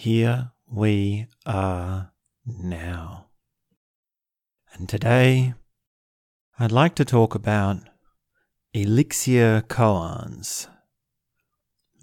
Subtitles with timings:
[0.00, 2.12] Here we are
[2.46, 3.26] now.
[4.72, 5.54] And today,
[6.56, 7.78] I'd like to talk about
[8.72, 10.68] elixir koans.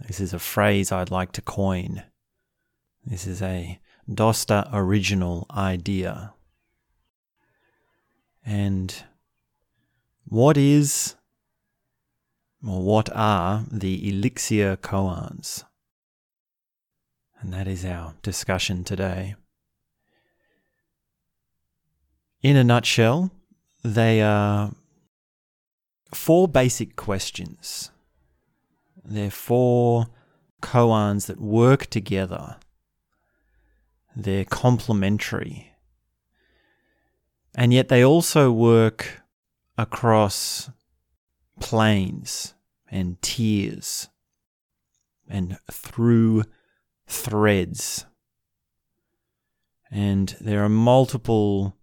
[0.05, 2.03] This is a phrase I'd like to coin.
[3.05, 3.79] This is a
[4.13, 6.33] Dosta original idea.
[8.45, 8.93] And
[10.25, 11.15] what is
[12.61, 15.63] or what are the elixir koans?
[17.39, 19.35] And that is our discussion today.
[22.41, 23.31] In a nutshell,
[23.83, 24.71] they are
[26.13, 27.91] four basic questions.
[29.03, 30.07] They're four
[30.61, 32.57] koans that work together.
[34.15, 35.71] They're complementary.
[37.55, 39.21] And yet they also work
[39.77, 40.69] across
[41.59, 42.53] planes
[42.89, 44.09] and tiers
[45.27, 46.43] and through
[47.07, 48.05] threads.
[49.91, 51.77] And there are multiple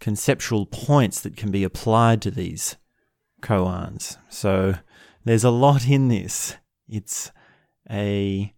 [0.00, 2.76] conceptual points that can be applied to these
[3.42, 4.16] koans.
[4.28, 4.74] So
[5.24, 6.56] there's a lot in this.
[6.88, 7.30] It's
[7.90, 8.52] a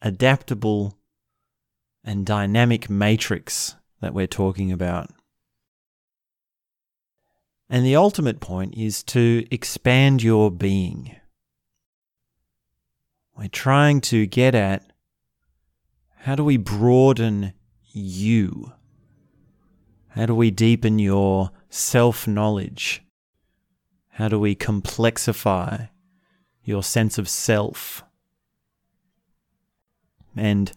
[0.00, 0.98] adaptable
[2.04, 5.10] and dynamic matrix that we're talking about.
[7.70, 11.16] And the ultimate point is to expand your being.
[13.36, 14.91] We're trying to get at
[16.22, 17.52] how do we broaden
[17.90, 18.72] you?
[20.10, 23.02] How do we deepen your self knowledge?
[24.08, 25.88] How do we complexify
[26.62, 28.04] your sense of self?
[30.36, 30.70] And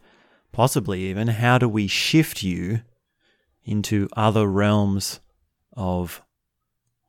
[0.51, 2.81] possibly even, how do we shift you
[3.63, 5.19] into other realms
[5.73, 6.23] of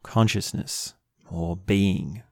[0.03, 0.93] consciousness
[1.31, 2.23] or being?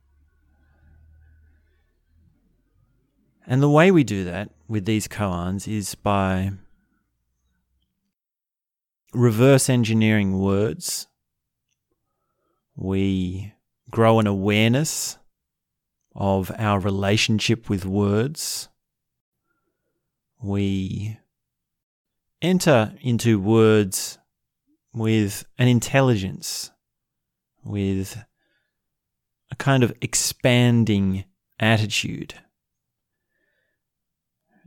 [3.46, 6.52] And the way we do that with these koans is by
[9.12, 11.06] reverse engineering words.
[12.74, 13.52] We
[13.90, 15.18] grow an awareness
[16.14, 18.68] of our relationship with words.
[20.42, 21.18] We
[22.40, 24.18] enter into words
[24.92, 26.70] with an intelligence,
[27.62, 28.24] with
[29.50, 31.24] a kind of expanding
[31.58, 32.34] attitude.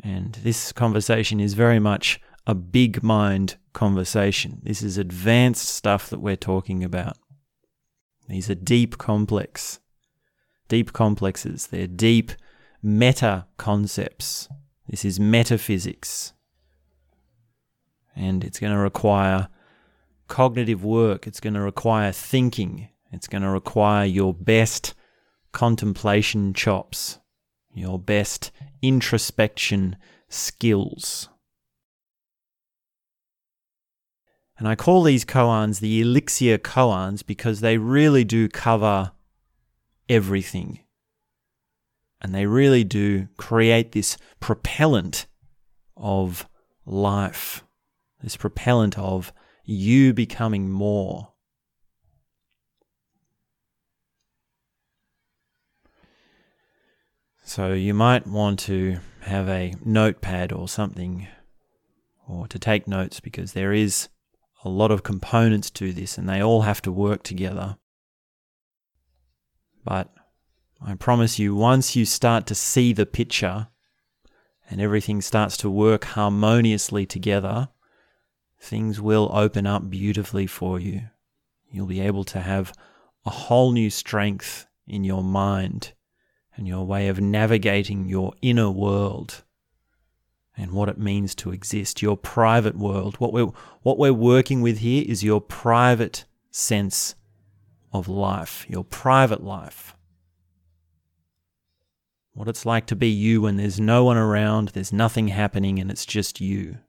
[0.04, 4.60] And this conversation is very much a big mind conversation.
[4.64, 7.18] This is advanced stuff that we're talking about.
[8.30, 9.80] These are deep complex,
[10.68, 11.68] deep complexes.
[11.68, 12.32] They're deep
[12.82, 14.48] meta concepts.
[14.88, 16.34] This is metaphysics.
[18.16, 19.50] And it's going to require
[20.28, 21.28] cognitive work.
[21.28, 22.90] It's going to require thinking.
[23.12, 24.94] It's going to require your best
[25.52, 27.20] contemplation chops
[27.78, 29.96] your best introspection
[30.30, 31.30] skills.
[34.58, 39.12] And I call these koans the elixir koans because they really do cover
[40.10, 40.80] everything.
[42.20, 45.28] And they really do create this propellant
[45.96, 46.48] of
[46.86, 47.64] life,
[48.24, 49.32] this propellant of
[49.64, 51.34] you becoming more.
[57.58, 61.28] So you might want to have a notepad or something,
[62.28, 64.10] or to take notes because there is
[64.64, 67.78] a lot of components to this and they all have to work together.
[69.84, 70.14] But
[70.86, 73.70] I promise you, once you start to see the picture
[74.70, 77.70] and everything starts to work harmoniously together,
[78.60, 81.10] things will open up beautifully for you.
[81.72, 82.72] You'll be able to have
[83.26, 85.94] a whole new strength in your mind
[86.58, 89.44] and your way of navigating your inner world
[90.58, 93.16] and what it means to exist, your private world.
[93.18, 93.52] What we're,
[93.84, 97.14] what we're working with here is your private sense
[97.94, 99.96] of life, your private life.
[102.34, 105.92] What it's like to be you when there's no one around, there's nothing happening, and
[105.92, 106.80] it's just you.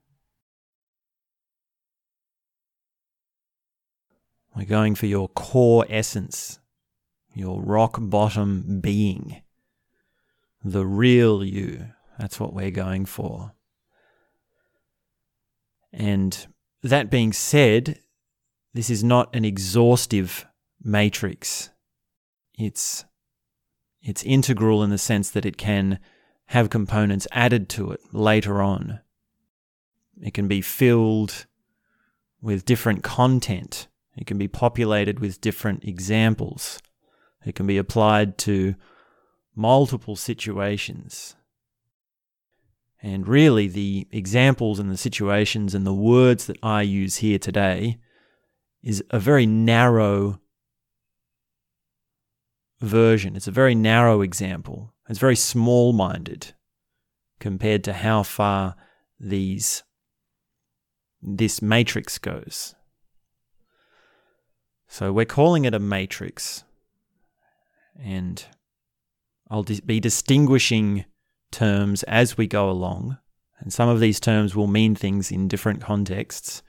[4.55, 6.59] We're going for your core essence,
[7.33, 9.41] your rock bottom being
[10.63, 11.87] the real you.
[12.17, 13.53] That's what we're going for.
[15.91, 16.47] And
[16.83, 17.99] that being said,
[18.73, 20.45] this is not an exhaustive
[20.81, 21.69] matrix.
[22.57, 23.05] It's
[24.01, 25.99] it's integral in the sense that it can
[26.47, 29.01] have components added to it later on.
[30.21, 31.45] It can be filled
[32.41, 33.87] with different content.
[34.15, 36.79] It can be populated with different examples.
[37.45, 38.75] It can be applied to
[39.59, 41.35] multiple situations.
[43.01, 47.97] And really, the examples and the situations and the words that I use here today
[48.81, 50.39] is a very narrow
[52.79, 53.35] version.
[53.35, 54.93] It's a very narrow example.
[55.09, 56.53] It's very small minded
[57.39, 58.75] compared to how far
[59.19, 59.83] these
[61.21, 62.75] this matrix goes.
[64.87, 66.63] So we're calling it a matrix.
[68.01, 68.45] And
[69.49, 71.05] I'll be distinguishing
[71.51, 73.17] terms as we go along.
[73.59, 76.63] And some of these terms will mean things in different contexts.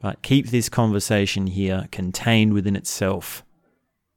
[0.00, 3.44] But keep this conversation here contained within itself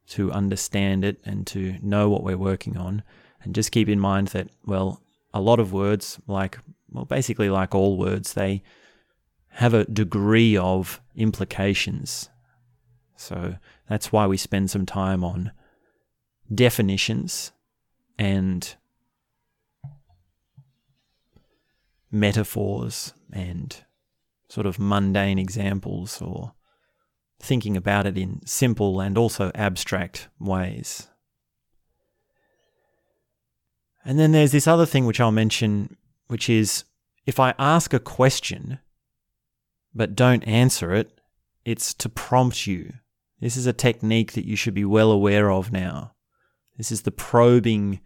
[0.08, 3.02] to understand it and to know what we're working on.
[3.42, 5.02] And just keep in mind that, well,
[5.34, 6.58] a lot of words, like,
[6.90, 8.62] well, basically like all words, they
[9.50, 12.30] have a degree of implications.
[13.16, 13.56] So
[13.88, 15.52] that's why we spend some time on
[16.52, 17.52] definitions
[18.18, 18.76] and
[22.10, 23.84] metaphors and
[24.48, 26.54] sort of mundane examples or
[27.40, 31.08] thinking about it in simple and also abstract ways.
[34.04, 35.96] And then there's this other thing which I'll mention,
[36.28, 36.84] which is
[37.26, 38.78] if I ask a question
[39.94, 41.20] but don't answer it,
[41.64, 42.94] it's to prompt you.
[43.40, 46.14] This is a technique that you should be well aware of now.
[46.78, 48.00] This is the probing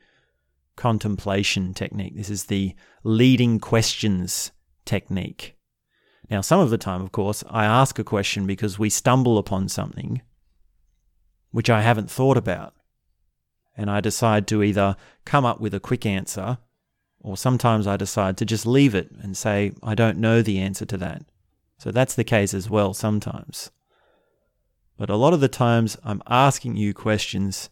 [0.74, 2.16] contemplation technique.
[2.16, 2.74] This is the
[3.04, 4.50] leading questions
[4.84, 5.56] technique.
[6.30, 9.68] Now, some of the time, of course, I ask a question because we stumble upon
[9.68, 10.22] something
[11.50, 12.74] which I haven't thought about.
[13.76, 14.96] And I decide to either
[15.26, 16.58] come up with a quick answer,
[17.20, 20.86] or sometimes I decide to just leave it and say, I don't know the answer
[20.86, 21.22] to that.
[21.78, 23.70] So that's the case as well sometimes.
[24.96, 27.70] But a lot of the times, I'm asking you questions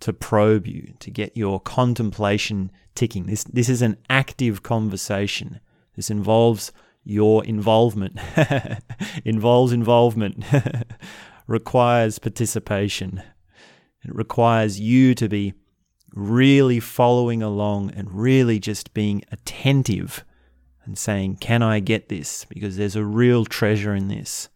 [0.00, 3.24] to probe you, to get your contemplation ticking.
[3.24, 5.60] This, this is an active conversation.
[5.96, 6.72] This involves
[7.04, 8.18] your involvement,
[9.24, 10.44] involves involvement,
[11.46, 13.22] requires participation.
[14.04, 15.54] It requires you to be
[16.14, 20.24] really following along and really just being attentive
[20.84, 22.44] and saying, Can I get this?
[22.44, 24.48] Because there's a real treasure in this.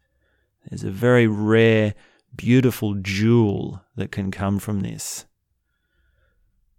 [0.68, 1.94] There's a very rare,
[2.36, 5.24] beautiful jewel that can come from this.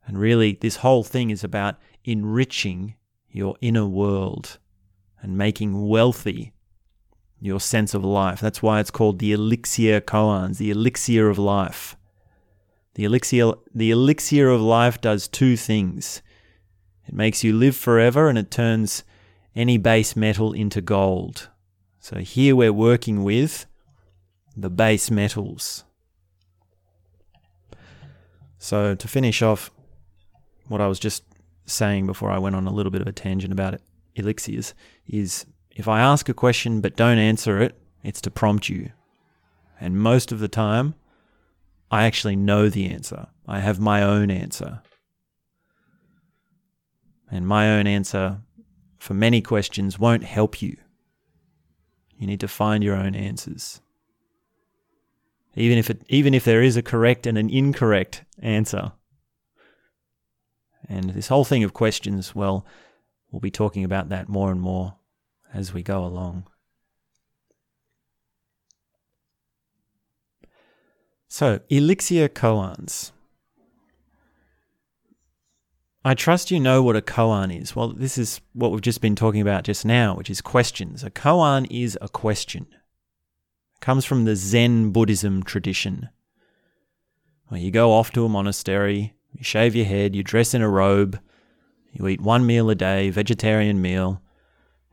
[0.09, 2.95] And really, this whole thing is about enriching
[3.29, 4.57] your inner world
[5.21, 6.51] and making wealthy
[7.39, 8.39] your sense of life.
[8.39, 11.95] That's why it's called the elixir koans, the elixir of life.
[12.95, 16.23] The elixir, the elixir of life does two things.
[17.07, 19.03] It makes you live forever and it turns
[19.55, 21.49] any base metal into gold.
[21.99, 23.67] So here we're working with
[24.57, 25.83] the base metals.
[28.57, 29.69] So to finish off,
[30.69, 31.23] what I was just
[31.65, 33.81] saying before I went on a little bit of a tangent about it,
[34.15, 34.73] elixirs
[35.07, 38.91] is if I ask a question but don't answer it, it's to prompt you.
[39.79, 40.95] And most of the time,
[41.91, 43.27] I actually know the answer.
[43.47, 44.81] I have my own answer.
[47.31, 48.41] And my own answer
[48.97, 50.77] for many questions won't help you.
[52.17, 53.81] You need to find your own answers.
[55.55, 58.91] Even if it even if there is a correct and an incorrect answer,
[60.89, 62.65] and this whole thing of questions, well,
[63.31, 64.95] we'll be talking about that more and more
[65.53, 66.47] as we go along.
[71.27, 73.11] So, elixir koans.
[76.03, 77.75] I trust you know what a koan is.
[77.75, 81.03] Well, this is what we've just been talking about just now, which is questions.
[81.03, 82.65] A koan is a question.
[83.75, 86.09] It comes from the Zen Buddhism tradition.
[87.51, 90.67] Well, you go off to a monastery, you shave your head, you dress in a
[90.67, 91.17] robe,
[91.93, 94.21] you eat one meal a day, vegetarian meal.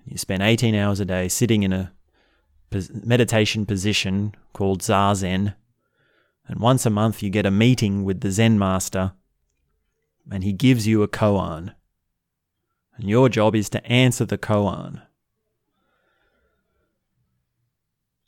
[0.04, 1.92] You spend 18 hours a day sitting in a
[2.92, 5.54] meditation position called Zazen.
[6.46, 9.14] And once a month, you get a meeting with the Zen master,
[10.30, 11.74] and he gives you a koan.
[12.96, 15.02] And your job is to answer the koan.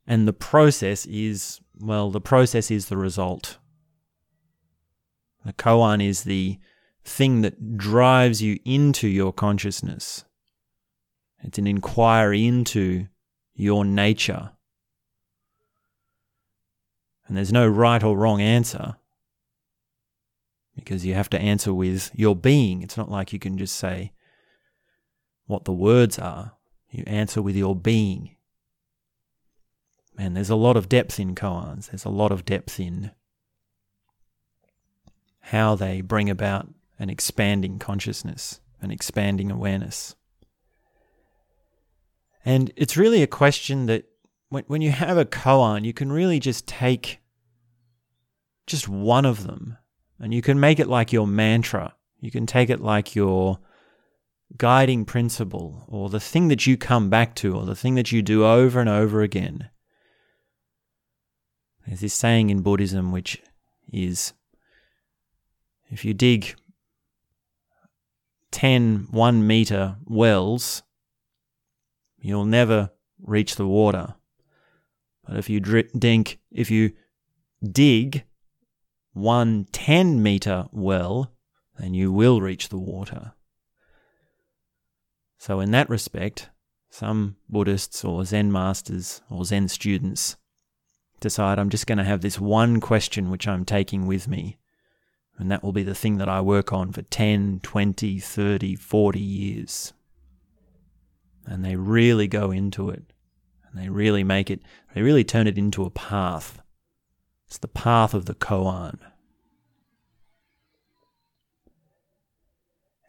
[0.04, 3.58] And the process is, well, the process is the result.
[5.48, 6.58] The koan is the
[7.06, 10.26] thing that drives you into your consciousness.
[11.42, 13.06] It's an inquiry into
[13.54, 14.50] your nature.
[17.26, 18.96] And there's no right or wrong answer
[20.76, 22.82] because you have to answer with your being.
[22.82, 24.12] It's not like you can just say
[25.46, 26.52] what the words are,
[26.90, 28.36] you answer with your being.
[30.18, 33.12] And there's a lot of depth in koans, there's a lot of depth in
[35.50, 38.60] how they bring about an expanding consciousness.
[38.80, 40.14] an expanding awareness.
[42.44, 44.04] And it's really a question that
[44.50, 47.20] when, when you have a koan, you can really just take
[48.66, 49.76] just one of them
[50.20, 51.94] and you can make it like your mantra.
[52.20, 53.58] You can take it like your
[54.56, 58.22] guiding principle or the thing that you come back to or the thing that you
[58.22, 59.70] do over and over again.
[61.86, 63.42] There's this saying in Buddhism which
[63.92, 64.32] is
[65.90, 66.54] if you dig
[68.50, 70.82] 10 one meter wells,
[72.20, 72.90] you'll never
[73.20, 74.14] reach the water.
[75.26, 76.92] But if you dink, if you
[77.62, 78.24] dig
[79.12, 81.32] one 10 meter well,
[81.78, 83.32] then you will reach the water.
[85.38, 86.50] So, in that respect,
[86.90, 90.36] some Buddhists or Zen masters or Zen students
[91.20, 94.58] decide I'm just going to have this one question which I'm taking with me.
[95.38, 99.20] And that will be the thing that I work on for 10, 20, 30, 40
[99.20, 99.92] years.
[101.46, 103.12] And they really go into it.
[103.70, 104.60] And they really make it,
[104.94, 106.60] they really turn it into a path.
[107.46, 108.98] It's the path of the koan.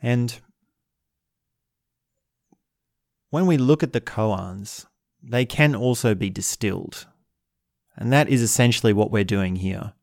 [0.01, 0.39] And
[3.31, 4.85] when we look at the koans,
[5.21, 7.07] they can also be distilled.
[7.97, 9.93] And that is essentially what we're doing here.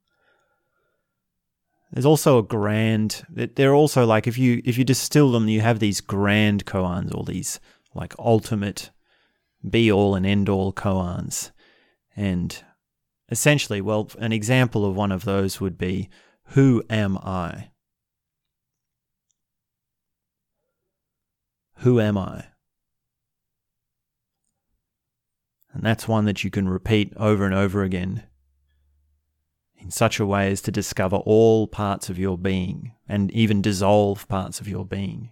[1.93, 5.79] There's also a grand they're also like if you if you distill them you have
[5.79, 7.61] these grand koans or these
[7.95, 8.91] like ultimate
[9.69, 11.51] be all and end all koans.
[12.17, 12.63] And
[13.31, 16.09] essentially, well, an example of one of those would be
[16.51, 17.71] who am I?
[21.79, 22.47] Who am I?
[25.73, 28.23] And that's one that you can repeat over and over again
[29.79, 34.27] in such a way as to discover all parts of your being and even dissolve
[34.29, 35.31] parts of your being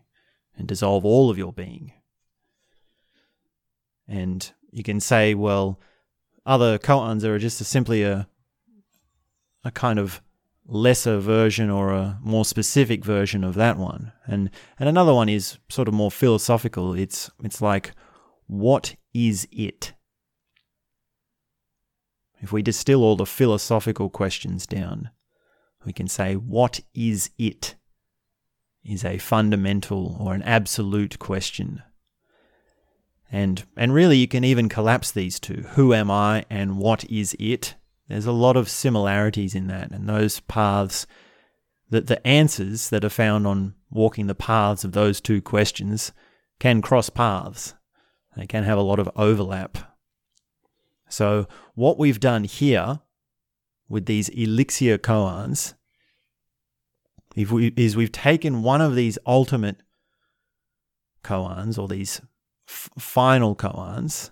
[0.57, 1.93] and dissolve all of your being.
[4.07, 5.81] And you can say, well,
[6.47, 8.29] other koans are just a simply a
[9.67, 10.21] a kind of
[10.67, 14.13] lesser version or a more specific version of that one.
[14.27, 16.95] And and another one is sort of more philosophical.
[16.95, 17.93] It's it's like
[18.47, 19.95] what is it?
[22.45, 25.09] If we distill all the philosophical questions down,
[25.87, 27.75] we can say, What is it?
[28.85, 31.83] is a fundamental or an absolute question.
[33.33, 37.35] And, and really, you can even collapse these two who am I and what is
[37.41, 37.77] it?
[38.09, 41.07] There's a lot of similarities in that, and those paths,
[41.89, 46.13] that the answers that are found on walking the paths of those two questions
[46.59, 47.73] can cross paths.
[48.37, 49.94] They can have a lot of overlap.
[51.15, 52.99] So, what we've done here
[53.89, 55.75] with these elixir koans
[57.37, 59.77] is we've taken one of these ultimate
[61.23, 62.21] koans or these
[62.69, 64.31] f- final koans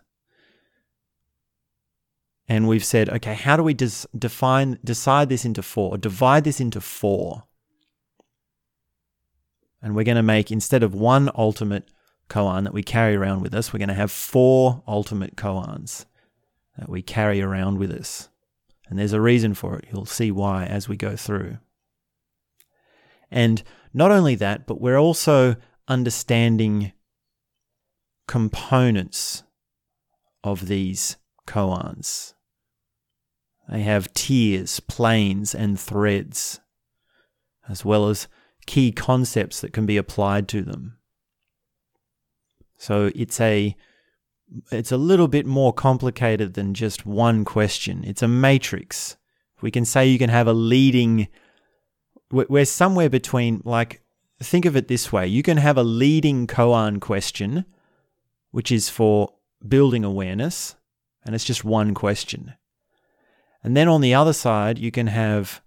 [2.48, 6.60] and we've said, okay, how do we des- define, decide this into four, divide this
[6.60, 7.44] into four?
[9.80, 11.92] And we're going to make, instead of one ultimate
[12.28, 16.06] koan that we carry around with us, we're going to have four ultimate koans
[16.78, 18.28] that we carry around with us.
[18.88, 19.86] And there's a reason for it.
[19.92, 21.58] You'll see why as we go through.
[23.30, 23.62] And
[23.94, 25.56] not only that, but we're also
[25.88, 26.92] understanding
[28.28, 29.42] components
[30.44, 32.34] of these koans.
[33.68, 36.60] They have tiers, planes, and threads,
[37.68, 38.28] as well as
[38.66, 40.98] key concepts that can be applied to them.
[42.76, 43.76] So it's a
[44.70, 48.04] it's a little bit more complicated than just one question.
[48.04, 49.16] It's a matrix.
[49.60, 51.28] We can say you can have a leading,
[52.30, 54.02] we're somewhere between, like,
[54.42, 57.64] think of it this way you can have a leading koan question,
[58.50, 59.32] which is for
[59.66, 60.74] building awareness,
[61.24, 62.54] and it's just one question.
[63.62, 65.62] And then on the other side, you can have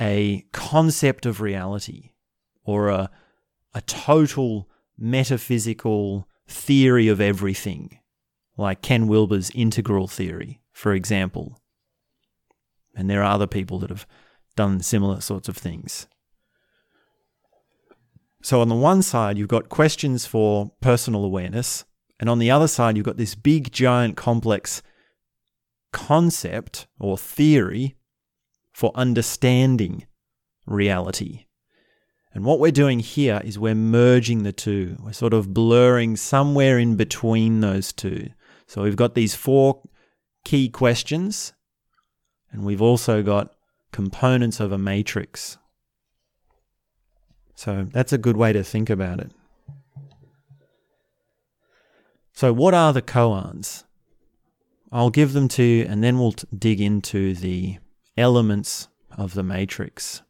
[0.00, 2.12] a concept of reality
[2.64, 3.10] or a,
[3.74, 7.98] a total metaphysical theory of everything
[8.56, 11.60] like Ken Wilber's integral theory, for example.
[12.94, 14.06] And there are other people that have
[14.56, 16.06] done similar sorts of things.
[18.42, 21.84] So, on the one side, you've got questions for personal awareness,
[22.20, 24.82] and on the other side, you've got this big, giant, complex
[25.92, 27.96] concept or theory
[28.72, 30.06] for understanding
[30.66, 31.46] reality.
[32.34, 34.96] And what we're doing here is we're merging the two.
[35.00, 38.30] We're sort of blurring somewhere in between those two.
[38.66, 39.82] So we've got these four
[40.44, 41.52] key questions,
[42.50, 43.54] and we've also got
[43.92, 45.58] components of a matrix.
[47.54, 49.30] So that's a good way to think about it.
[52.32, 53.84] So, what are the koans?
[54.90, 57.78] I'll give them to you and then we'll t- dig into the
[58.16, 60.22] elements of the matrix.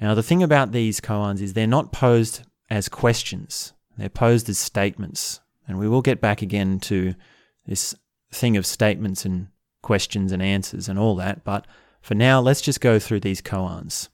[0.00, 4.58] Now, the thing about these koans is they're not posed as questions, they're posed as
[4.58, 5.40] statements.
[5.66, 7.14] And we will get back again to
[7.66, 7.94] this
[8.30, 9.48] thing of statements and
[9.82, 11.44] questions and answers and all that.
[11.44, 11.66] But
[12.02, 14.08] for now, let's just go through these koans.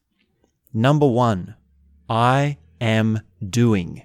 [0.72, 1.56] Number one,
[2.08, 4.02] I am doing.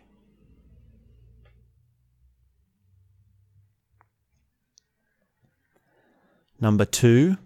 [6.60, 7.38] Number two,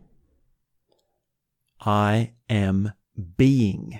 [1.81, 2.93] I am
[3.37, 3.99] being.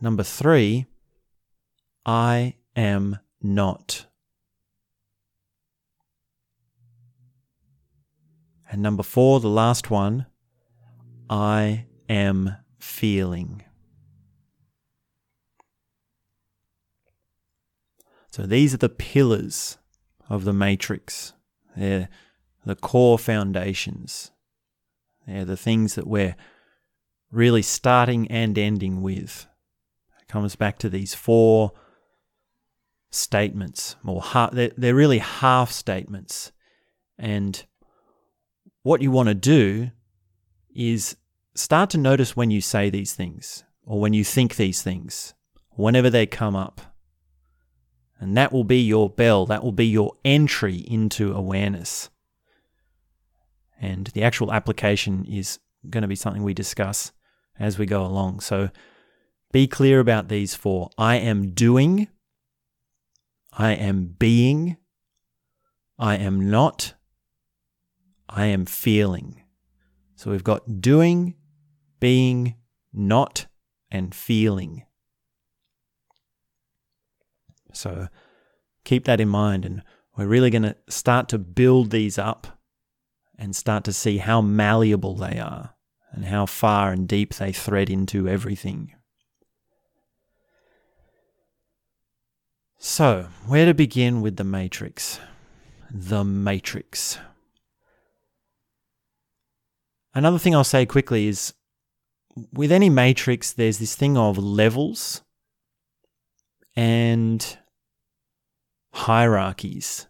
[0.00, 0.86] Number three,
[2.04, 4.06] I am not.
[8.70, 10.26] And number four, the last one,
[11.28, 13.64] I am feeling.
[18.30, 19.78] So these are the pillars
[20.28, 21.32] of the matrix.
[21.76, 22.08] They're
[22.64, 24.30] the core foundations.
[25.26, 26.36] They're the things that we're
[27.32, 29.46] really starting and ending with.
[30.20, 31.72] It comes back to these four
[33.10, 36.52] statements, or they're, they're really half statements.
[37.18, 37.64] And
[38.82, 39.90] what you want to do
[40.74, 41.16] is
[41.54, 45.34] start to notice when you say these things or when you think these things,
[45.70, 46.80] whenever they come up.
[48.18, 52.10] And that will be your bell, that will be your entry into awareness.
[53.80, 57.12] And the actual application is going to be something we discuss
[57.58, 58.40] as we go along.
[58.40, 58.70] So
[59.52, 62.08] be clear about these four I am doing,
[63.60, 64.78] I am being,
[65.98, 66.94] I am not,
[68.26, 69.42] I am feeling.
[70.16, 71.34] So we've got doing,
[72.00, 72.54] being,
[72.90, 73.48] not,
[73.90, 74.86] and feeling.
[77.74, 78.08] So
[78.84, 79.82] keep that in mind, and
[80.16, 82.58] we're really going to start to build these up
[83.38, 85.74] and start to see how malleable they are
[86.12, 88.94] and how far and deep they thread into everything.
[92.82, 95.20] So, where to begin with the matrix?
[95.90, 97.18] The matrix.
[100.14, 101.52] Another thing I'll say quickly is
[102.54, 105.20] with any matrix, there's this thing of levels
[106.74, 107.58] and
[108.94, 110.06] hierarchies.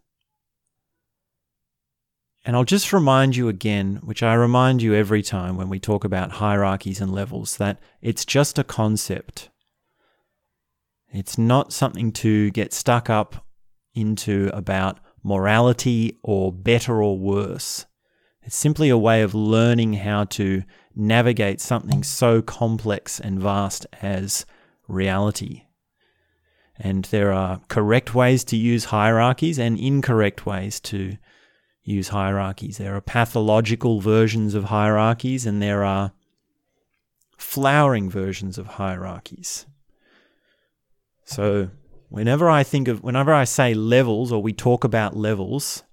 [2.45, 6.05] And I'll just remind you again, which I remind you every time when we talk
[6.05, 9.50] about hierarchies and levels, that it's just a concept.
[11.13, 13.47] It's not something to get stuck up
[13.95, 17.87] into about morality or better or worse.
[18.43, 20.63] It's simply a way of learning how to
[20.95, 24.47] navigate something so complex and vast as
[24.89, 25.65] reality.
[26.79, 31.19] And there are correct ways to use hierarchies and incorrect ways to
[31.83, 32.79] use hierarchies.
[32.79, 36.13] There are pathological versions of hierarchies and there are
[37.37, 39.67] flowering versions of hierarchies.
[41.31, 41.71] So,
[42.09, 45.85] whenever I think of, whenever I say levels or we talk about levels,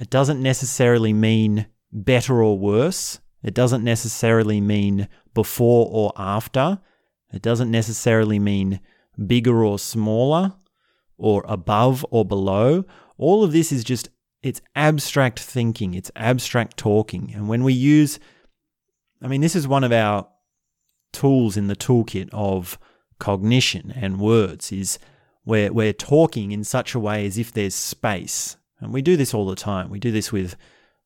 [0.00, 3.20] it doesn't necessarily mean better or worse.
[3.42, 6.80] It doesn't necessarily mean before or after.
[7.34, 8.80] It doesn't necessarily mean
[9.26, 10.54] bigger or smaller
[11.18, 12.86] or above or below.
[13.18, 14.08] All of this is just
[14.42, 17.30] it's abstract thinking, it's abstract talking.
[17.34, 18.18] And when we use
[19.20, 20.26] I mean this is one of our
[21.12, 22.78] tools in the toolkit of
[23.24, 24.98] cognition and words is
[25.44, 29.32] where we're talking in such a way as if there's space and we do this
[29.32, 29.88] all the time.
[29.88, 30.56] We do this with,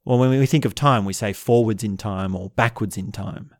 [0.05, 3.55] well, when we think of time, we say forwards in time or backwards in time.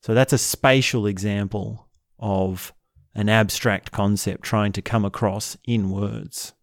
[0.00, 1.88] So that's a spatial example
[2.18, 2.72] of
[3.14, 6.54] an abstract concept trying to come across in words.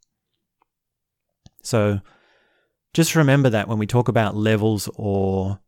[1.64, 2.02] So
[2.94, 5.62] just remember that when we talk about levels or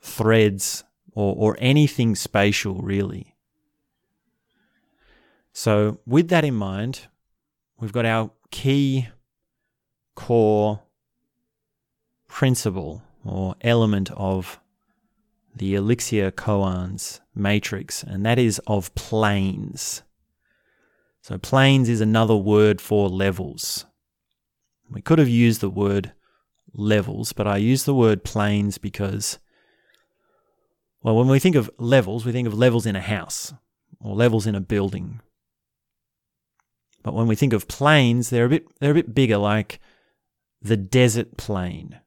[0.00, 3.29] threads or, or anything spatial, really.
[5.52, 7.08] So, with that in mind,
[7.78, 9.08] we've got our key
[10.14, 10.82] core
[12.28, 14.60] principle or element of
[15.54, 20.02] the Elixir koans matrix, and that is of planes.
[21.22, 23.86] So, planes is another word for levels.
[24.90, 26.12] We could have used the word
[26.72, 29.38] levels, but I use the word planes because,
[31.02, 33.52] well, when we think of levels, we think of levels in a house
[34.00, 35.20] or levels in a building.
[37.02, 39.80] But when we think of plains, they're a bit they're a bit bigger, like
[40.60, 42.00] the desert plain.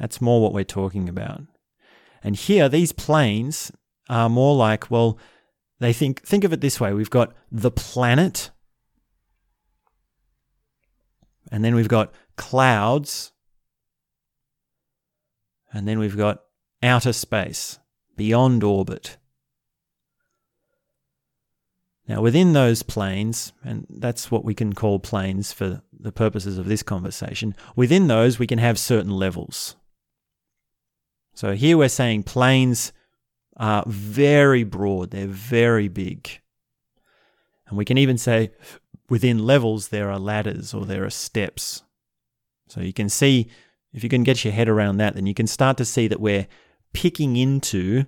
[0.00, 1.42] That's more what we're talking about.
[2.24, 3.70] And here, these planes
[4.08, 5.18] are more like, well,
[5.78, 8.50] they think think of it this way: we've got the planet,
[11.50, 13.32] and then we've got clouds,
[15.72, 16.42] and then we've got
[16.82, 17.78] outer space
[18.16, 19.16] beyond orbit.
[22.08, 26.66] Now, within those planes, and that's what we can call planes for the purposes of
[26.66, 29.76] this conversation, within those we can have certain levels.
[31.34, 32.92] So here we're saying planes
[33.56, 36.40] are very broad, they're very big.
[37.68, 38.50] And we can even say
[39.08, 41.82] within levels there are ladders or there are steps.
[42.68, 43.48] So you can see,
[43.92, 46.20] if you can get your head around that, then you can start to see that
[46.20, 46.48] we're
[46.92, 48.06] picking into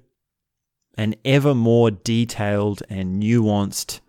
[0.97, 4.01] an ever more detailed and nuanced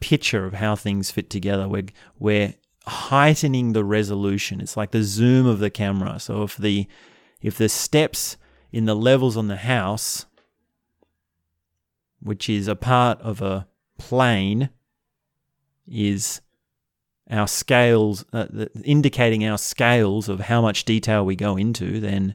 [0.00, 1.68] picture of how things fit together.
[1.68, 1.86] We're,
[2.18, 2.54] we're
[2.86, 4.60] heightening the resolution.
[4.60, 6.18] It's like the zoom of the camera.
[6.20, 6.86] So if the
[7.40, 8.36] if the steps
[8.72, 10.26] in the levels on the house,
[12.20, 14.70] which is a part of a plane,
[15.86, 16.40] is
[17.30, 18.46] our scales, uh,
[18.84, 22.34] indicating our scales of how much detail we go into, then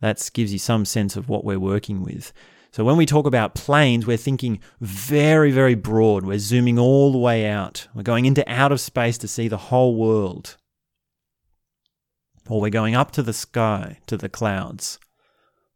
[0.00, 2.32] that gives you some sense of what we're working with.
[2.70, 6.24] So when we talk about planes, we're thinking very, very broad.
[6.24, 7.88] We're zooming all the way out.
[7.94, 10.56] We're going into outer space to see the whole world.
[12.48, 14.98] Or we're going up to the sky, to the clouds.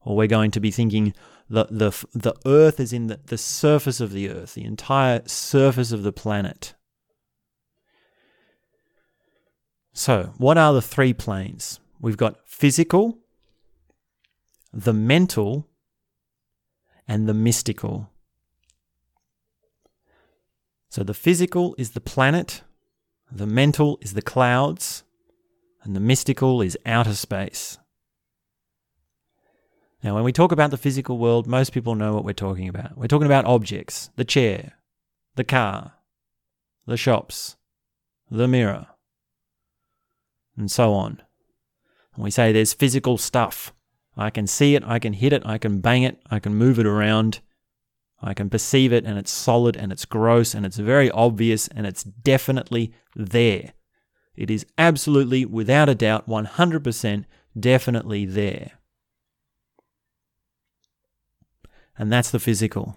[0.05, 1.15] Or we're going to be thinking
[1.49, 5.93] the, the, the earth is in the, the surface of the earth, the entire surface
[5.93, 6.75] of the planet.
[9.93, 11.79] So, what are the three planes?
[12.01, 13.19] We've got physical,
[14.73, 15.69] the mental,
[17.13, 18.09] and the mystical.
[20.89, 22.63] So the physical is the planet,
[23.31, 25.05] the mental is the clouds,
[25.83, 27.77] and the mystical is outer space.
[30.03, 32.97] Now, when we talk about the physical world, most people know what we're talking about.
[32.97, 34.79] We're talking about objects the chair,
[35.35, 35.93] the car,
[36.87, 37.57] the shops,
[38.31, 38.87] the mirror,
[40.57, 41.21] and so on.
[42.15, 43.75] And we say there's physical stuff.
[44.17, 46.79] I can see it, I can hit it, I can bang it, I can move
[46.79, 47.41] it around,
[48.21, 51.87] I can perceive it, and it's solid and it's gross and it's very obvious and
[51.87, 53.73] it's definitely there.
[54.35, 57.25] It is absolutely, without a doubt, 100%
[57.59, 58.73] definitely there.
[61.99, 62.97] And that's the physical.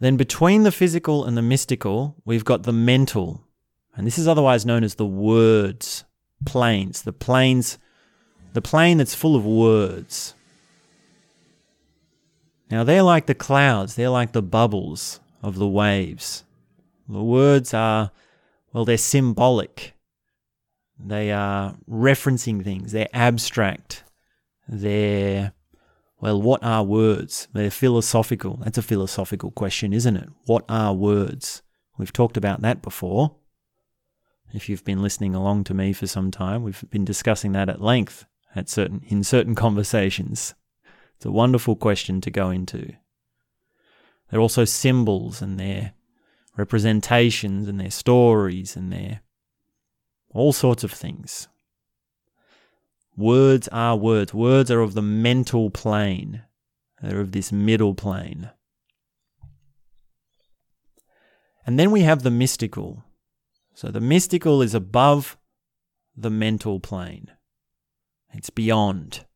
[0.00, 3.44] Then between the physical and the mystical, we've got the mental.
[3.96, 6.04] And this is otherwise known as the words
[6.46, 7.78] planes, the planes
[8.52, 10.34] the plane that's full of words.
[12.70, 16.44] Now, they're like the clouds, they're like the bubbles of the waves.
[17.08, 18.10] The words are,
[18.72, 19.94] well, they're symbolic.
[20.98, 24.04] They are referencing things, they're abstract.
[24.68, 25.52] They're,
[26.20, 27.48] well, what are words?
[27.54, 28.56] They're philosophical.
[28.62, 30.28] That's a philosophical question, isn't it?
[30.44, 31.62] What are words?
[31.96, 33.36] We've talked about that before.
[34.52, 37.80] If you've been listening along to me for some time, we've been discussing that at
[37.80, 40.54] length at certain in certain conversations?
[41.16, 42.92] It's a wonderful question to go into.
[44.30, 45.94] They're also symbols and their
[46.56, 49.20] representations and their stories and their
[50.30, 51.48] all sorts of things.
[53.16, 54.32] Words are words.
[54.32, 56.42] Words are of the mental plane.
[57.02, 58.50] They're of this middle plane.
[61.66, 63.04] And then we have the mystical.
[63.74, 65.36] So the mystical is above
[66.16, 67.32] the mental plane.
[68.38, 69.26] It's beyond.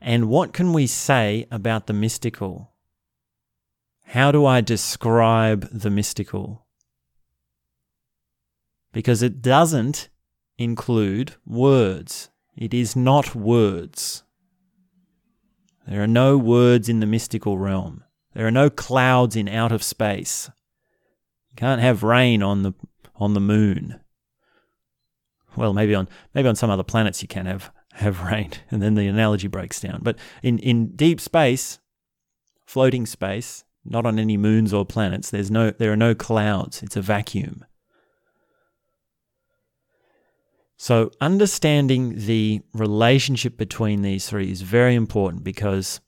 [0.00, 2.70] And what can we say about the mystical?
[4.04, 6.64] How do I describe the mystical?
[8.92, 10.10] Because it doesn't
[10.58, 12.30] include words.
[12.56, 14.22] It is not words.
[15.88, 18.04] There are no words in the mystical realm.
[18.34, 20.48] There are no clouds in out of space.
[21.50, 22.74] You can't have rain on the
[23.16, 23.98] on the moon
[25.58, 28.94] well, maybe on maybe on some other planets you can have have rain, and then
[28.94, 30.00] the analogy breaks down.
[30.02, 31.78] But in in deep space,
[32.66, 36.82] floating space, not on any moons or planets, there's no there are no clouds.
[36.82, 37.64] It's a vacuum.
[40.80, 46.00] So understanding the relationship between these three is very important because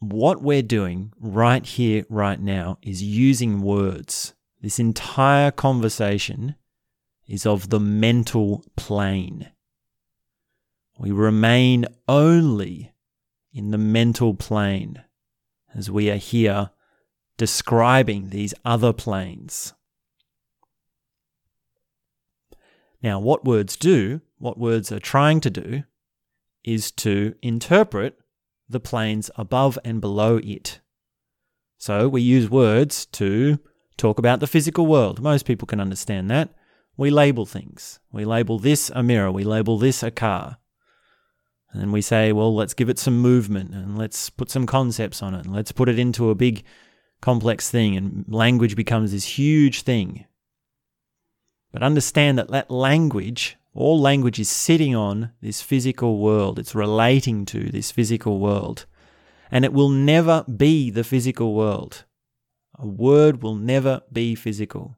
[0.00, 4.34] what we're doing right here, right now, is using words.
[4.60, 6.56] This entire conversation
[7.28, 9.50] is of the mental plane.
[10.98, 12.92] We remain only
[13.52, 15.04] in the mental plane
[15.74, 16.70] as we are here
[17.36, 19.74] describing these other planes.
[23.02, 25.84] Now, what words do, what words are trying to do,
[26.64, 28.18] is to interpret
[28.68, 30.80] the planes above and below it.
[31.78, 33.60] So we use words to
[33.96, 35.20] talk about the physical world.
[35.20, 36.50] Most people can understand that.
[36.98, 38.00] We label things.
[38.10, 39.30] We label this a mirror.
[39.30, 40.58] We label this a car.
[41.72, 45.22] And then we say, well, let's give it some movement and let's put some concepts
[45.22, 46.64] on it and let's put it into a big
[47.20, 47.96] complex thing.
[47.96, 50.24] And language becomes this huge thing.
[51.70, 56.58] But understand that that language, all language is sitting on this physical world.
[56.58, 58.86] It's relating to this physical world.
[59.52, 62.06] And it will never be the physical world.
[62.76, 64.97] A word will never be physical.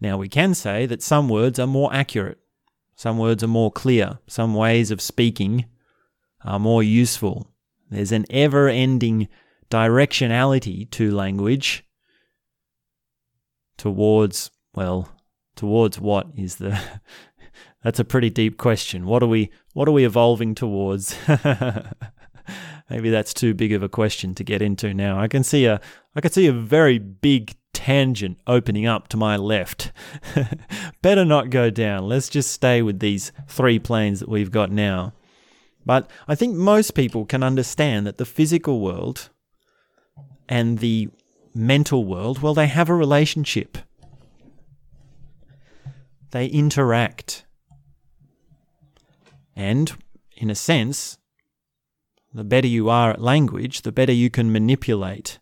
[0.00, 2.38] Now, we can say that some words are more accurate,
[2.94, 5.66] some words are more clear, some ways of speaking
[6.44, 7.52] are more useful.
[7.90, 9.28] There's an ever ending
[9.70, 11.84] directionality to language
[13.76, 15.08] towards, well,
[15.56, 16.78] towards what is the.
[17.84, 19.06] That's a pretty deep question.
[19.06, 21.16] What are we what are we evolving towards?
[22.90, 25.20] Maybe that's too big of a question to get into now.
[25.20, 25.80] I can see a
[26.16, 29.92] I can see a very big tangent opening up to my left.
[31.00, 32.08] Better not go down.
[32.08, 35.12] Let's just stay with these three planes that we've got now.
[35.86, 39.30] But I think most people can understand that the physical world
[40.48, 41.08] and the
[41.54, 43.78] mental world, well, they have a relationship.
[46.32, 47.46] They interact.
[49.54, 49.92] And,
[50.36, 51.16] in a sense,
[52.34, 55.38] the better you are at language, the better you can manipulate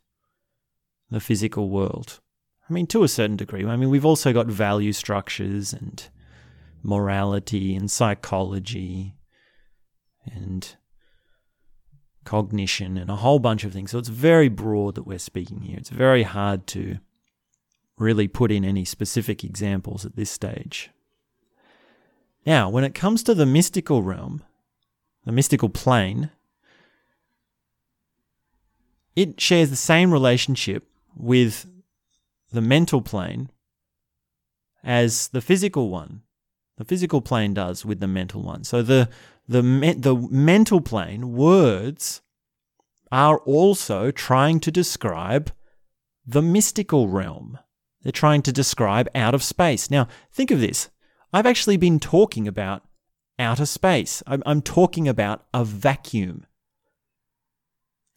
[1.10, 2.20] the physical world.
[2.68, 3.64] I mean, to a certain degree.
[3.64, 6.08] I mean, we've also got value structures and
[6.82, 9.14] morality and psychology
[10.24, 10.76] and
[12.24, 13.92] cognition and a whole bunch of things.
[13.92, 15.78] So it's very broad that we're speaking here.
[15.78, 16.98] It's very hard to
[17.98, 20.90] really put in any specific examples at this stage.
[22.44, 24.42] Now, when it comes to the mystical realm,
[25.24, 26.30] the mystical plane,
[29.14, 30.84] it shares the same relationship
[31.16, 31.66] with
[32.56, 33.50] the mental plane
[34.82, 36.22] as the physical one.
[36.78, 38.64] The physical plane does with the mental one.
[38.64, 39.08] So the
[39.46, 39.62] the
[39.96, 42.22] the mental plane words
[43.12, 45.52] are also trying to describe
[46.26, 47.58] the mystical realm.
[48.02, 49.90] They're trying to describe out of space.
[49.90, 50.90] Now, think of this.
[51.32, 52.82] I've actually been talking about
[53.38, 54.22] outer space.
[54.26, 56.46] I'm, I'm talking about a vacuum.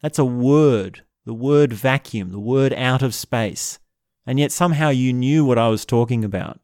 [0.00, 3.78] That's a word the word vacuum, the word out of space,
[4.26, 6.60] and yet somehow you knew what I was talking about.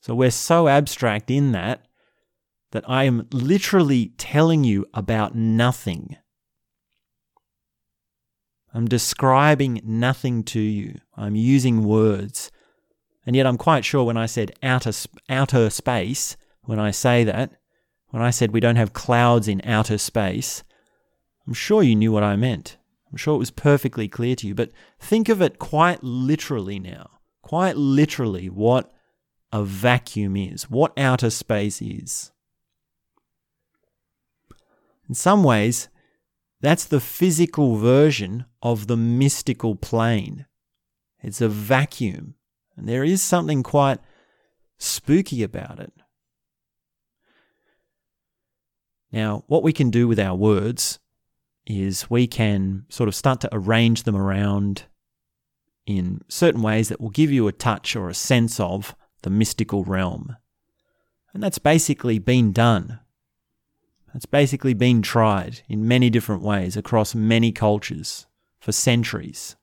[0.00, 1.86] So we're so abstract in that
[2.72, 6.16] that I am literally telling you about nothing.
[8.74, 10.98] I'm describing nothing to you.
[11.16, 12.50] I'm using words.
[13.26, 14.92] And yet I'm quite sure when I said outer,
[15.28, 17.52] outer space, when I say that,
[18.08, 20.64] when I said we don't have clouds in outer space,
[21.46, 22.78] I'm sure you knew what I meant.
[23.12, 27.10] I'm sure it was perfectly clear to you, but think of it quite literally now.
[27.42, 28.90] Quite literally, what
[29.52, 32.32] a vacuum is, what outer space is.
[35.08, 35.90] In some ways,
[36.62, 40.46] that's the physical version of the mystical plane.
[41.20, 42.36] It's a vacuum,
[42.76, 43.98] and there is something quite
[44.78, 45.92] spooky about it.
[49.12, 50.98] Now, what we can do with our words
[51.66, 54.84] is we can sort of start to arrange them around
[55.86, 59.84] in certain ways that will give you a touch or a sense of the mystical
[59.84, 60.36] realm.
[61.34, 63.00] And that's basically been done.
[64.12, 68.26] That's basically been tried in many different ways across many cultures
[68.60, 69.56] for centuries.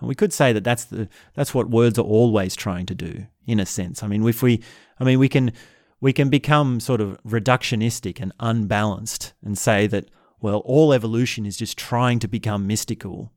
[0.00, 3.26] And we could say that that's the that's what words are always trying to do
[3.46, 4.02] in a sense.
[4.02, 4.62] I mean, if we
[4.98, 5.52] I mean we can
[6.00, 10.10] we can become sort of reductionistic and unbalanced and say that
[10.44, 13.32] well, all evolution is just trying to become mystical.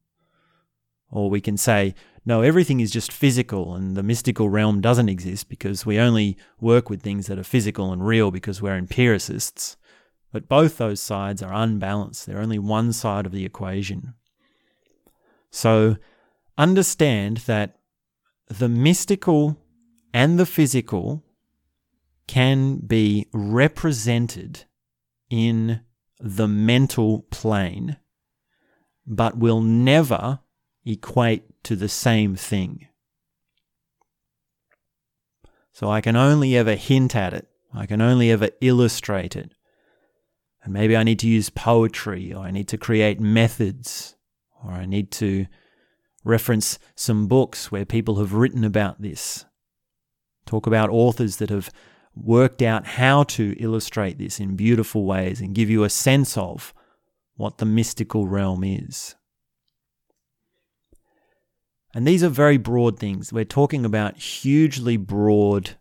[1.09, 5.47] Or we can say, no, everything is just physical and the mystical realm doesn't exist
[5.47, 9.77] because we only work with things that are physical and real because we're empiricists.
[10.33, 12.25] But both those sides are unbalanced.
[12.25, 14.13] They're only one side of the equation.
[15.49, 15.95] So
[16.57, 17.79] understand that
[18.49, 19.55] the mystical
[20.13, 21.23] and the physical
[22.27, 24.65] can be represented
[25.29, 25.86] in
[26.19, 27.97] the mental plane,
[29.05, 30.39] but will never
[30.85, 32.87] equate to the same thing.
[35.71, 39.51] So I can only ever hint at it, I can only ever illustrate it.
[40.63, 44.15] And maybe I need to use poetry, or I need to create methods,
[44.63, 45.45] or I need to
[46.23, 49.45] reference some books where people have written about this.
[50.45, 51.69] Talk about authors that have
[52.23, 56.73] worked out how to illustrate this in beautiful ways and give you a sense of
[57.35, 59.15] what the mystical realm is.
[61.93, 63.31] And these are very broad things.
[63.31, 65.71] We're talking about hugely broad,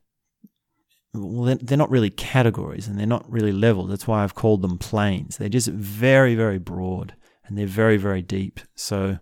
[1.13, 3.91] well, they're not really categories and they're not really levels.
[3.91, 5.37] That's why I've called them planes.
[5.37, 8.61] They're just very, very broad and they're very, very deep.
[8.75, 9.19] So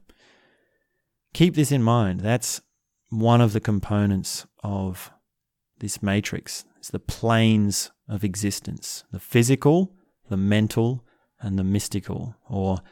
[1.32, 2.20] keep this in mind.
[2.20, 2.60] That's
[3.10, 5.10] one of the components of
[5.78, 6.64] this matrix.
[6.84, 9.94] It's the planes of existence the physical,
[10.28, 11.02] the mental,
[11.40, 12.82] and the mystical, or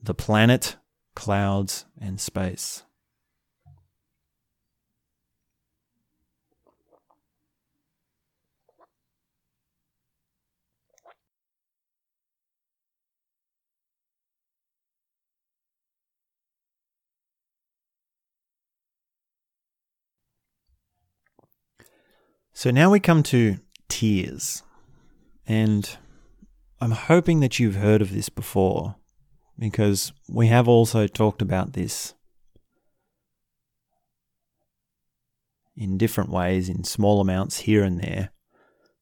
[0.00, 0.76] the planet,
[1.16, 2.84] clouds, and space.
[22.54, 24.62] So now we come to tiers.
[25.46, 25.96] And
[26.80, 28.94] I'm hoping that you've heard of this before
[29.58, 32.14] because we have also talked about this
[35.76, 38.30] in different ways, in small amounts here and there,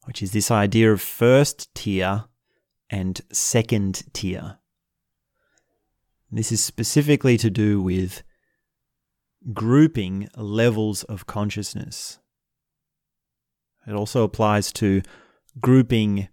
[0.04, 2.24] which is this idea of first tier
[2.88, 4.58] and second tier.
[6.30, 8.22] This is specifically to do with
[9.52, 12.18] grouping levels of consciousness.
[13.86, 15.02] It also applies to
[15.60, 16.28] grouping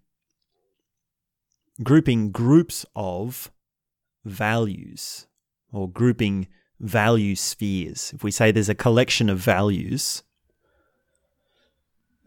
[1.82, 3.52] grouping groups of
[4.26, 5.28] values
[5.72, 6.48] or grouping
[6.80, 8.12] value spheres.
[8.14, 10.24] If we say there's a collection of values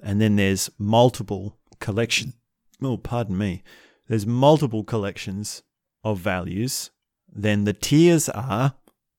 [0.03, 2.35] and then there's multiple collection
[2.83, 3.63] oh pardon me
[4.09, 5.63] there's multiple collections
[6.05, 6.91] of values
[7.33, 8.75] then the tiers are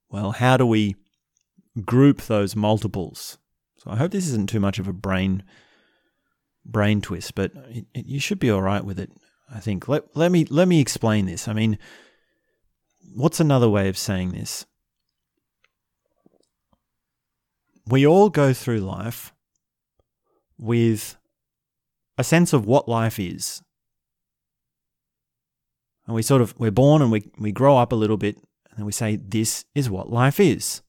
[0.09, 0.95] well how do we
[1.85, 3.37] group those multiples
[3.77, 5.43] so i hope this isn't too much of a brain
[6.65, 9.11] brain twist, but it, it, you should be all right with it.
[9.53, 9.87] I think.
[9.87, 11.47] Let let me let me explain this.
[11.47, 11.77] I mean,
[13.15, 14.65] what's another way of saying this?
[17.85, 19.33] We all go through life
[20.57, 21.17] with
[22.17, 23.61] a sense of what life is.
[26.05, 28.37] And we sort of we're born and we we grow up a little bit
[28.69, 30.81] and then we say this is what life is.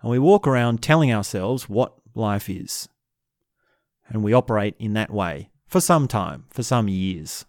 [0.00, 2.88] And we walk around telling ourselves what life is.
[4.08, 7.44] And we operate in that way for some time, for some years.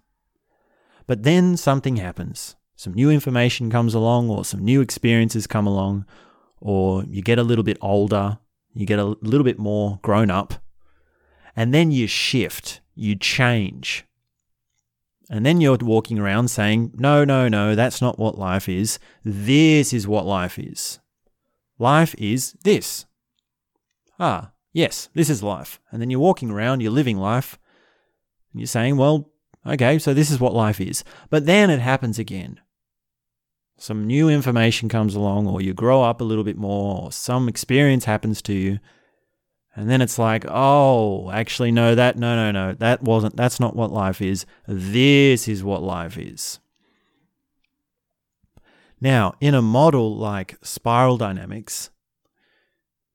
[1.05, 2.55] But then something happens.
[2.75, 6.05] Some new information comes along, or some new experiences come along,
[6.59, 8.39] or you get a little bit older,
[8.73, 10.55] you get a little bit more grown up,
[11.55, 14.05] and then you shift, you change.
[15.29, 18.99] And then you're walking around saying, no, no, no, that's not what life is.
[19.25, 20.99] This is what life is.
[21.79, 23.05] Life is this.
[24.19, 25.79] Ah, Yes, this is life.
[25.89, 27.57] And then you're walking around, you're living life,
[28.51, 29.31] and you're saying, well,
[29.65, 31.03] okay, so this is what life is.
[31.31, 32.59] But then it happens again.
[33.79, 37.49] Some new information comes along, or you grow up a little bit more, or some
[37.49, 38.77] experience happens to you.
[39.75, 43.75] And then it's like, oh, actually, no, that, no, no, no, that wasn't, that's not
[43.75, 44.45] what life is.
[44.67, 46.59] This is what life is.
[49.01, 51.89] Now, in a model like spiral dynamics,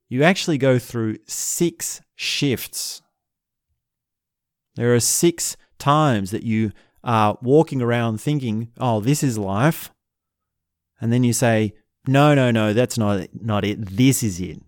[0.09, 3.01] you actually go through six shifts.
[4.75, 6.71] There are six times that you
[7.03, 9.91] are walking around thinking, oh, this is life.
[11.01, 11.73] And then you say,
[12.07, 13.97] no, no, no, that's not, not it.
[13.97, 14.61] This is it.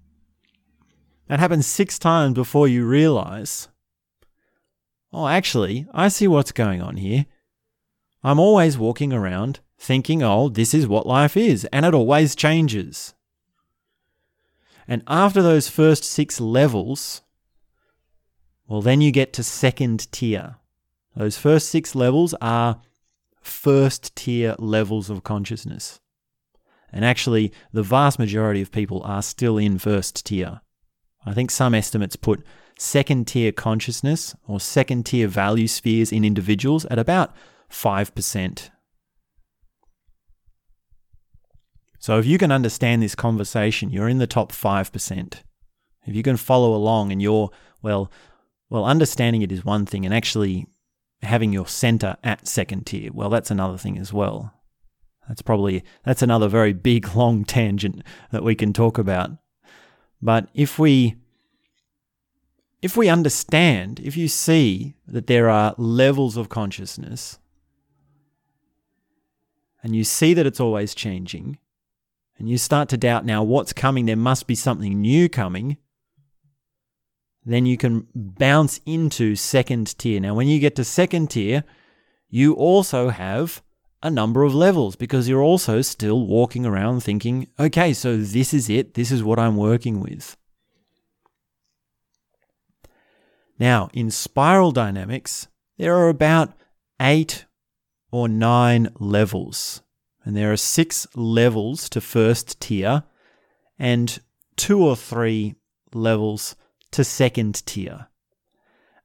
[1.27, 3.67] That happens six times before you realize,
[5.11, 7.25] oh, actually, I see what's going on here.
[8.23, 13.13] I'm always walking around thinking, oh, this is what life is, and it always changes.
[14.87, 17.21] And after those first six levels,
[18.67, 20.55] well, then you get to second tier.
[21.15, 22.81] Those first six levels are
[23.41, 25.99] first tier levels of consciousness.
[26.91, 30.61] And actually, the vast majority of people are still in first tier.
[31.25, 32.45] I think some estimates put
[32.77, 37.35] second tier consciousness or second tier value spheres in individuals at about
[37.71, 38.69] 5%.
[42.05, 45.33] So if you can understand this conversation, you're in the top 5%.
[46.05, 47.49] If you can follow along and you're,
[47.81, 48.11] well,
[48.69, 50.67] well, understanding it is one thing and actually
[51.23, 54.53] having your center at second tier, well, that's another thing as well.
[55.27, 59.31] That's probably, that's another very big, long tangent that we can talk about.
[60.21, 61.15] But if we,
[62.83, 67.39] if we understand, if you see that there are levels of consciousness
[69.81, 71.57] and you see that it's always changing,
[72.37, 75.77] and you start to doubt now what's coming, there must be something new coming,
[77.45, 80.19] then you can bounce into second tier.
[80.19, 81.63] Now, when you get to second tier,
[82.29, 83.61] you also have
[84.01, 88.69] a number of levels because you're also still walking around thinking, okay, so this is
[88.69, 90.35] it, this is what I'm working with.
[93.57, 96.53] Now, in spiral dynamics, there are about
[97.01, 97.45] eight
[98.11, 99.81] or nine levels,
[100.25, 103.03] and there are six levels to first tier
[103.77, 104.19] and
[104.55, 105.55] two or three
[105.93, 106.55] levels
[106.91, 108.07] to second tier.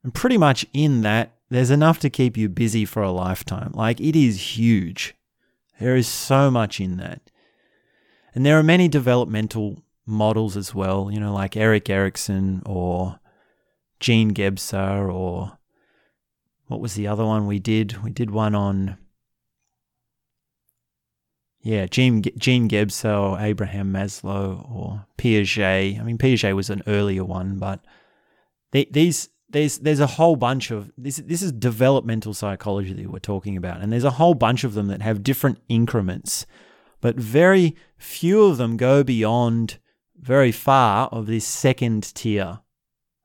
[0.03, 3.73] And pretty much in that, there's enough to keep you busy for a lifetime.
[3.75, 5.15] Like it is huge.
[5.79, 7.21] There is so much in that.
[8.35, 13.19] And there are many developmental models as well, you know, like Erik Erikson or
[13.99, 15.59] Jean Gebser or
[16.67, 18.03] what was the other one we did?
[18.03, 18.97] We did one on
[21.63, 26.01] yeah, Jean Gebser or Abraham Maslow or Piaget.
[26.01, 27.85] I mean, Piaget was an earlier one, but
[28.73, 33.19] they, these there's there's a whole bunch of this this is developmental psychology that we're
[33.19, 36.47] talking about and there's a whole bunch of them that have different increments
[37.01, 39.79] but very few of them go beyond
[40.17, 42.61] very far of this second tier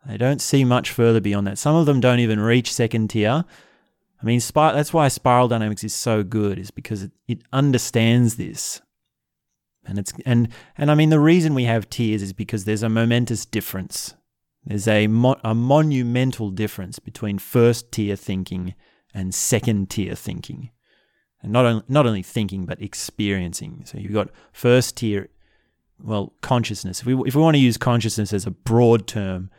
[0.08, 3.46] they don't see much further beyond that some of them don't even reach second tier
[4.22, 8.36] i mean spir- that's why spiral dynamics is so good is because it, it understands
[8.36, 8.82] this
[9.86, 12.90] and it's and and i mean the reason we have tiers is because there's a
[12.90, 14.16] momentous difference
[14.66, 18.74] there's a, mo- a monumental difference between first tier thinking
[19.14, 20.72] and second tier thinking.
[21.42, 23.84] And not, only not only thinking, but experiencing.
[23.86, 25.30] So you've got first tier,
[26.02, 27.02] well, consciousness.
[27.02, 29.52] If we, if we want to use consciousness as a broad term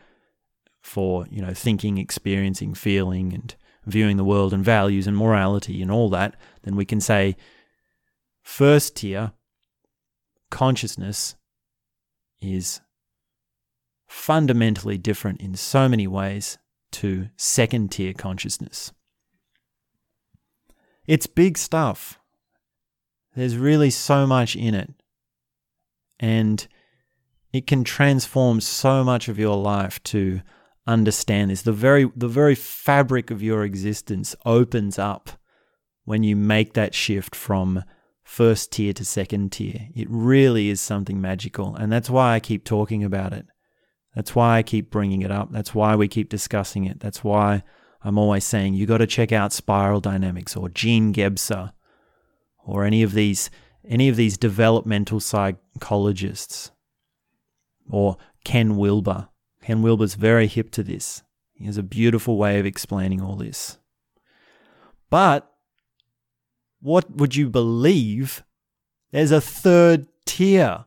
[0.82, 3.54] for, you know, thinking, experiencing, feeling, and
[3.86, 7.36] viewing the world and values and morality and all that, then we can say
[8.42, 9.32] first tier
[10.50, 11.36] consciousness
[12.40, 12.80] is
[14.06, 16.58] fundamentally different in so many ways
[16.92, 18.92] to second tier consciousness.
[21.06, 22.18] It's big stuff.
[23.34, 24.92] There's really so much in it.
[26.18, 26.66] And
[27.52, 30.40] it can transform so much of your life to
[30.86, 31.62] understand this.
[31.62, 35.30] The very the very fabric of your existence opens up
[36.04, 37.82] when you make that shift from
[38.22, 39.88] first tier to second tier.
[39.94, 43.46] It really is something magical, and that's why I keep talking about it.
[44.14, 45.52] That's why I keep bringing it up.
[45.52, 47.00] That's why we keep discussing it.
[47.00, 47.62] That's why
[48.02, 51.72] I'm always saying you got to check out Spiral Dynamics or Jean Gebser
[52.64, 53.50] or any of these
[53.88, 56.72] any of these developmental psychologists
[57.88, 59.28] or Ken Wilber.
[59.66, 61.24] Ken Wilber's very hip to this.
[61.52, 63.78] He has a beautiful way of explaining all this.
[65.10, 65.52] But
[66.80, 68.44] what would you believe?
[69.10, 70.84] There's a third tier.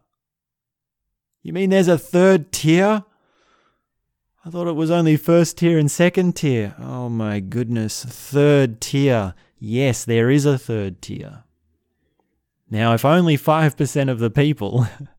[1.43, 3.03] You mean there's a third tier?
[4.45, 6.73] I thought it was only first tier and second tier.
[6.79, 8.05] Oh my goodness.
[8.05, 9.33] Third tier.
[9.59, 11.43] Yes, there is a third tier.
[12.69, 14.87] Now, if only 5% of the people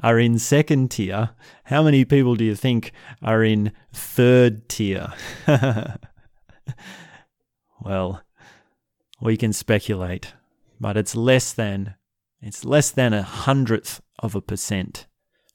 [0.00, 1.30] are in second tier,
[1.64, 2.92] how many people do you think
[3.22, 5.12] are in third tier?
[7.80, 8.22] well,
[9.20, 10.34] we can speculate,
[10.80, 11.94] but it's less than
[12.40, 15.06] it's less than a hundredth of a percent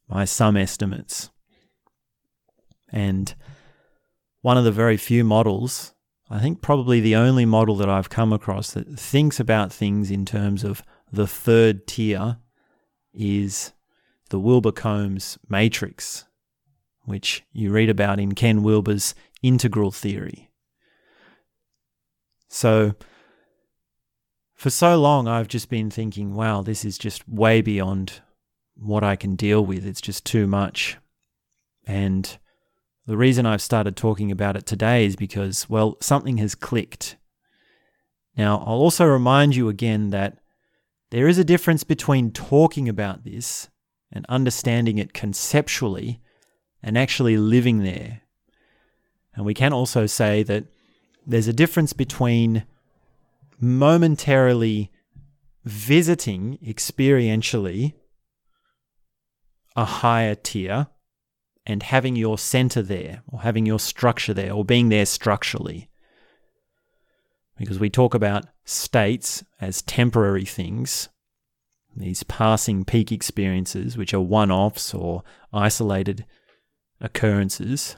[0.09, 1.29] by some estimates.
[2.91, 3.33] And
[4.41, 5.93] one of the very few models,
[6.29, 10.25] I think probably the only model that I've come across that thinks about things in
[10.25, 12.37] terms of the third tier
[13.13, 13.71] is
[14.33, 16.25] the Wilber Combs matrix,
[17.05, 19.13] which you read about in Ken Wilber's
[19.43, 20.49] integral theory.
[22.47, 22.95] So,
[24.55, 28.21] for so long, I've just been thinking, wow, this is just way beyond
[28.73, 29.85] what I can deal with.
[29.85, 30.97] It's just too much.
[31.85, 32.35] And
[33.05, 37.17] the reason I've started talking about it today is because, well, something has clicked.
[38.35, 40.39] Now, I'll also remind you again that
[41.11, 43.69] there is a difference between talking about this
[44.13, 46.21] and understanding it conceptually
[46.81, 48.21] and actually living there.
[49.35, 50.65] And we can also say that
[51.25, 52.65] there's a difference between
[53.59, 54.91] momentarily
[55.65, 57.93] visiting experientially
[59.75, 60.87] a higher tier
[61.65, 65.89] and having your center there, or having your structure there, or being there structurally.
[67.57, 71.07] Because we talk about states as temporary things,
[71.95, 76.25] these passing peak experiences, which are one offs or isolated
[76.99, 77.97] occurrences.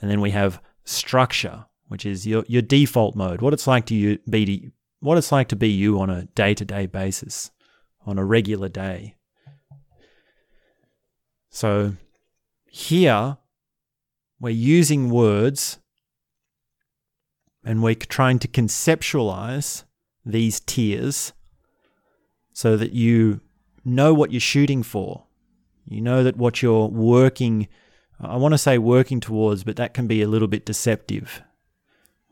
[0.00, 3.94] And then we have structure, which is your, your default mode, what it's like to
[3.94, 4.70] you be to,
[5.00, 7.50] what it's like to be you on a day to day basis,
[8.06, 9.16] on a regular day.
[11.50, 11.94] So
[12.66, 13.38] here,
[14.40, 15.78] we're using words
[17.64, 19.84] and we're trying to conceptualize
[20.24, 21.32] these tiers
[22.54, 23.40] so that you
[23.84, 25.24] know what you're shooting for.
[25.86, 27.68] You know that what you're working,
[28.18, 31.42] I want to say working towards, but that can be a little bit deceptive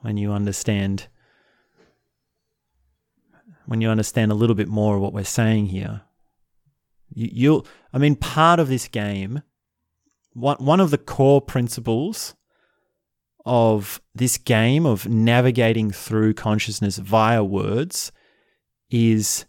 [0.00, 1.08] when you understand
[3.66, 6.02] when you understand a little bit more of what we're saying here.
[7.14, 9.42] You, you'll, I mean, part of this game,
[10.32, 12.34] one one of the core principles
[13.44, 18.12] of this game of navigating through consciousness via words
[18.90, 19.46] is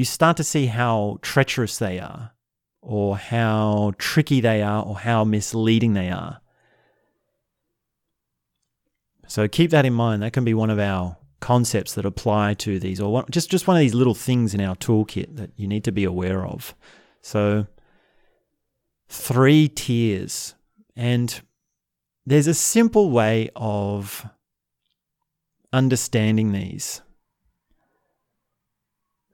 [0.00, 2.32] you start to see how treacherous they are,
[2.80, 6.40] or how tricky they are, or how misleading they are.
[9.28, 10.22] So keep that in mind.
[10.22, 13.76] That can be one of our concepts that apply to these, or just just one
[13.76, 16.74] of these little things in our toolkit that you need to be aware of.
[17.20, 17.66] So,
[19.10, 20.54] three tiers,
[20.96, 21.38] and
[22.24, 24.26] there's a simple way of
[25.74, 27.02] understanding these.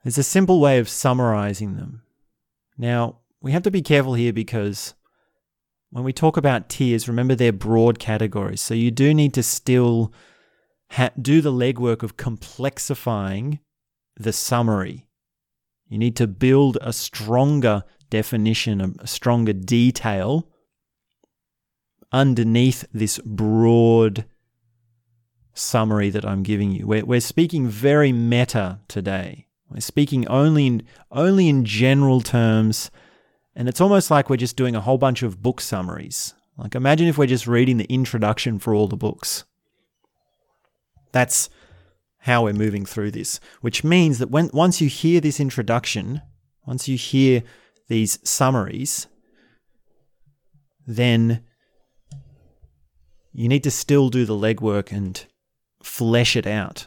[0.07, 2.03] There's a simple way of summarizing them.
[2.79, 4.95] Now, we have to be careful here because
[5.91, 8.61] when we talk about tiers, remember they're broad categories.
[8.61, 10.13] So you do need to still
[10.93, 13.59] ha- do the legwork of complexifying
[14.17, 15.09] the summary.
[15.89, 20.49] You need to build a stronger definition, a stronger detail
[22.13, 24.25] underneath this broad
[25.53, 26.87] summary that I'm giving you.
[26.87, 29.46] We're, we're speaking very meta today.
[29.71, 32.91] We're speaking only in, only in general terms,
[33.55, 36.35] and it's almost like we're just doing a whole bunch of book summaries.
[36.57, 39.45] Like, imagine if we're just reading the introduction for all the books.
[41.13, 41.51] That's
[42.21, 46.23] how we're moving through this, which means that when once you hear this introduction,
[46.67, 47.43] once you hear
[47.89, 49.07] these summaries,
[50.87, 51.45] then
[53.33, 55.27] you need to still do the legwork and
[55.83, 56.87] flesh it out.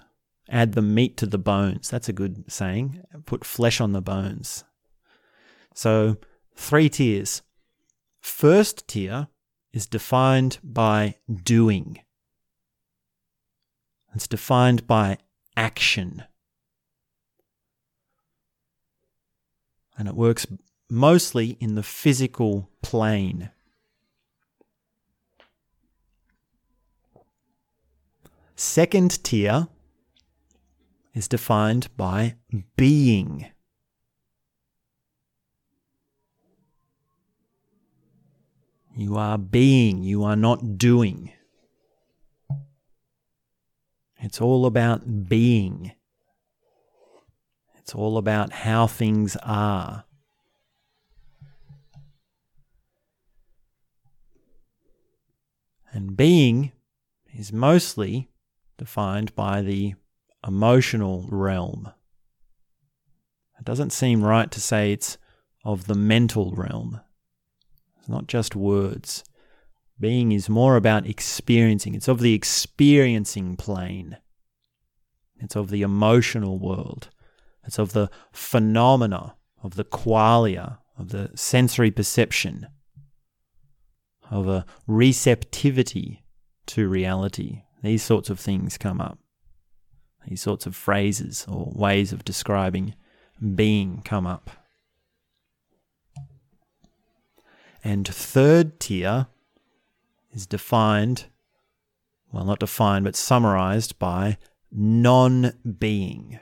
[0.49, 1.89] Add the meat to the bones.
[1.89, 3.03] That's a good saying.
[3.25, 4.63] Put flesh on the bones.
[5.75, 6.17] So,
[6.55, 7.43] three tiers.
[8.19, 9.27] First tier
[9.71, 11.99] is defined by doing.
[14.15, 15.19] It's defined by
[15.55, 16.23] action.
[19.97, 20.47] And it works
[20.89, 23.51] mostly in the physical plane.
[28.55, 29.67] Second tier
[31.13, 32.35] is defined by
[32.75, 33.47] being.
[38.95, 41.31] You are being, you are not doing.
[44.17, 45.93] It's all about being.
[47.77, 50.03] It's all about how things are.
[55.91, 56.71] And being
[57.33, 58.29] is mostly
[58.77, 59.95] defined by the
[60.45, 61.91] emotional realm.
[63.59, 65.17] It doesn't seem right to say it's
[65.65, 67.01] of the mental realm.
[67.99, 69.23] It's not just words.
[69.99, 74.17] Being is more about experiencing, it's of the experiencing plane,
[75.41, 77.09] it's of the emotional world,
[77.65, 82.67] it's of the phenomena, of the qualia, of the sensory perception,
[84.31, 86.23] of a receptivity
[86.67, 87.63] to reality.
[87.83, 89.18] These sorts of things come up.
[90.27, 92.93] These sorts of phrases or ways of describing
[93.55, 94.49] being come up.
[97.83, 99.27] And third tier
[100.31, 101.25] is defined,
[102.31, 104.37] well, not defined, but summarized by
[104.71, 106.39] non being.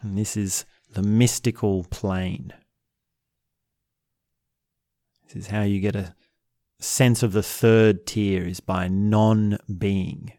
[0.00, 2.52] And this is the mystical plane.
[5.26, 6.14] This is how you get a
[6.84, 10.32] sense of the third tier is by non being.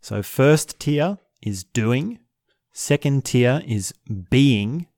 [0.00, 2.18] So, first tier is doing,
[2.72, 3.94] second tier is
[4.30, 4.88] being,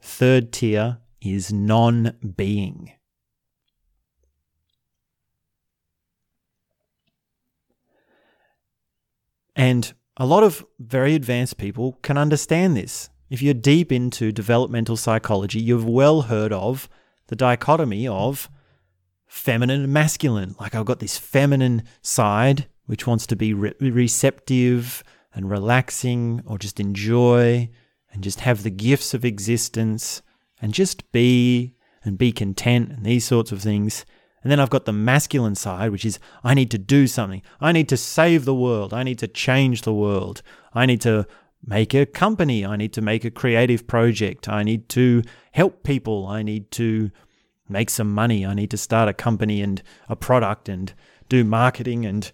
[0.00, 2.92] third tier is non being.
[9.56, 13.08] And a lot of very advanced people can understand this.
[13.30, 16.88] If you're deep into developmental psychology, you've well heard of
[17.28, 18.48] the dichotomy of
[19.34, 20.54] feminine and masculine.
[20.60, 25.02] Like I've got this feminine side, which wants to be re- receptive
[25.34, 27.68] and relaxing or just enjoy
[28.12, 30.22] and just have the gifts of existence
[30.62, 31.74] and just be
[32.04, 34.06] and be content and these sorts of things.
[34.44, 37.42] And then I've got the masculine side, which is I need to do something.
[37.60, 38.94] I need to save the world.
[38.94, 40.42] I need to change the world.
[40.72, 41.26] I need to
[41.66, 42.64] make a company.
[42.64, 44.48] I need to make a creative project.
[44.48, 46.28] I need to help people.
[46.28, 47.10] I need to
[47.68, 48.44] make some money.
[48.44, 50.92] I need to start a company and a product and
[51.28, 52.30] do marketing and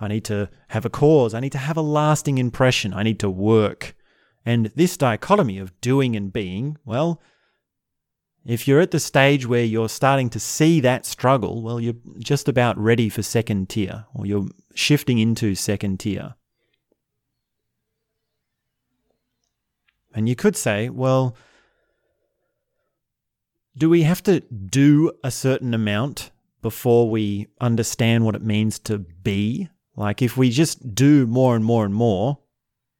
[0.00, 1.34] I need to have a cause.
[1.34, 2.94] I need to have a lasting impression.
[2.94, 3.94] I need to work.
[4.46, 7.20] And this dichotomy of doing and being, well,
[8.46, 12.48] if you're at the stage where you're starting to see that struggle, well, you're just
[12.48, 16.34] about ready for second tier, or you're shifting into second tier.
[20.14, 21.36] And you could say, well,
[23.76, 26.30] do we have to do a certain amount
[26.62, 29.68] before we understand what it means to be?
[29.96, 32.38] Like, if we just do more and more and more,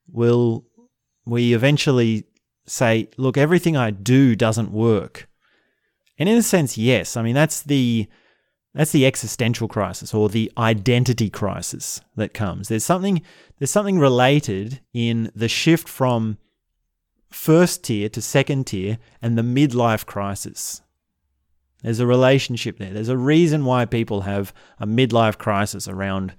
[0.08, 0.64] will
[1.24, 2.24] we eventually
[2.66, 5.28] say, look, everything I do doesn't work?
[6.18, 7.16] And in a sense, yes.
[7.16, 8.08] I mean, that's the
[8.74, 12.68] that's the existential crisis or the identity crisis that comes.
[12.68, 13.22] There's something
[13.58, 16.38] there's something related in the shift from
[17.30, 20.82] first tier to second tier and the midlife crisis.
[21.82, 22.92] There's a relationship there.
[22.92, 26.34] There's a reason why people have a midlife crisis around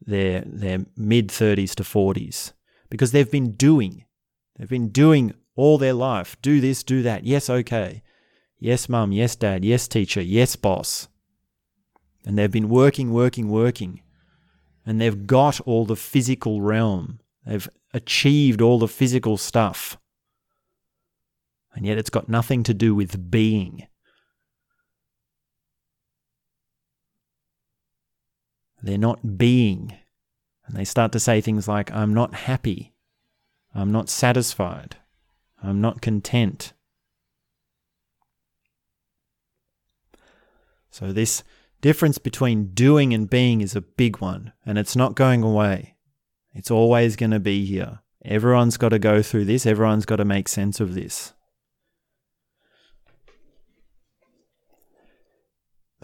[0.00, 2.52] their their mid 30s to 40s
[2.90, 4.04] because they've been doing.
[4.56, 6.36] They've been doing all their life.
[6.42, 7.24] Do this, do that.
[7.24, 8.02] Yes, okay.
[8.58, 9.12] Yes, mum.
[9.12, 9.64] Yes, dad.
[9.64, 10.22] Yes, teacher.
[10.22, 11.08] Yes, boss.
[12.24, 14.02] And they've been working, working, working.
[14.84, 17.20] And they've got all the physical realm.
[17.44, 19.98] They've achieved all the physical stuff
[21.76, 23.86] and yet it's got nothing to do with being.
[28.82, 29.94] They're not being.
[30.66, 32.94] And they start to say things like, I'm not happy.
[33.74, 34.96] I'm not satisfied.
[35.62, 36.72] I'm not content.
[40.90, 41.44] So, this
[41.82, 45.94] difference between doing and being is a big one, and it's not going away.
[46.54, 48.00] It's always going to be here.
[48.24, 51.34] Everyone's got to go through this, everyone's got to make sense of this.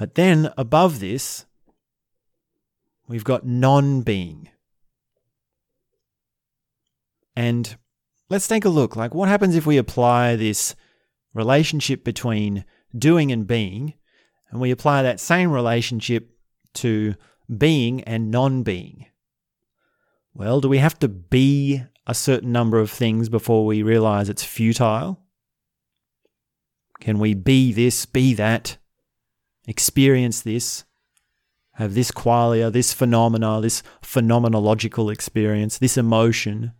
[0.02, 1.46] But then above this,
[3.06, 4.48] we've got non being.
[7.36, 7.76] And
[8.28, 8.96] let's take a look.
[8.96, 10.74] Like, what happens if we apply this
[11.34, 12.64] relationship between
[12.98, 13.94] doing and being,
[14.50, 16.36] and we apply that same relationship
[16.74, 17.14] to
[17.56, 19.06] being and non being?
[20.34, 24.42] Well, do we have to be a certain number of things before we realize it's
[24.42, 25.20] futile?
[26.98, 28.78] Can we be this, be that,
[29.66, 30.84] experience this,
[31.74, 36.72] have this qualia, this phenomena, this phenomenological experience, this emotion,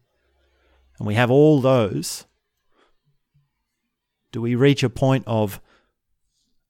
[0.98, 2.26] and we have all those,
[4.30, 5.60] do we reach a point of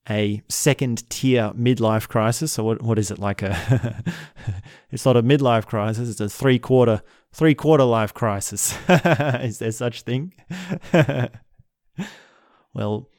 [0.09, 2.59] a second tier midlife crisis?
[2.59, 4.03] Or what, what is it like a
[4.91, 7.01] it's not a midlife crisis, it's a three quarter
[7.31, 8.77] three quarter life crisis.
[8.89, 10.33] is there such thing?
[12.73, 13.09] well,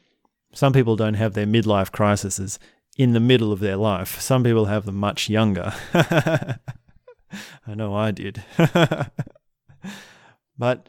[0.53, 2.59] some people don't have their midlife crises
[2.97, 4.21] in the middle of their life.
[4.21, 5.73] Some people have them much younger.
[5.95, 8.43] I know I did.
[10.59, 10.89] but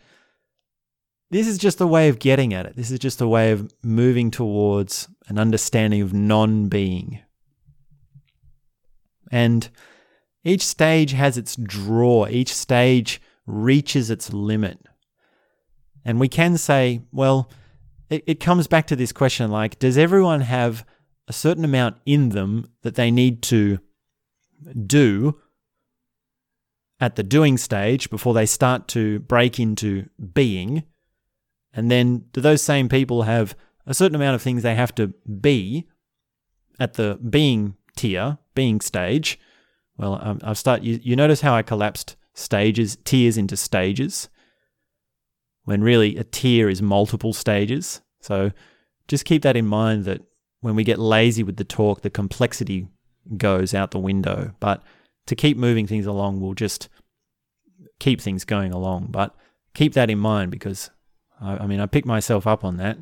[1.31, 2.75] this is just a way of getting at it.
[2.75, 7.21] This is just a way of moving towards an understanding of non being.
[9.31, 9.67] And
[10.43, 14.79] each stage has its draw, each stage reaches its limit.
[16.03, 17.49] And we can say, well,
[18.09, 20.85] it, it comes back to this question like, does everyone have
[21.27, 23.79] a certain amount in them that they need to
[24.85, 25.39] do
[26.99, 30.83] at the doing stage before they start to break into being.
[31.73, 33.55] And then do those same people have
[33.85, 35.07] a certain amount of things they have to
[35.39, 35.87] be
[36.79, 39.39] at the being tier, being stage?
[39.97, 40.83] Well, um, I've start.
[40.83, 44.29] You, you notice how I collapsed stages, tiers into stages,
[45.63, 48.01] when really a tier is multiple stages.
[48.21, 48.51] So
[49.07, 50.21] just keep that in mind that
[50.65, 52.87] when we get lazy with the talk, the complexity
[53.37, 54.55] goes out the window.
[54.59, 54.81] But
[55.27, 56.89] to keep moving things along, we'll just
[57.99, 59.09] keep things going along.
[59.11, 59.35] But
[59.75, 60.89] keep that in mind because
[61.39, 62.97] I, I mean, I pick myself up on that.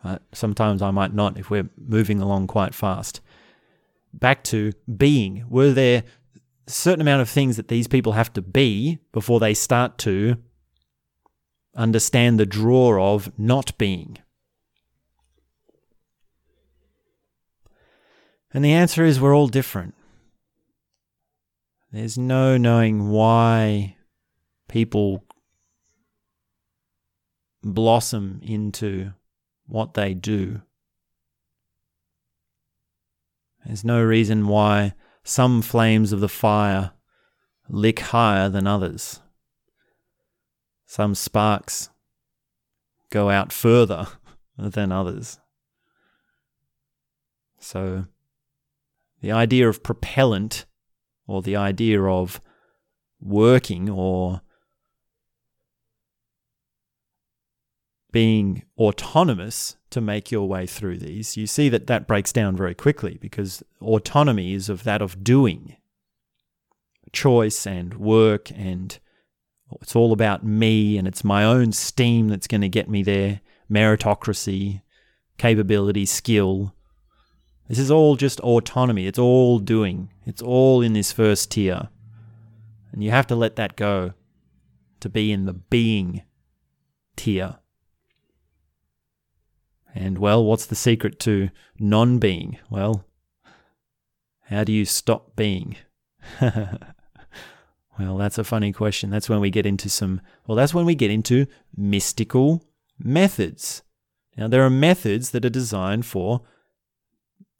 [0.00, 3.20] But sometimes I might not if we're moving along quite fast.
[4.12, 5.44] Back to being.
[5.48, 6.04] Were there
[6.68, 10.36] a certain amount of things that these people have to be before they start to
[11.74, 14.18] understand the draw of not being?
[18.56, 19.94] And the answer is we're all different.
[21.92, 23.96] There's no knowing why
[24.66, 25.24] people
[27.62, 29.12] blossom into
[29.66, 30.62] what they do.
[33.66, 36.92] There's no reason why some flames of the fire
[37.68, 39.20] lick higher than others.
[40.86, 41.90] Some sparks
[43.10, 44.06] go out further
[44.56, 45.40] than others.
[47.58, 48.06] So,
[49.26, 50.66] the idea of propellant
[51.26, 52.40] or the idea of
[53.20, 54.40] working or
[58.12, 62.72] being autonomous to make your way through these, you see that that breaks down very
[62.72, 65.76] quickly because autonomy is of that of doing,
[67.10, 69.00] choice and work, and
[69.82, 73.40] it's all about me and it's my own steam that's going to get me there,
[73.68, 74.82] meritocracy,
[75.36, 76.75] capability, skill.
[77.68, 79.06] This is all just autonomy.
[79.06, 80.10] It's all doing.
[80.24, 81.88] It's all in this first tier.
[82.92, 84.12] And you have to let that go
[85.00, 86.22] to be in the being
[87.16, 87.56] tier.
[89.94, 92.58] And well, what's the secret to non being?
[92.70, 93.04] Well,
[94.42, 95.76] how do you stop being?
[96.40, 99.10] well, that's a funny question.
[99.10, 101.46] That's when we get into some, well, that's when we get into
[101.76, 102.64] mystical
[102.98, 103.82] methods.
[104.36, 106.42] Now, there are methods that are designed for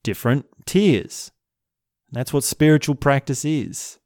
[0.06, 1.32] different tiers.
[2.12, 3.98] That's what spiritual practice is.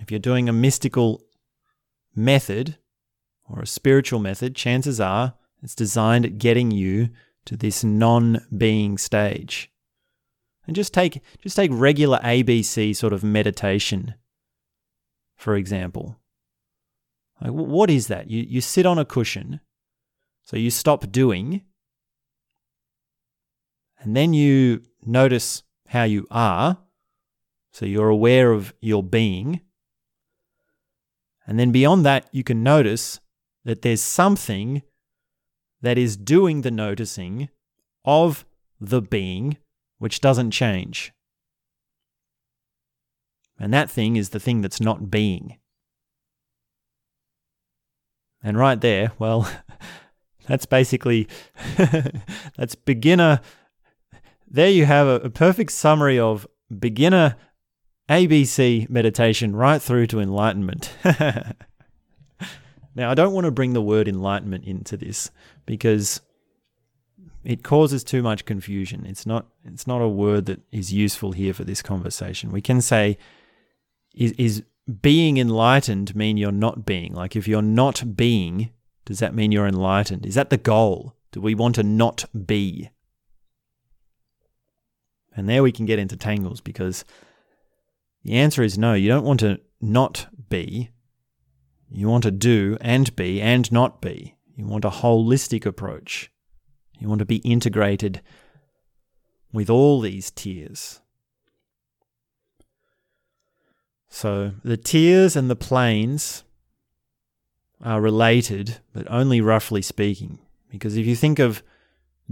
[0.00, 1.22] If you're doing a mystical
[2.16, 2.78] method,
[3.46, 7.10] or a spiritual method, chances are it's designed at getting you
[7.44, 9.70] to this non-being stage.
[10.66, 14.14] And just take just take regular ABC sort of meditation,
[15.36, 16.16] for example.
[17.42, 18.30] Like, what is that?
[18.30, 19.60] You you sit on a cushion,
[20.44, 21.60] so you stop doing,
[24.04, 26.78] and then you notice how you are.
[27.72, 29.62] So you're aware of your being.
[31.46, 33.20] And then beyond that, you can notice
[33.64, 34.82] that there's something
[35.80, 37.48] that is doing the noticing
[38.04, 38.44] of
[38.78, 39.56] the being
[39.98, 41.12] which doesn't change.
[43.58, 45.58] And that thing is the thing that's not being.
[48.42, 49.50] And right there, well,
[50.46, 51.26] that's basically
[52.56, 53.40] that's beginner
[54.46, 57.36] there you have a, a perfect summary of beginner
[58.08, 60.94] ABC meditation right through to enlightenment.
[62.94, 65.30] Now, I don't want to bring the word enlightenment into this
[65.66, 66.20] because
[67.42, 69.04] it causes too much confusion.
[69.04, 72.52] It's not it's not a word that is useful here for this conversation.
[72.52, 73.18] We can say
[74.14, 74.62] is is
[75.02, 77.12] being enlightened mean you're not being?
[77.12, 78.70] Like if you're not being,
[79.04, 80.24] does that mean you're enlightened?
[80.24, 81.16] Is that the goal?
[81.32, 82.90] Do we want to not be?
[85.36, 87.04] And there we can get into tangles because
[88.22, 90.90] the answer is no, you don't want to not be.
[91.90, 94.36] You want to do and be and not be.
[94.56, 96.30] You want a holistic approach.
[96.98, 98.20] You want to be integrated
[99.52, 101.00] with all these tiers.
[104.08, 106.44] So the tiers and the planes
[107.82, 110.38] are related, but only roughly speaking.
[110.70, 111.62] Because if you think of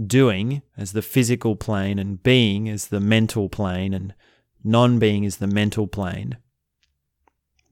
[0.01, 4.13] doing as the physical plane and being as the mental plane and
[4.63, 6.37] non being as the mental plane,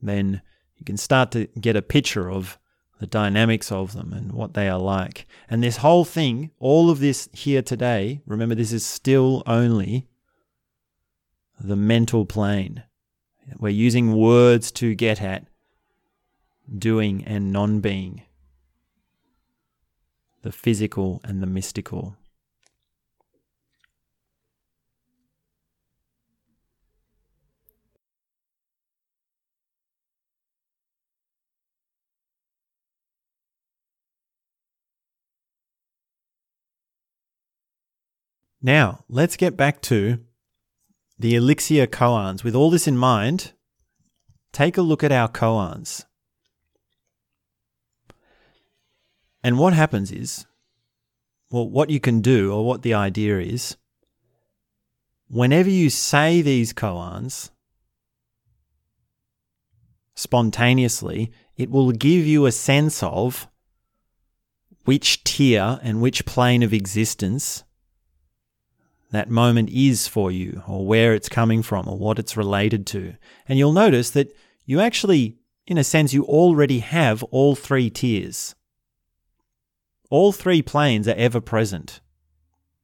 [0.00, 0.42] then
[0.76, 2.58] you can start to get a picture of
[3.02, 5.26] the dynamics of them and what they are like.
[5.50, 10.06] And this whole thing, all of this here today, remember, this is still only
[11.58, 12.84] the mental plane.
[13.58, 15.46] We're using words to get at
[16.78, 18.22] doing and non being,
[20.42, 22.16] the physical and the mystical.
[38.64, 40.20] Now, let's get back to
[41.18, 42.44] the Elixir koans.
[42.44, 43.52] With all this in mind,
[44.52, 46.04] take a look at our koans.
[49.42, 50.46] And what happens is,
[51.50, 53.76] well, what you can do, or what the idea is,
[55.28, 57.50] whenever you say these koans
[60.14, 63.48] spontaneously, it will give you a sense of
[64.84, 67.64] which tier and which plane of existence
[69.10, 73.14] that moment is for you, or where it's coming from, or what it's related to.
[73.46, 74.34] And you'll notice that
[74.64, 75.36] you actually,
[75.66, 78.54] in a sense, you already have all three tiers.
[80.12, 82.02] All three planes are ever present.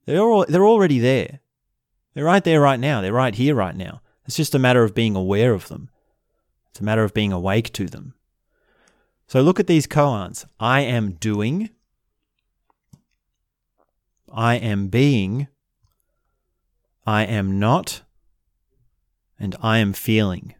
[0.07, 1.41] They're, all, they're already there.
[2.15, 3.03] They're right there right now.
[3.03, 4.01] They're right here right now.
[4.25, 5.91] It's just a matter of being aware of them.
[6.71, 8.15] It's a matter of being awake to them.
[9.27, 10.47] So look at these koans.
[10.59, 11.69] I am doing.
[14.33, 15.49] I am being.
[17.07, 18.01] I am not,
[19.39, 20.55] and I am feeling.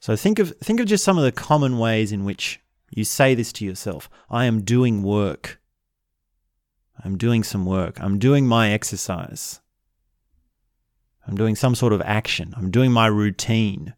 [0.00, 2.61] So think of think of just some of the common ways in which
[2.94, 4.10] you say this to yourself.
[4.30, 5.60] I am doing work.
[7.02, 8.00] I'm doing some work.
[8.00, 9.60] I'm doing my exercise.
[11.26, 12.52] I'm doing some sort of action.
[12.56, 13.94] I'm doing my routine.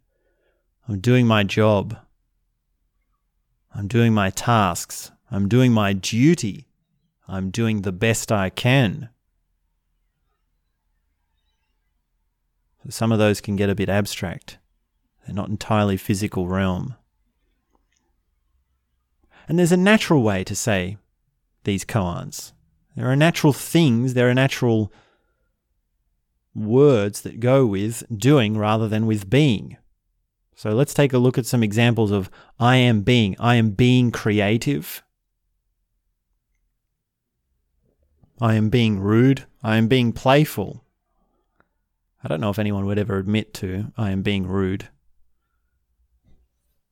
[0.88, 1.98] I'm doing my job.
[3.74, 5.10] I'm doing my tasks.
[5.30, 6.68] I'm doing my duty.
[7.26, 9.08] I'm doing the best I can.
[12.84, 14.58] So some of those can get a bit abstract.
[15.26, 16.94] They're not entirely physical realm.
[19.48, 20.96] And there's a natural way to say
[21.64, 22.52] these koans.
[22.96, 24.92] There are natural things, there are natural
[26.54, 29.76] words that go with doing rather than with being.
[30.54, 32.30] So let's take a look at some examples of
[32.60, 33.34] I am being.
[33.40, 35.02] I am being creative.
[38.40, 39.46] I am being rude.
[39.62, 40.84] I am being playful.
[42.22, 44.88] I don't know if anyone would ever admit to I am being rude.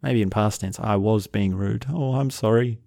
[0.03, 1.87] Maybe in past tense, I was being rude.
[1.89, 2.79] Oh, I'm sorry.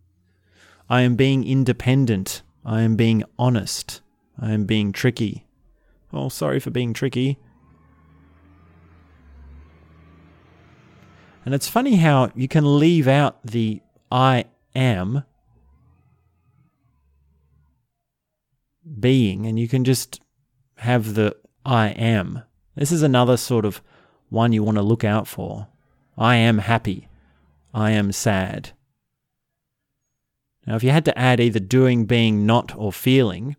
[0.89, 2.41] I am being independent.
[2.65, 4.01] I am being honest.
[4.39, 5.47] I am being tricky.
[6.11, 7.37] Oh, sorry for being tricky.
[11.45, 14.45] And it's funny how you can leave out the I
[14.75, 15.23] am
[18.99, 20.21] being and you can just
[20.77, 21.35] have the
[21.65, 22.41] I am.
[22.75, 23.81] This is another sort of
[24.29, 25.67] one you want to look out for.
[26.17, 27.07] I am happy.
[27.73, 28.71] I am sad.
[30.65, 33.55] Now, if you had to add either doing, being, not, or feeling,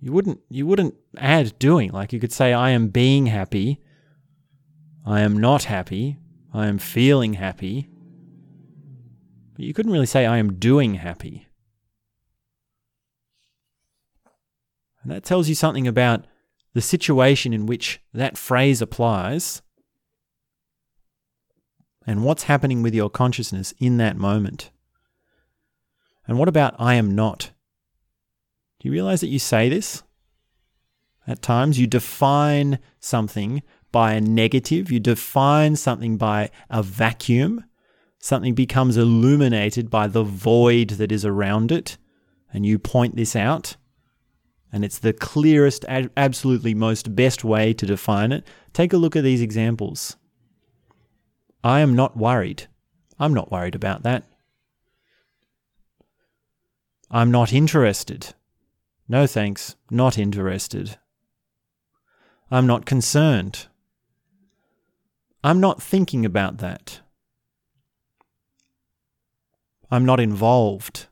[0.00, 1.90] you wouldn't you wouldn't add doing.
[1.90, 3.80] Like you could say, I am being happy,
[5.06, 6.18] I am not happy,
[6.52, 7.88] I am feeling happy.
[9.54, 11.48] But you couldn't really say I am doing happy.
[15.02, 16.26] And that tells you something about
[16.74, 19.62] the situation in which that phrase applies
[22.08, 24.70] and what's happening with your consciousness in that moment.
[26.26, 27.50] And what about I am not?
[28.80, 30.02] Do you realize that you say this?
[31.26, 37.64] At times, you define something by a negative, you define something by a vacuum.
[38.18, 41.98] Something becomes illuminated by the void that is around it,
[42.50, 43.76] and you point this out.
[44.72, 48.46] And it's the clearest, absolutely most best way to define it.
[48.72, 50.16] Take a look at these examples.
[51.62, 52.68] I am not worried.
[53.18, 54.24] I'm not worried about that.
[57.10, 58.34] I'm not interested.
[59.08, 60.98] No thanks, not interested.
[62.50, 63.66] I'm not concerned.
[65.42, 67.00] I'm not thinking about that.
[69.90, 71.06] I'm not involved.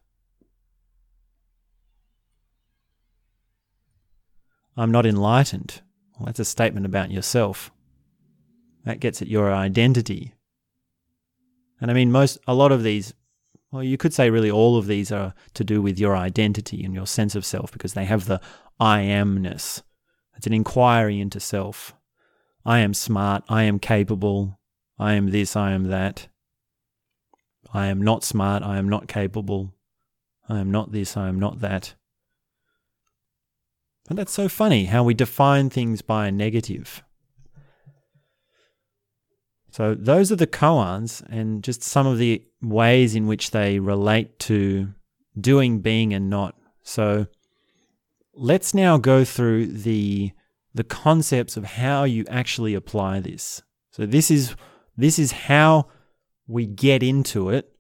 [4.76, 5.80] I'm not enlightened.
[6.18, 7.70] Well, that's a statement about yourself.
[8.84, 10.34] That gets at your identity.
[11.81, 13.12] And I mean, most, a lot of these,
[13.70, 16.95] well, you could say really all of these are to do with your identity and
[16.95, 18.41] your sense of self because they have the
[18.79, 19.83] I amness.
[20.37, 21.95] It's an inquiry into self.
[22.64, 23.45] I am smart.
[23.49, 24.59] I am capable.
[24.99, 25.57] I am this.
[25.57, 26.29] I am that.
[27.72, 28.62] I am not smart.
[28.62, 29.74] I am not capable.
[30.49, 31.16] I am not this.
[31.16, 31.95] I am not that.
[34.09, 37.03] And that's so funny how we define things by a negative.
[39.77, 44.39] So those are the koans and just some of the ways in which they relate
[44.39, 44.95] to
[45.39, 46.55] doing, being, and not.
[46.83, 47.27] So
[48.33, 50.33] let's now go through the
[50.72, 53.61] the concepts of how you actually apply this.
[53.91, 54.57] So this is
[54.97, 55.89] this is how
[56.47, 57.70] we get into it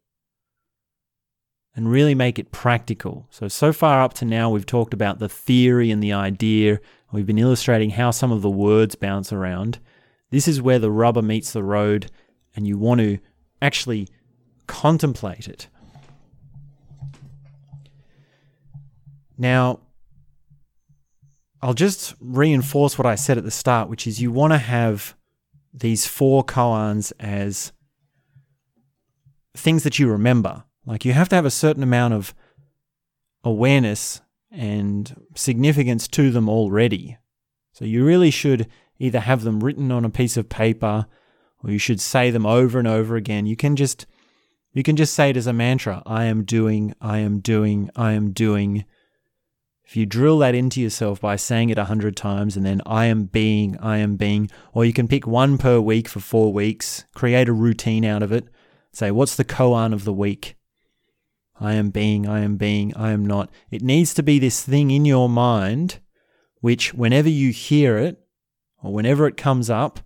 [1.74, 3.26] and really make it practical.
[3.30, 6.78] So so far up to now we've talked about the theory and the idea.
[7.10, 9.78] We've been illustrating how some of the words bounce around.
[10.36, 12.10] This is where the rubber meets the road
[12.54, 13.16] and you want to
[13.62, 14.06] actually
[14.66, 15.68] contemplate it.
[19.38, 19.80] Now,
[21.62, 25.16] I'll just reinforce what I said at the start, which is you want to have
[25.72, 27.72] these four koans as
[29.56, 30.64] things that you remember.
[30.84, 32.34] Like you have to have a certain amount of
[33.42, 34.20] awareness
[34.50, 37.16] and significance to them already.
[37.72, 38.68] So you really should
[38.98, 41.06] either have them written on a piece of paper
[41.62, 43.46] or you should say them over and over again.
[43.46, 44.06] You can just
[44.72, 46.02] you can just say it as a mantra.
[46.04, 48.84] I am doing, I am doing, I am doing.
[49.86, 53.06] If you drill that into yourself by saying it a hundred times and then I
[53.06, 57.04] am being, I am being, or you can pick one per week for four weeks,
[57.14, 58.48] create a routine out of it.
[58.92, 60.56] Say, what's the koan of the week?
[61.58, 63.50] I am being, I am being, I am not.
[63.70, 66.00] It needs to be this thing in your mind
[66.60, 68.25] which, whenever you hear it,
[68.82, 70.00] or whenever it comes up,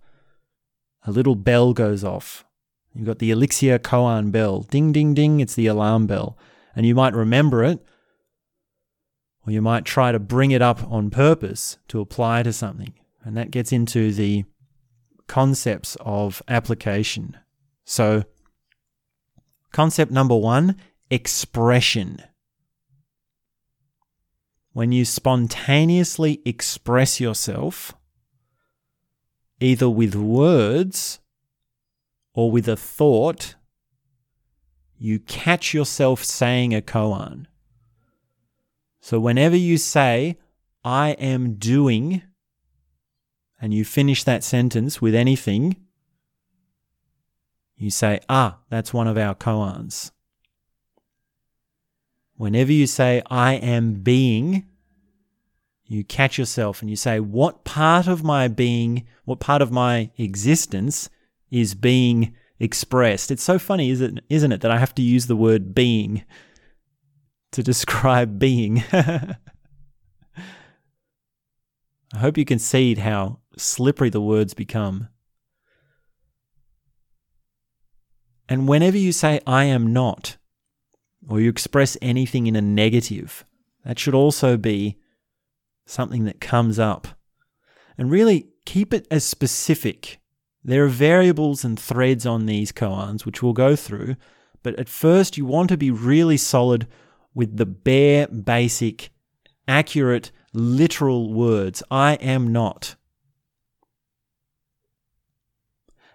[1.05, 2.45] a little bell goes off.
[2.93, 4.61] You've got the Elixir Koan bell.
[4.61, 5.39] Ding, ding, ding.
[5.39, 6.37] It's the alarm bell.
[6.75, 7.79] And you might remember it,
[9.45, 12.93] or you might try to bring it up on purpose to apply to something.
[13.23, 14.45] And that gets into the
[15.27, 17.37] concepts of application.
[17.85, 18.23] So,
[19.71, 20.75] concept number one
[21.09, 22.21] expression.
[24.73, 27.93] When you spontaneously express yourself,
[29.61, 31.19] either with words
[32.33, 33.55] or with a thought,
[34.97, 37.45] you catch yourself saying a koan.
[38.99, 40.37] So whenever you say,
[40.83, 42.23] I am doing,
[43.61, 45.75] and you finish that sentence with anything,
[47.77, 50.11] you say, ah, that's one of our koans.
[52.35, 54.67] Whenever you say, I am being,
[55.93, 60.11] you catch yourself and you say, what part of my being, what part of my
[60.17, 61.09] existence
[61.49, 63.31] is being expressed?
[63.31, 66.23] It's so funny, isn't, isn't it, that I have to use the word being
[67.51, 68.83] to describe being.
[72.13, 75.09] I hope you can see how slippery the words become.
[78.49, 80.37] And whenever you say, I am not,
[81.27, 83.45] or you express anything in a negative,
[83.85, 84.97] that should also be
[85.91, 87.07] something that comes up.
[87.97, 90.19] And really keep it as specific.
[90.63, 94.15] There are variables and threads on these koans, which we'll go through,
[94.63, 96.87] but at first you want to be really solid
[97.33, 99.09] with the bare, basic,
[99.67, 102.95] accurate, literal words I am not.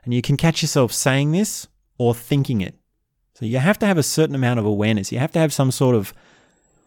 [0.05, 1.67] And you can catch yourself saying this
[1.99, 2.79] or thinking it.
[3.35, 5.11] So you have to have a certain amount of awareness.
[5.11, 6.15] You have to have some sort of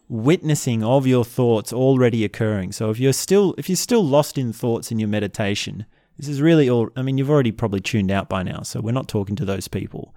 [0.09, 2.71] witnessing of your thoughts already occurring.
[2.71, 5.85] So if you're still if you're still lost in thoughts in your meditation,
[6.17, 8.91] this is really all I mean you've already probably tuned out by now, so we're
[8.91, 10.13] not talking to those people.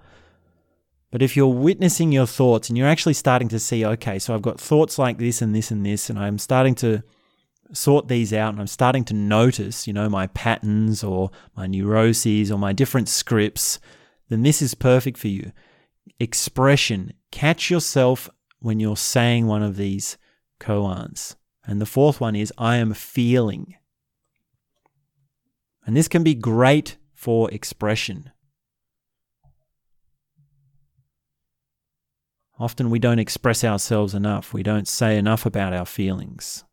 [1.11, 4.41] But if you're witnessing your thoughts and you're actually starting to see, okay, so I've
[4.41, 7.03] got thoughts like this and this and this, and I'm starting to
[7.71, 12.51] sort these out and I'm starting to notice, you know, my patterns or my neuroses
[12.51, 13.79] or my different scripts,
[14.29, 15.51] then this is perfect for you
[16.19, 17.13] expression.
[17.31, 18.29] Catch yourself
[18.63, 20.17] when you're saying one of these
[20.57, 21.35] koans.
[21.65, 23.75] And the fourth one is I am feeling.
[25.85, 28.31] And this can be great for expression.
[32.57, 34.53] Often we don't express ourselves enough.
[34.53, 36.63] We don't say enough about our feelings.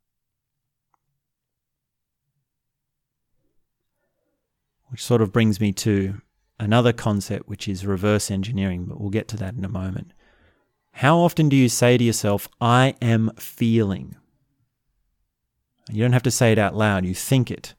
[4.90, 6.20] Which sort of brings me to
[6.60, 10.12] another concept, which is reverse engineering, but we'll get to that in a moment.
[10.92, 14.16] How often do you say to yourself, I am feeling?
[15.90, 17.74] You don't have to say it out loud, you think it.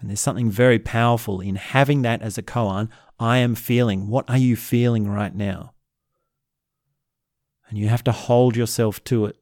[0.00, 2.88] And there's something very powerful in having that as a koan.
[3.18, 4.08] I am feeling.
[4.08, 5.74] What are you feeling right now?
[7.68, 9.36] And you have to hold yourself to it.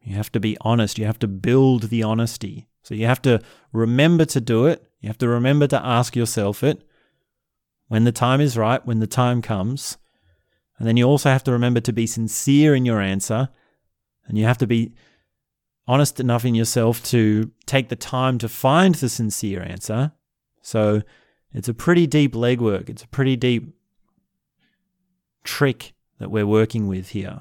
[0.00, 0.96] You have to be honest.
[0.96, 2.68] You have to build the honesty.
[2.82, 4.88] So you have to remember to do it.
[5.00, 6.87] You have to remember to ask yourself it
[7.88, 9.98] when the time is right, when the time comes.
[10.78, 13.48] And then you also have to remember to be sincere in your answer.
[14.26, 14.94] And you have to be
[15.86, 20.12] honest enough in yourself to take the time to find the sincere answer.
[20.62, 21.02] So
[21.52, 22.90] it's a pretty deep legwork.
[22.90, 23.74] It's a pretty deep
[25.44, 27.40] trick that we're working with here.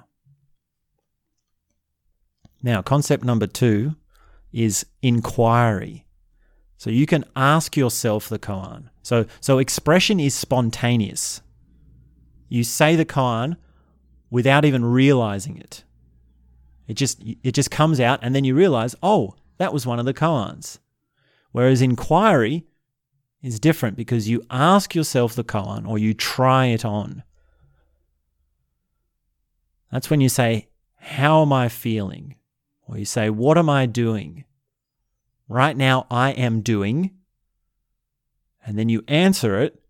[2.64, 3.96] Now, concept number two
[4.52, 6.07] is inquiry.
[6.78, 8.90] So you can ask yourself the koan.
[9.02, 11.42] So, so expression is spontaneous.
[12.50, 13.58] You say the koan
[14.30, 15.84] without even realizing it.
[16.88, 20.06] It just it just comes out and then you realize, oh, that was one of
[20.06, 20.80] the koans.
[21.52, 22.66] Whereas inquiry
[23.42, 27.24] is different because you ask yourself the koan or you try it on.
[29.92, 32.36] That's when you say, How am I feeling?
[32.88, 34.46] Or you say, What am I doing?
[35.48, 37.12] Right now, I am doing.
[38.66, 39.82] And then you answer it,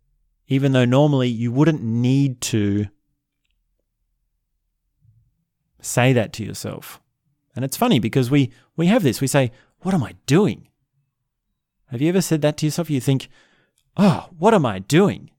[0.47, 2.87] even though normally you wouldn't need to
[5.81, 7.01] say that to yourself.
[7.55, 9.19] And it's funny because we, we have this.
[9.19, 10.67] We say, What am I doing?
[11.89, 12.89] Have you ever said that to yourself?
[12.89, 13.29] You think,
[13.95, 15.31] Oh, what am I doing?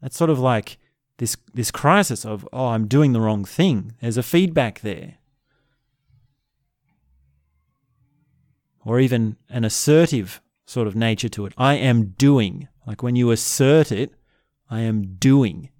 [0.00, 0.78] That's sort of like
[1.18, 3.92] this this crisis of oh I'm doing the wrong thing.
[4.00, 5.16] There's a feedback there.
[8.84, 11.52] Or even an assertive sort of nature to it.
[11.58, 12.68] I am doing.
[12.86, 14.14] Like when you assert it,
[14.70, 15.70] I am doing.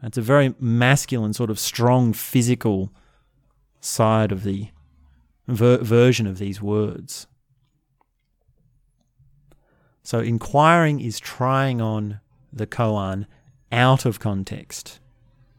[0.00, 2.92] That's a very masculine, sort of strong physical
[3.80, 4.68] side of the
[5.46, 7.26] ver- version of these words.
[10.02, 12.20] So, inquiring is trying on
[12.52, 13.26] the koan
[13.70, 14.98] out of context.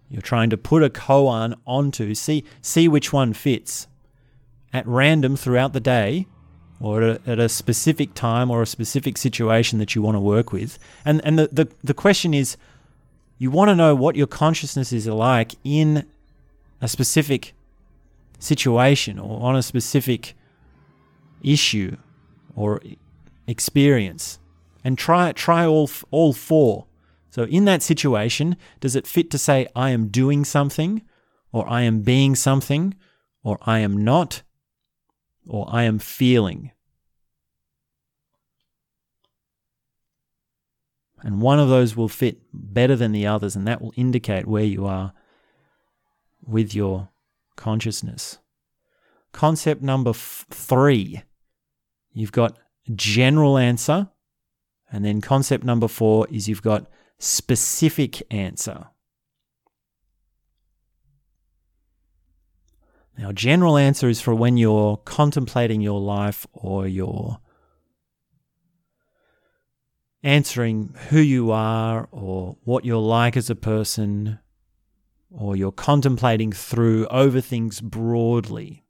[0.10, 3.88] You're trying to put a koan onto, see, see which one fits
[4.74, 6.28] at random throughout the day
[6.80, 10.20] or at a, at a, specific time or a specific situation that you want to
[10.20, 10.80] work with.
[11.06, 12.58] And, and the, the, the question is
[13.38, 16.06] you want to know what your consciousness is like in
[16.82, 17.54] a specific
[18.40, 20.36] situation or on a specific
[21.42, 21.96] issue
[22.56, 22.82] or
[23.48, 24.40] experience
[24.84, 26.86] and try try all all four.
[27.30, 31.02] So in that situation, does it fit to say I am doing something
[31.52, 32.96] or I am being something
[33.44, 34.44] or I am not
[35.48, 36.72] or I am feeling?
[41.22, 44.64] And one of those will fit better than the others, and that will indicate where
[44.64, 45.14] you are
[46.46, 47.10] with your
[47.56, 48.40] consciousness.
[49.32, 51.24] Concept number f- three
[52.12, 52.58] you've got
[52.94, 54.10] general answer,
[54.92, 56.88] and then concept number four is you've got
[57.18, 58.88] specific answer.
[63.18, 67.40] Now, general answer is for when you're contemplating your life or you're
[70.24, 74.40] answering who you are or what you're like as a person,
[75.30, 78.86] or you're contemplating through over things broadly.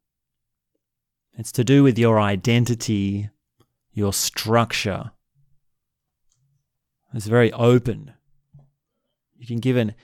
[1.37, 3.29] It's to do with your identity,
[3.93, 5.11] your structure.
[7.13, 8.13] It's very open.
[9.37, 9.95] You can give an,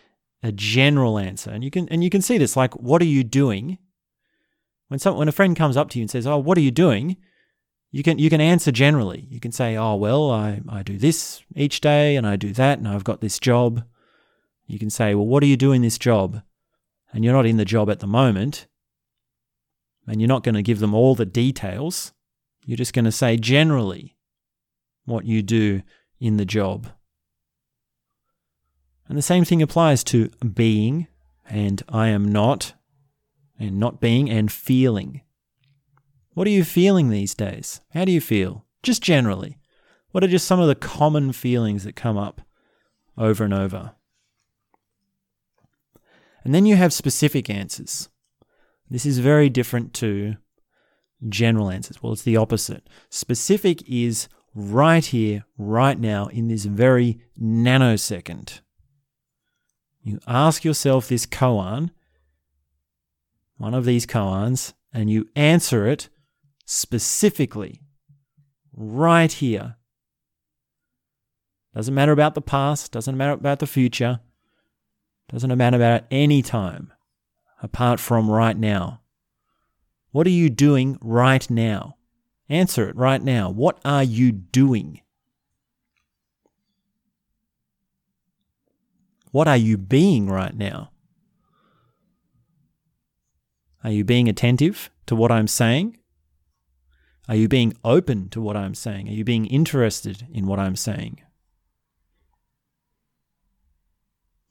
[0.41, 3.23] a general answer, and you can and you can see this like, what are you
[3.23, 3.77] doing?
[4.89, 6.71] When some when a friend comes up to you and says, "Oh, what are you
[6.71, 7.15] doing?"
[7.91, 9.27] You can you can answer generally.
[9.29, 12.79] You can say, "Oh, well, I I do this each day and I do that
[12.79, 13.83] and I've got this job."
[14.67, 16.41] You can say, "Well, what are you doing this job?"
[17.13, 18.67] And you're not in the job at the moment.
[20.05, 22.13] And you're not going to give them all the details.
[22.65, 24.15] You're just going to say generally
[25.05, 25.81] what you do
[26.19, 26.87] in the job.
[29.07, 31.07] And the same thing applies to being
[31.47, 32.73] and I am not,
[33.59, 35.21] and not being and feeling.
[36.33, 37.81] What are you feeling these days?
[37.93, 38.65] How do you feel?
[38.81, 39.57] Just generally.
[40.11, 42.41] What are just some of the common feelings that come up
[43.17, 43.91] over and over?
[46.43, 48.09] And then you have specific answers.
[48.89, 50.37] This is very different to
[51.27, 52.01] general answers.
[52.01, 52.87] Well, it's the opposite.
[53.09, 58.61] Specific is right here, right now, in this very nanosecond.
[60.01, 61.91] You ask yourself this koan,
[63.59, 66.09] one of these koans, and you answer it
[66.65, 67.81] specifically
[68.73, 69.75] right here.
[71.75, 74.21] Doesn't matter about the past, doesn't matter about the future,
[75.27, 76.91] doesn't matter about any time
[77.61, 79.01] apart from right now.
[80.11, 81.97] What are you doing right now?
[82.47, 83.49] Answer it right now.
[83.49, 85.01] What are you doing?
[89.31, 90.91] What are you being right now?
[93.83, 95.97] Are you being attentive to what I'm saying?
[97.27, 99.07] Are you being open to what I'm saying?
[99.07, 101.21] Are you being interested in what I'm saying?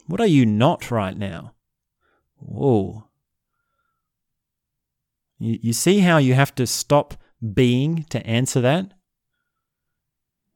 [0.07, 1.55] What are you not right now?
[2.37, 3.09] Whoa.
[5.39, 7.15] You, you see how you have to stop
[7.55, 8.93] being to answer that?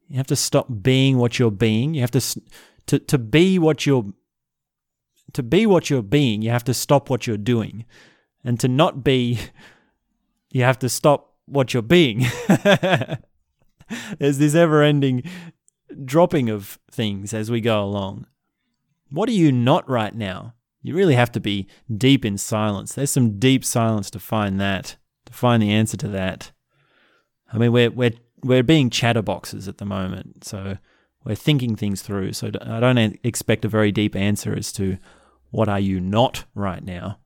[0.08, 1.94] You have to stop being what you're being.
[1.94, 2.40] You have to
[2.86, 4.12] to to be what you're
[5.32, 7.84] to be what you're being, you have to stop what you're doing.
[8.44, 9.38] And to not be
[10.50, 12.26] you have to stop what you're being.
[14.18, 15.22] There's this ever ending
[16.04, 18.26] dropping of things as we go along.
[19.10, 20.54] What are you not right now?
[20.82, 22.94] You really have to be deep in silence.
[22.94, 24.96] There's some deep silence to find that,
[25.26, 26.52] to find the answer to that.
[27.52, 30.78] I mean, we're we're we're being chatterboxes at the moment, so
[31.24, 32.32] we're thinking things through.
[32.32, 34.98] So I don't expect a very deep answer as to
[35.50, 37.18] what are you not right now.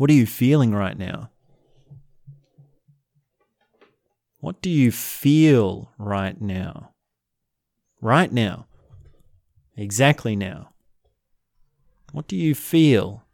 [0.00, 1.28] What are you feeling right now?
[4.38, 6.94] What do you feel right now?
[8.00, 8.66] Right now.
[9.76, 10.70] Exactly now.
[12.12, 13.24] What do you feel?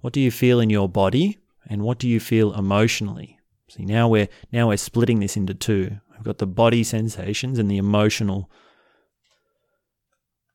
[0.00, 1.38] What do you feel in your body
[1.68, 3.40] and what do you feel emotionally?
[3.68, 5.98] See now we're now we're splitting this into two.
[6.12, 8.48] We've got the body sensations and the emotional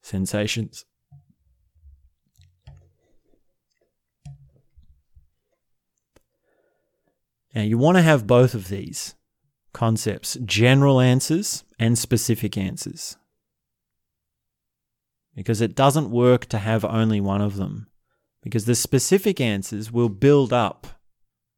[0.02, 0.86] sensations.
[7.53, 9.15] Now you want to have both of these
[9.73, 13.17] concepts general answers and specific answers.
[15.35, 17.88] Because it doesn't work to have only one of them.
[18.41, 20.88] Because the specific answers will build up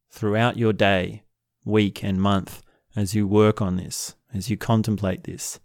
[0.09, 1.23] throughout your day,
[1.63, 2.61] week, and month
[2.95, 5.59] as you work on this, as you contemplate this.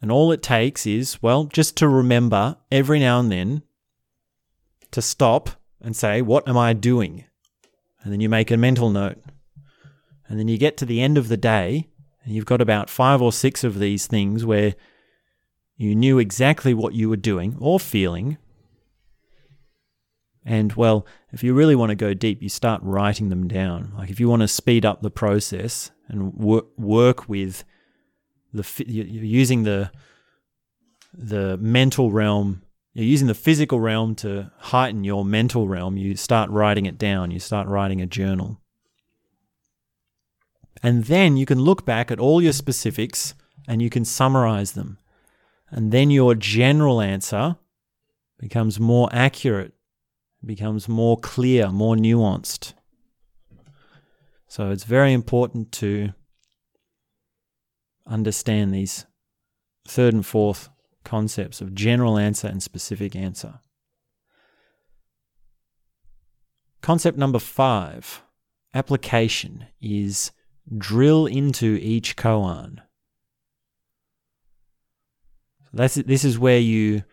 [0.00, 3.62] And all it takes is, well, just to remember every now and then
[4.90, 5.50] to stop
[5.80, 7.24] and say, What am I doing?
[8.04, 9.18] And then you make a mental note.
[10.28, 11.88] And then you get to the end of the day,
[12.22, 14.74] and you've got about five or six of these things where
[15.76, 18.38] you knew exactly what you were doing or feeling.
[20.44, 23.92] And well, if you really want to go deep, you start writing them down.
[23.96, 27.64] Like if you want to speed up the process and work, work with
[28.52, 29.90] the you're using the
[31.12, 32.62] the mental realm
[32.94, 37.30] you're using the physical realm to heighten your mental realm you start writing it down
[37.30, 38.60] you start writing a journal.
[40.82, 43.34] And then you can look back at all your specifics
[43.66, 44.98] and you can summarize them.
[45.70, 47.56] And then your general answer
[48.38, 49.72] becomes more accurate
[50.44, 52.74] becomes more clear more nuanced.
[54.46, 56.10] So it's very important to
[58.06, 59.06] understand these
[59.88, 60.68] third and fourth
[61.04, 63.60] concepts of general answer and specific answer.
[66.80, 68.22] Concept number five,
[68.74, 70.32] application, is
[70.76, 72.80] drill into each koan.
[75.72, 77.04] That's, this is where you,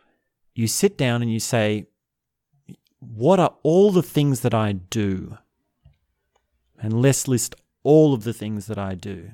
[0.53, 1.87] you sit down and you say,
[2.99, 5.37] What are all the things that I do?
[6.79, 9.31] And let's list all of the things that I do.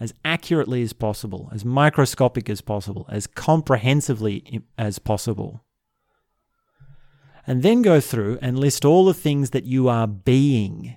[0.00, 5.62] As accurately as possible, as microscopic as possible, as comprehensively as possible.
[7.46, 10.96] And then go through and list all the things that you are being.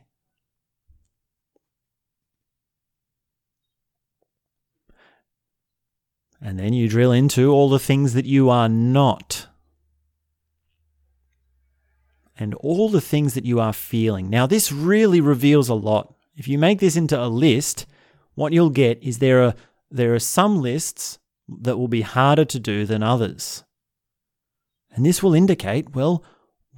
[6.42, 9.48] And then you drill into all the things that you are not.
[12.38, 14.30] And all the things that you are feeling.
[14.30, 16.16] Now, this really reveals a lot.
[16.36, 17.86] If you make this into a list,
[18.36, 19.54] what you'll get is there are
[19.92, 23.64] there are some lists that will be harder to do than others.
[24.92, 26.24] And this will indicate, well,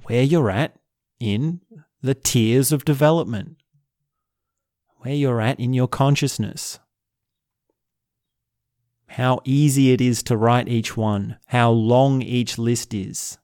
[0.04, 0.76] where you're at
[1.18, 1.60] in
[2.02, 3.56] the tiers of development,
[4.98, 6.78] where you're at in your consciousness,
[9.08, 13.38] how easy it is to write each one, how long each list is.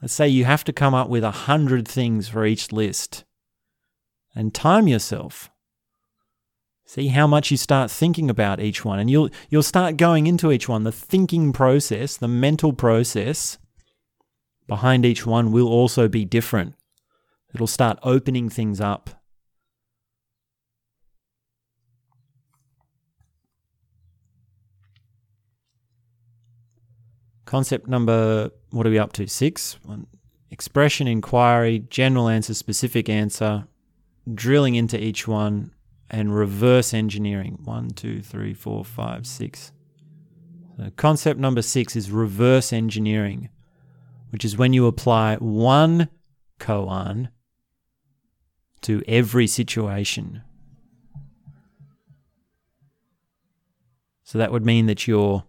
[0.00, 3.24] Let's say you have to come up with a hundred things for each list
[4.34, 5.50] and time yourself.
[6.84, 10.50] See how much you start thinking about each one, and you'll you'll start going into
[10.50, 10.82] each one.
[10.82, 13.58] The thinking process, the mental process
[14.66, 16.74] behind each one will also be different.
[17.54, 19.10] It'll start opening things up.
[27.44, 29.26] Concept number, what are we up to?
[29.26, 29.76] Six.
[29.84, 30.06] One,
[30.50, 33.66] expression, inquiry, general answer, specific answer,
[34.32, 35.72] drilling into each one
[36.10, 37.58] and reverse engineering.
[37.64, 39.72] One, two, three, four, five, six.
[40.76, 43.50] So concept number six is reverse engineering,
[44.30, 46.08] which is when you apply one
[46.58, 47.28] koan
[48.82, 50.42] to every situation.
[54.24, 55.44] So that would mean that you're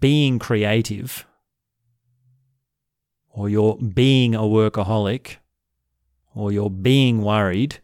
[0.00, 1.26] being creative
[3.30, 5.36] or you're being a workaholic
[6.36, 7.78] or you're being worried,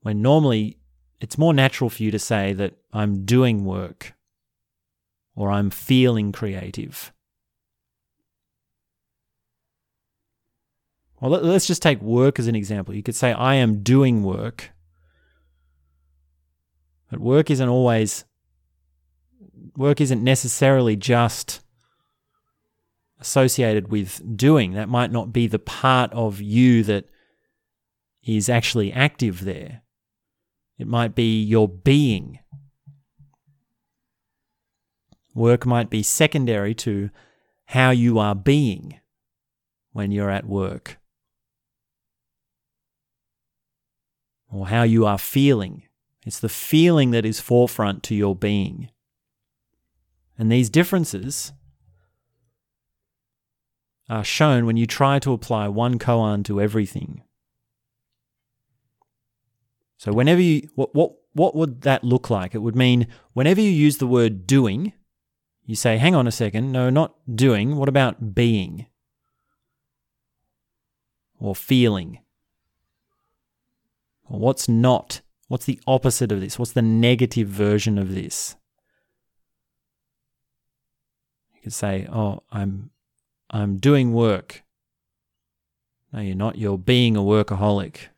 [0.00, 0.78] when normally
[1.20, 4.14] it's more natural for you to say that I'm doing work
[5.36, 7.12] or I'm feeling creative.
[11.20, 12.94] Well, let's just take work as an example.
[12.94, 14.70] You could say, I am doing work.
[17.10, 18.24] But work isn't always,
[19.76, 21.60] work isn't necessarily just
[23.20, 24.72] associated with doing.
[24.72, 27.04] That might not be the part of you that
[28.22, 29.82] is actually active there.
[30.78, 32.38] It might be your being.
[35.34, 37.10] Work might be secondary to
[37.66, 38.98] how you are being
[39.92, 40.98] when you're at work,
[44.50, 45.84] or how you are feeling.
[46.24, 48.90] It's the feeling that is forefront to your being.
[50.38, 51.52] And these differences
[54.10, 57.22] are shown when you try to apply one koan to everything.
[59.96, 62.54] So whenever you what what what would that look like?
[62.54, 64.92] It would mean whenever you use the word doing,
[65.64, 67.76] you say, hang on a second, no, not doing.
[67.76, 68.86] What about being?
[71.38, 72.18] Or feeling?
[74.28, 75.20] Or what's not?
[75.46, 76.58] What's the opposite of this?
[76.58, 78.56] What's the negative version of this?
[81.54, 82.90] You could say, "Oh, I'm
[83.50, 84.62] I'm doing work."
[86.12, 86.58] No, you're not.
[86.58, 88.08] You're being a workaholic.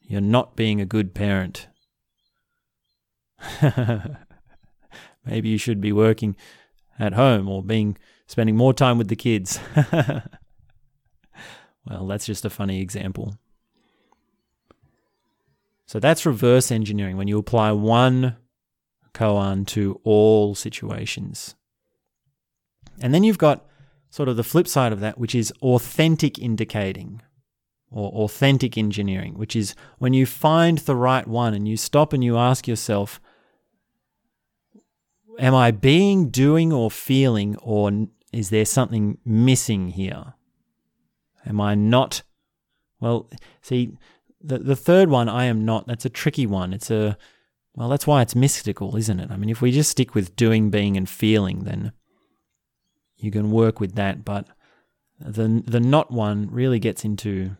[0.00, 1.68] You're not being a good parent.
[5.24, 6.36] Maybe you should be working
[6.98, 7.96] at home or being
[8.26, 9.58] spending more time with the kids.
[11.86, 13.36] well, that's just a funny example.
[15.86, 18.36] So that's reverse engineering when you apply one
[19.14, 21.54] koan to all situations.
[23.00, 23.66] And then you've got
[24.12, 27.22] sort of the flip side of that, which is authentic indicating
[27.90, 32.22] or authentic engineering, which is when you find the right one and you stop and
[32.22, 33.20] you ask yourself,
[35.38, 40.34] Am I being, doing, or feeling, or is there something missing here?
[41.46, 42.22] Am I not?
[43.00, 43.30] Well,
[43.62, 43.96] see,
[44.42, 46.74] the, the third one, I am not, that's a tricky one.
[46.74, 47.16] It's a,
[47.74, 49.30] well, that's why it's mystical, isn't it?
[49.30, 51.92] I mean, if we just stick with doing, being, and feeling, then
[53.22, 54.24] you can work with that.
[54.24, 54.46] But
[55.18, 57.56] the, the not one really gets into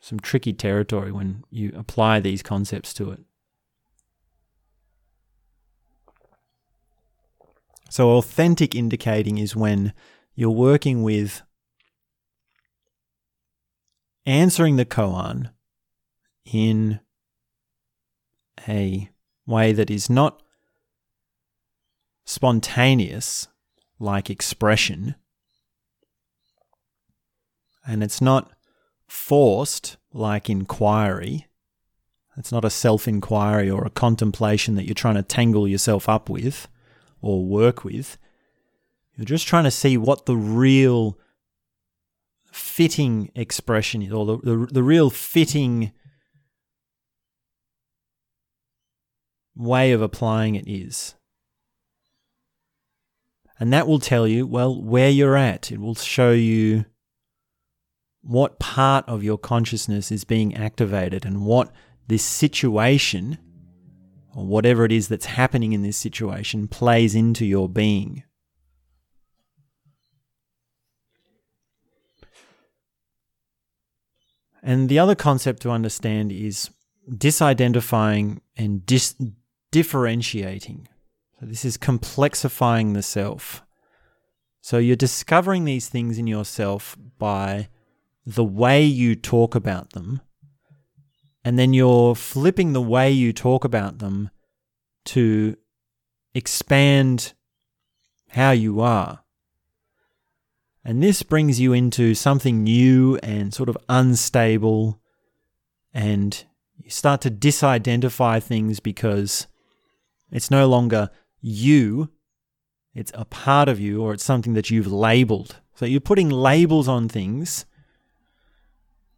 [0.00, 3.20] some tricky territory when you apply these concepts to it.
[7.90, 9.94] So, authentic indicating is when
[10.34, 11.42] you're working with
[14.26, 15.50] answering the koan
[16.44, 17.00] in
[18.68, 19.08] a
[19.46, 20.42] way that is not
[22.26, 23.48] spontaneous,
[23.98, 25.14] like expression,
[27.86, 28.52] and it's not
[29.06, 31.46] forced, like inquiry.
[32.36, 36.28] It's not a self inquiry or a contemplation that you're trying to tangle yourself up
[36.28, 36.68] with
[37.20, 38.16] or work with.
[39.16, 41.18] You're just trying to see what the real
[42.52, 45.92] fitting expression is, or the, the, the real fitting
[49.56, 51.14] way of applying it is.
[53.60, 55.72] And that will tell you, well, where you're at.
[55.72, 56.84] It will show you
[58.22, 61.72] what part of your consciousness is being activated and what
[62.06, 63.38] this situation
[64.34, 68.22] or whatever it is that's happening in this situation plays into your being.
[74.62, 76.70] And the other concept to understand is
[77.10, 79.16] disidentifying and dis-
[79.70, 80.88] differentiating.
[81.40, 83.62] This is complexifying the self.
[84.60, 87.68] So, you're discovering these things in yourself by
[88.26, 90.20] the way you talk about them
[91.48, 94.28] and then you're flipping the way you talk about them
[95.06, 95.56] to
[96.34, 97.32] expand
[98.28, 99.20] how you are.
[100.84, 105.00] And this brings you into something new and sort of unstable,
[105.94, 106.44] and
[106.76, 109.46] you start to disidentify things because
[110.30, 111.10] it's no longer
[111.40, 112.10] you,
[112.94, 115.60] it's a part of you, or it's something that you've labeled.
[115.74, 117.64] So you're putting labels on things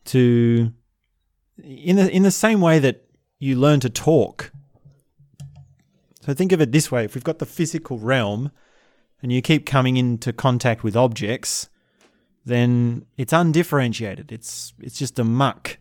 [0.06, 0.72] to
[1.62, 3.05] in the in the same way that
[3.38, 4.52] you learn to talk.
[6.20, 8.51] So think of it this way: if we've got the physical realm,
[9.22, 11.68] and you keep coming into contact with objects,
[12.44, 14.32] then it's undifferentiated.
[14.32, 15.78] It's it's just a muck.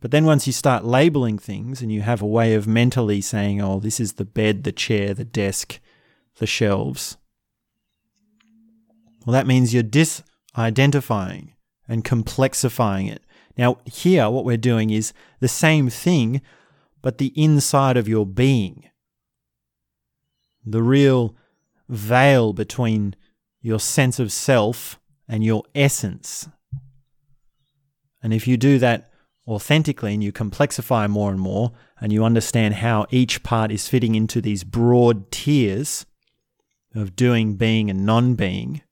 [0.00, 3.60] But then once you start labeling things and you have a way of mentally saying,
[3.60, 5.80] "Oh, this is the bed, the chair, the desk,
[6.36, 7.16] the shelves,"
[9.26, 11.52] well, that means you're disidentifying
[11.86, 13.22] and complexifying it
[13.60, 16.40] now, here, what we're doing is the same thing,
[17.02, 18.88] but the inside of your being.
[20.64, 21.36] The real
[21.86, 23.16] veil between
[23.60, 24.98] your sense of self
[25.28, 26.48] and your essence.
[28.22, 29.09] And if you do that
[29.50, 34.14] authentically and you complexify more and more, and you understand how each part is fitting
[34.14, 36.06] into these broad tiers
[36.94, 38.82] of doing, being, and non being,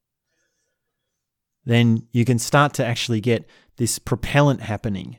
[1.64, 5.18] then you can start to actually get this propellant happening.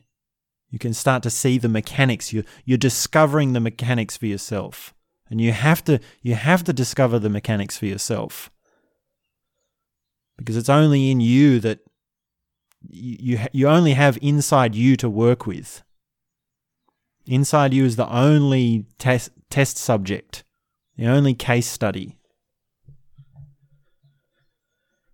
[0.69, 2.31] You can start to see the mechanics.
[2.31, 4.93] You're, you're discovering the mechanics for yourself.
[5.29, 8.49] And you have to you have to discover the mechanics for yourself.
[10.37, 11.79] Because it's only in you that
[12.87, 15.83] you, you, only have inside you to work with.
[17.25, 20.43] Inside you is the only test, test subject,
[20.97, 22.17] the only case study.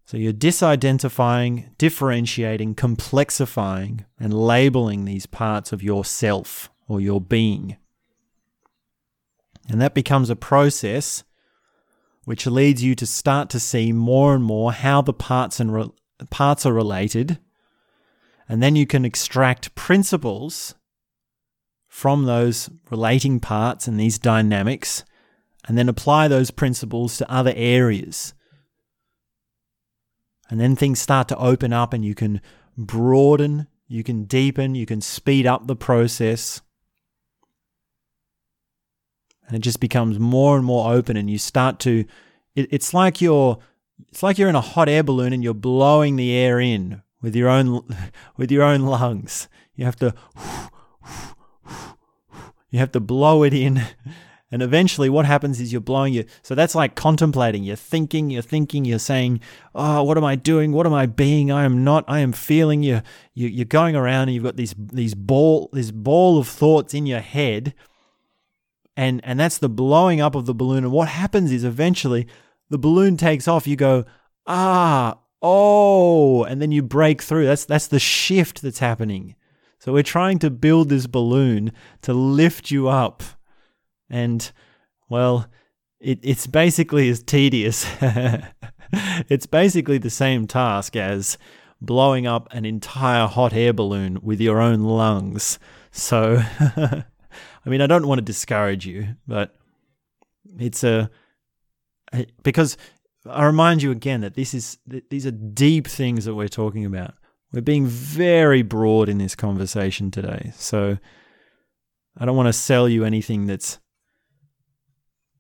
[0.05, 7.77] So you're disidentifying, differentiating, complexifying, and labeling these parts of yourself or your being.
[9.67, 11.23] And that becomes a process
[12.25, 15.91] which leads you to start to see more and more how the parts and re-
[16.29, 17.39] parts are related.
[18.47, 20.75] And then you can extract principles
[21.87, 25.03] from those relating parts and these dynamics
[25.67, 28.33] and then apply those principles to other areas
[30.49, 32.41] And then things start to open up and you can
[32.77, 36.61] broaden, you can deepen, you can speed up the process.
[39.47, 42.05] And it just becomes more and more open and you start to
[42.55, 43.59] it, it's like you're
[44.09, 47.35] it's like you're in a hot air balloon and you're blowing the air in with
[47.35, 47.83] your own
[48.37, 49.49] with your own lungs.
[49.75, 50.13] You have to
[52.69, 53.83] you have to blow it in
[54.51, 56.23] and eventually, what happens is you're blowing your.
[56.41, 57.63] So that's like contemplating.
[57.63, 59.41] You're thinking, you're thinking, you're saying,
[59.73, 60.71] Oh, what am I doing?
[60.71, 61.51] What am I being?
[61.51, 62.05] I am not.
[62.07, 62.81] I am feeling.
[62.81, 63.01] You,
[63.33, 67.05] you you're going around and you've got these, these ball, this ball of thoughts in
[67.05, 67.73] your head.
[68.95, 70.85] And, and that's the blowing up of the balloon.
[70.85, 72.27] And what happens is eventually
[72.69, 73.67] the balloon takes off.
[73.67, 74.05] You go,
[74.47, 75.17] Ah,
[75.47, 77.45] oh, and then you break through.
[77.45, 79.35] That's, that's the shift that's happening.
[79.77, 83.21] So we're trying to build this balloon to lift you up
[84.09, 84.51] and,
[85.07, 85.45] well,
[85.99, 87.85] it, it's basically as tedious.
[89.29, 91.37] it's basically the same task as
[91.79, 95.59] blowing up an entire hot air balloon with your own lungs.
[95.91, 97.03] So, I
[97.69, 99.55] mean, I don't want to discourage you, but
[100.57, 101.11] it's a
[102.43, 102.77] because
[103.29, 104.77] I remind you again that this is
[105.09, 107.15] these are deep things that we're talking about.
[107.51, 110.51] We're being very broad in this conversation today.
[110.55, 110.97] So
[112.17, 113.79] I don't want to sell you anything that's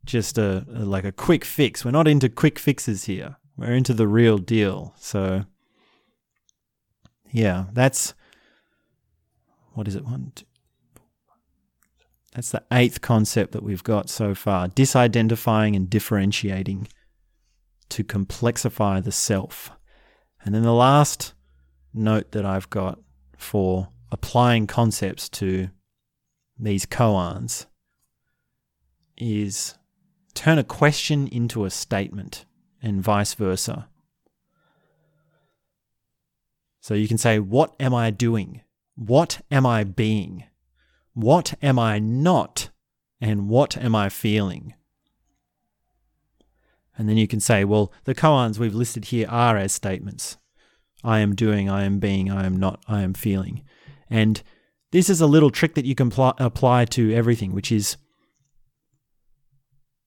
[0.05, 1.83] just a, a, like a quick fix.
[1.83, 3.37] We're not into quick fixes here.
[3.57, 4.93] We're into the real deal.
[4.97, 5.45] So
[7.31, 8.13] yeah, that's
[9.73, 10.05] what is it?
[10.05, 10.45] One, two,
[12.33, 14.67] that's the eighth concept that we've got so far.
[14.67, 16.87] Disidentifying and differentiating
[17.89, 19.71] to complexify the self.
[20.43, 21.33] And then the last
[21.93, 22.99] note that I've got
[23.37, 25.69] for applying concepts to
[26.57, 27.65] these koans
[29.17, 29.75] is
[30.33, 32.45] turn a question into a statement
[32.81, 33.87] and vice versa.
[36.81, 38.61] So you can say, What am I doing?
[38.95, 40.43] What am I being?
[41.13, 42.69] What am I not?
[43.19, 44.75] And what am I feeling?
[46.97, 50.37] And then you can say, Well, the koans we've listed here are as statements
[51.03, 53.63] I am doing, I am being, I am not, I am feeling.
[54.09, 54.41] And
[54.91, 57.97] this is a little trick that you can pl- apply to everything, which is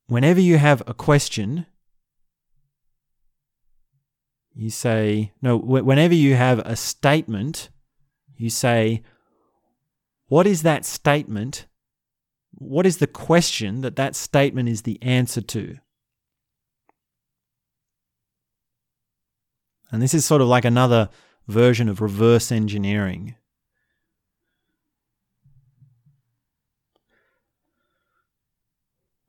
[0.08, 1.66] whenever you have a question,
[4.54, 7.70] you say, no, whenever you have a statement,
[8.36, 9.02] you say,
[10.26, 11.66] what is that statement?
[12.52, 15.76] What is the question that that statement is the answer to?
[19.90, 21.08] And this is sort of like another
[21.46, 23.34] version of reverse engineering.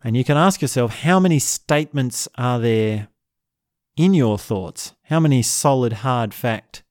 [0.01, 3.09] And you can ask yourself how many statements are there
[3.97, 4.93] in your thoughts?
[5.03, 6.83] How many solid, hard fact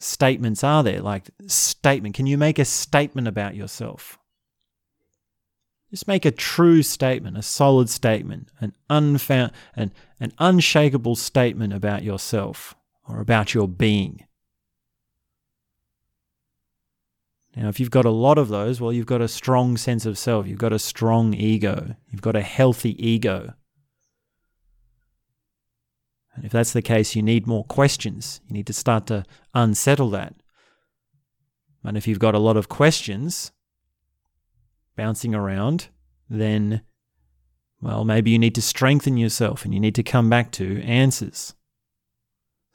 [0.00, 1.02] statements are there?
[1.02, 2.14] Like, statement.
[2.14, 4.18] Can you make a statement about yourself?
[5.90, 9.92] Just make a true statement, a solid statement, an unfound, an,
[10.24, 12.74] an unshakable statement about yourself
[13.08, 14.26] or about your being.
[17.56, 20.18] Now, if you've got a lot of those, well, you've got a strong sense of
[20.18, 20.48] self.
[20.48, 21.94] You've got a strong ego.
[22.08, 23.54] You've got a healthy ego.
[26.34, 28.40] And if that's the case, you need more questions.
[28.48, 29.24] You need to start to
[29.54, 30.34] unsettle that.
[31.84, 33.52] And if you've got a lot of questions
[34.96, 35.88] bouncing around,
[36.28, 36.82] then,
[37.84, 41.52] well, maybe you need to strengthen yourself and you need to come back to answers.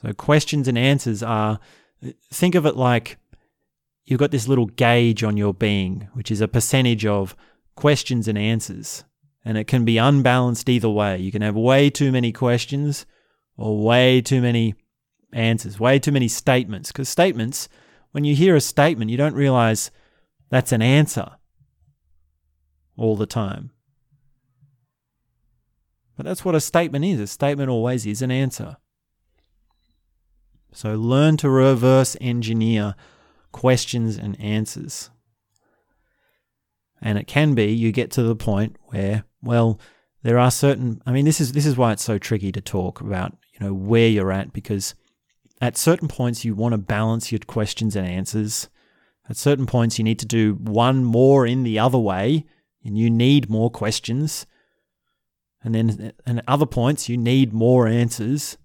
[0.04, 1.60] So, questions and answers are
[2.32, 3.18] think of it like
[4.06, 7.36] you've got this little gauge on your being, which is a percentage of
[7.76, 9.04] questions and answers.
[9.44, 11.18] And it can be unbalanced either way.
[11.18, 13.08] You can have way too many questions
[13.58, 14.76] or way too many
[15.34, 16.92] answers, way too many statements.
[16.92, 17.68] Because statements,
[18.12, 19.90] when you hear a statement, you don't realize
[20.52, 21.32] that's an answer
[22.96, 23.72] all the time.
[26.20, 27.18] But that's what a statement is.
[27.22, 28.76] A statement always is an answer.
[30.74, 32.96] So learn to reverse engineer
[33.54, 35.12] questions and answers.
[37.02, 39.80] And it can be you get to the point where, well,
[40.22, 43.00] there are certain I mean this is this is why it's so tricky to talk
[43.00, 44.96] about, you know, where you're at because
[45.62, 48.68] at certain points you want to balance your questions and answers.
[49.30, 52.46] At certain points you need to do one more in the other way
[52.84, 54.46] and you need more questions.
[55.64, 58.58] And then and at other points you need more answers.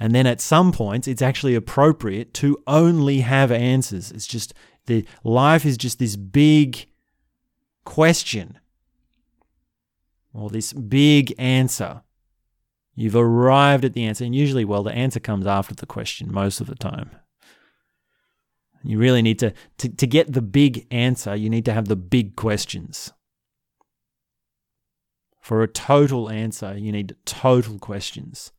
[0.00, 4.10] And then at some points, it's actually appropriate to only have answers.
[4.10, 4.52] It's just
[4.86, 6.86] the life is just this big
[7.84, 8.58] question
[10.34, 12.02] or this big answer.
[12.94, 14.24] You've arrived at the answer.
[14.24, 17.10] And usually, well, the answer comes after the question most of the time.
[18.82, 21.96] You really need to, to, to get the big answer, you need to have the
[21.96, 23.12] big questions.
[25.42, 28.52] For a total answer, you need total questions.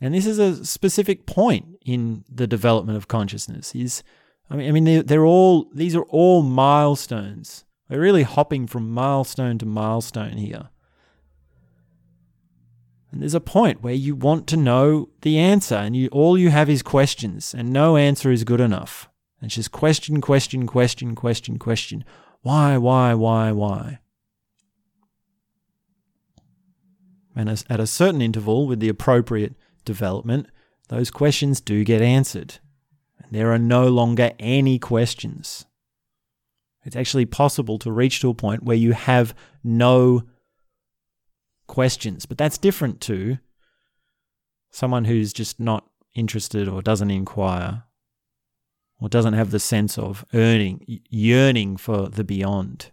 [0.00, 3.74] And this is a specific point in the development of consciousness.
[3.74, 4.02] Is
[4.48, 7.66] I mean, I mean, they're, they're all these are all milestones.
[7.90, 10.70] We're really hopping from milestone to milestone here.
[13.12, 16.48] And there's a point where you want to know the answer, and you all you
[16.48, 19.10] have is questions, and no answer is good enough.
[19.42, 22.02] And it's just question, question, question, question, question.
[22.40, 23.98] Why, why, why, why?
[27.36, 29.54] And at a certain interval, with the appropriate
[29.84, 30.46] development,
[30.88, 32.58] those questions do get answered.
[33.22, 35.66] And there are no longer any questions.
[36.84, 40.22] It's actually possible to reach to a point where you have no
[41.66, 42.24] questions.
[42.24, 43.38] But that's different to
[44.70, 45.84] someone who's just not
[46.14, 47.82] interested or doesn't inquire
[48.98, 52.92] or doesn't have the sense of earning, yearning for the beyond.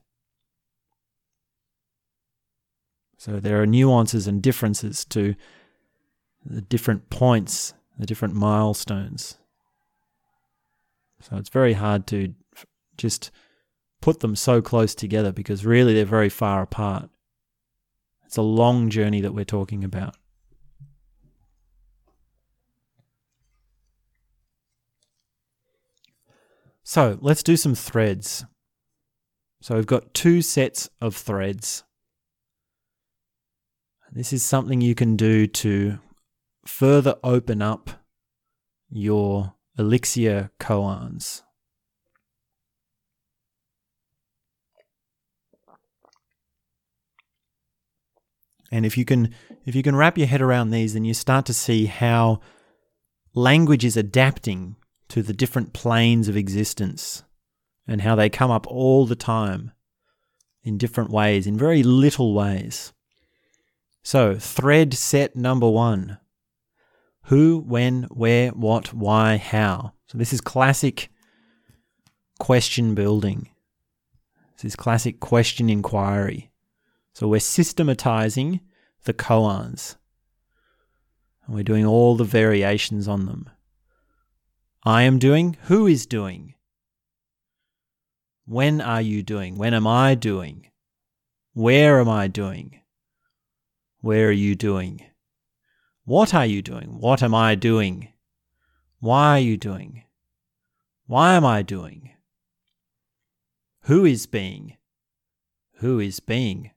[3.23, 5.35] So there are nuances and differences to
[6.45, 9.37] the different points, the different milestones.
[11.21, 12.33] So it's very hard to
[12.97, 13.31] just
[14.01, 17.09] put them so close together because really they're very far apart.
[18.25, 20.17] It's a long journey that we're talking about.
[26.83, 28.43] So let's do some threads.
[29.61, 31.85] So we've got two sets of threads.
[34.15, 35.97] This is something you can do to
[36.67, 37.89] further open up
[38.87, 41.41] your elixir koans.
[48.71, 49.33] And if you can
[49.65, 52.39] if you can wrap your head around these, then you start to see how
[53.33, 54.75] language is adapting
[55.09, 57.23] to the different planes of existence
[57.87, 59.71] and how they come up all the time
[60.63, 62.93] in different ways, in very little ways.
[64.03, 66.19] So, thread set number one
[67.27, 69.93] who, when, where, what, why, how.
[70.07, 71.09] So this is classic
[72.39, 73.49] question building.
[74.57, 76.51] This is classic question inquiry.
[77.13, 78.59] So we're systematizing
[79.05, 79.95] the koans.
[81.45, 83.49] And we're doing all the variations on them.
[84.83, 86.55] I am doing, who is doing?
[88.45, 89.57] When are you doing?
[89.57, 90.67] When am I doing?
[91.53, 92.81] Where am I doing?
[94.03, 94.99] Where are you doing?
[96.03, 96.99] What are you doing?
[96.99, 98.09] What am I doing?
[98.99, 100.03] Why are you doing?
[101.07, 102.11] Why am I doing?
[103.83, 104.75] Who is being?
[105.75, 106.71] Who is being?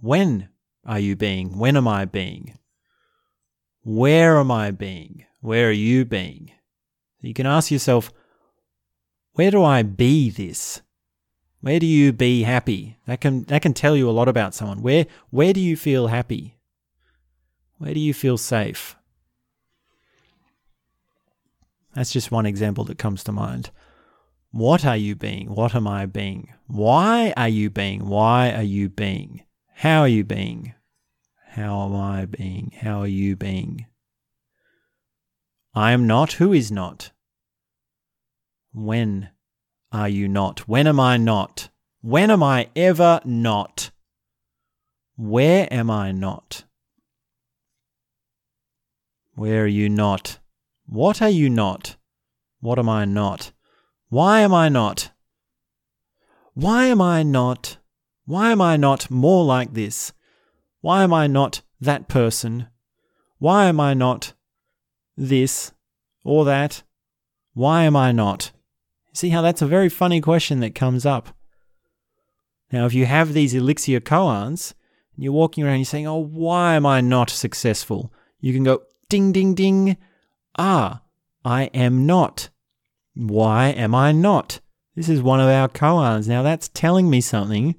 [0.00, 0.48] When
[0.86, 1.58] are you being?
[1.58, 2.58] When am I being?
[3.82, 5.26] Where am I being?
[5.42, 6.50] Where are you being?
[7.20, 8.10] You can ask yourself,
[9.34, 10.80] where do I be this?
[11.60, 12.96] Where do you be happy?
[13.06, 14.82] That can that can tell you a lot about someone.
[14.82, 16.56] Where where do you feel happy?
[17.78, 18.96] Where do you feel safe?
[21.94, 23.70] That's just one example that comes to mind.
[24.52, 25.54] What are you being?
[25.54, 26.52] What am I being?
[26.66, 28.06] Why are you being?
[28.06, 29.42] Why are you being?
[29.74, 30.74] How are you being?
[31.50, 32.72] How am I being?
[32.80, 33.86] How are you being?
[35.74, 36.32] I am not.
[36.34, 37.10] Who is not?
[38.72, 39.30] When
[39.92, 40.68] are you not?
[40.68, 41.68] When am I not?
[42.02, 43.90] When am I ever not?
[45.16, 46.64] Where am I not?
[49.34, 50.38] Where are you not?
[50.86, 51.96] What are you not?
[52.60, 53.52] What am I not?
[54.08, 55.10] Why am I not?
[56.54, 57.78] Why am I not?
[58.24, 60.12] Why am I not more like this?
[60.80, 62.68] Why am I not that person?
[63.38, 64.34] Why am I not
[65.16, 65.72] this
[66.24, 66.82] or that?
[67.54, 68.52] Why am I not?
[69.12, 71.34] See how that's a very funny question that comes up.
[72.72, 74.74] Now, if you have these elixir koans,
[75.14, 78.12] and you're walking around, you're saying, Oh, why am I not successful?
[78.40, 79.96] You can go, Ding, ding, ding.
[80.56, 81.02] Ah,
[81.44, 82.48] I am not.
[83.14, 84.60] Why am I not?
[84.94, 86.28] This is one of our koans.
[86.28, 87.74] Now, that's telling me something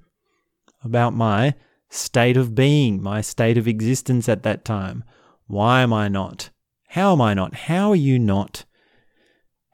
[0.84, 1.54] about my
[1.90, 5.04] state of being, my state of existence at that time.
[5.48, 6.50] Why am I not?
[6.90, 7.54] How am I not?
[7.54, 8.66] How are you not?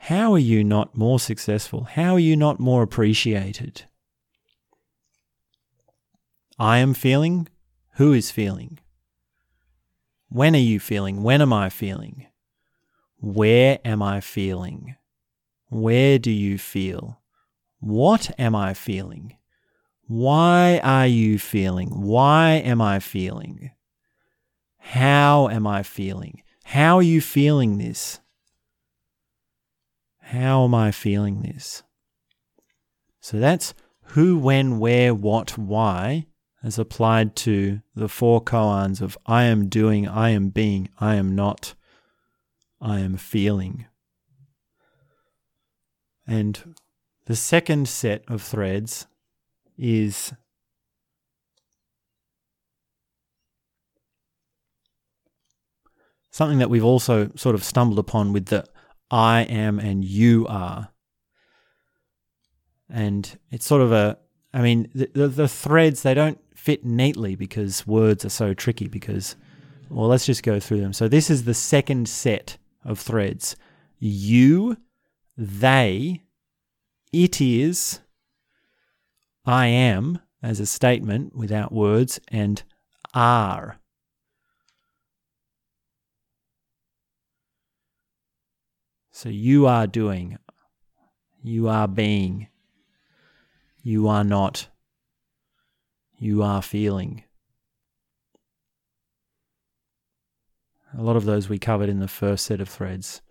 [0.08, 1.84] How are you not more successful?
[1.84, 3.84] How are you not more appreciated?
[6.58, 7.50] I am feeling.
[7.96, 8.80] Who is feeling?
[10.30, 11.24] When are you feeling?
[11.24, 12.26] When am I feeling?
[13.20, 14.96] Where am I feeling?
[15.68, 17.20] Where do you feel?
[17.82, 19.36] What am I feeling?
[20.08, 21.90] Why are you feeling?
[21.90, 23.72] Why am I feeling?
[24.78, 26.44] How am I feeling?
[26.64, 28.22] How are you feeling this?
[30.32, 31.84] How am I feeling this?
[33.22, 33.74] So that's
[34.08, 36.26] who, when, where, what, why,
[36.62, 41.34] as applied to the four koans of I am doing, I am being, I am
[41.34, 41.76] not,
[42.82, 43.86] I am feeling.
[46.28, 46.76] And
[47.26, 49.08] the second set of threads
[49.78, 50.34] is
[56.32, 58.66] something that we've also sort of stumbled upon with the
[59.10, 60.90] I am and you are.
[62.90, 64.18] And it's sort of a,
[64.54, 68.88] I mean, the, the, the threads, they don't fit neatly because words are so tricky
[68.88, 69.36] because,
[69.90, 70.94] well, let's just go through them.
[70.94, 73.56] So this is the second set of threads.
[74.00, 74.78] You,
[75.38, 76.24] they,
[77.12, 78.00] it is,
[79.46, 82.62] I am as a statement without words, and
[83.14, 83.80] are.
[89.18, 90.38] So you are doing,
[91.42, 92.50] you are being,
[93.82, 94.68] you are not,
[96.20, 97.24] you are feeling.
[100.96, 103.24] A lot of those we covered in the first set of threads.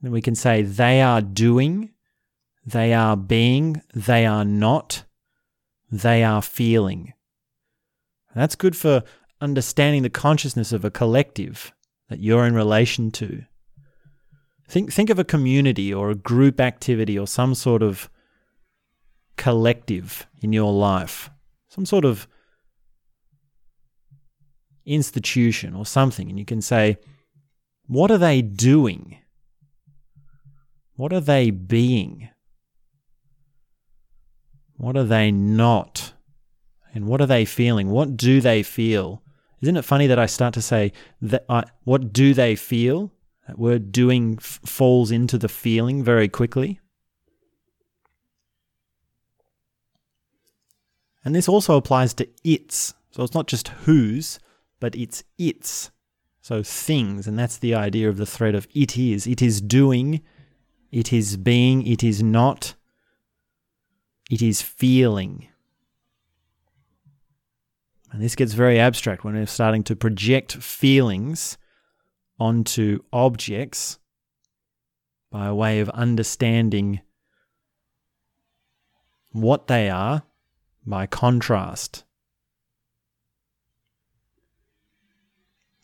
[0.00, 1.90] Then we can say they are doing,
[2.64, 5.04] they are being, they are not,
[5.92, 7.12] they are feeling.
[8.34, 9.02] That's good for
[9.42, 11.74] understanding the consciousness of a collective
[12.08, 13.44] that you're in relation to.
[14.66, 18.08] Think think of a community or a group activity or some sort of
[19.36, 21.30] collective in your life.
[21.68, 22.26] Some sort of
[24.86, 26.98] institution or something and you can say
[27.86, 29.18] what are they doing?
[30.96, 32.28] What are they being?
[34.76, 36.12] What are they not?
[36.94, 37.90] And what are they feeling?
[37.90, 39.22] What do they feel?
[39.60, 43.12] Isn't it funny that I start to say that I, what do they feel
[43.46, 46.80] that word doing f- falls into the feeling very quickly.
[51.24, 52.94] And this also applies to its.
[53.10, 54.38] So it's not just whose,
[54.80, 55.90] but it's its.
[56.40, 59.26] So things, and that's the idea of the thread of it is.
[59.26, 60.20] It is doing,
[60.92, 62.74] it is being, it is not,
[64.30, 65.48] it is feeling.
[68.12, 71.56] And this gets very abstract when we're starting to project feelings
[72.38, 73.98] onto objects
[75.30, 77.00] by way of understanding
[79.32, 80.22] what they are
[80.86, 82.04] by contrast.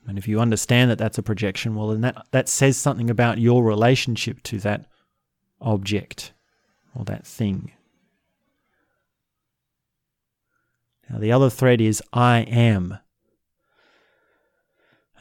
[0.07, 3.39] And if you understand that that's a projection, well, then that, that says something about
[3.39, 4.87] your relationship to that
[5.61, 6.33] object
[6.95, 7.73] or that thing.
[11.09, 12.99] Now, the other thread is I am.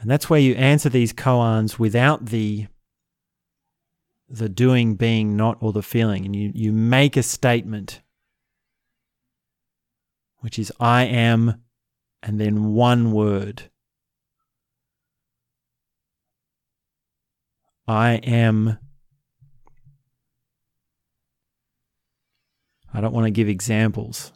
[0.00, 2.66] And that's where you answer these koans without the
[4.32, 6.24] the doing, being, not, or the feeling.
[6.24, 8.00] And you, you make a statement,
[10.38, 11.62] which is I am,
[12.22, 13.64] and then one word.
[17.88, 18.78] I am.
[22.94, 24.32] I don't want to give examples.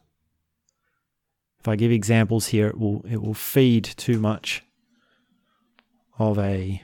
[1.61, 4.64] If I give examples here, it will it will feed too much
[6.19, 6.83] of a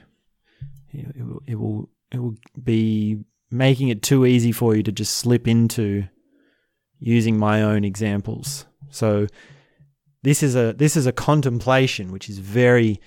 [0.93, 5.15] it, will, it will it will be making it too easy for you to just
[5.15, 6.07] slip into
[6.99, 8.65] using my own examples.
[8.89, 9.27] So
[10.23, 12.99] this is a this is a contemplation which is very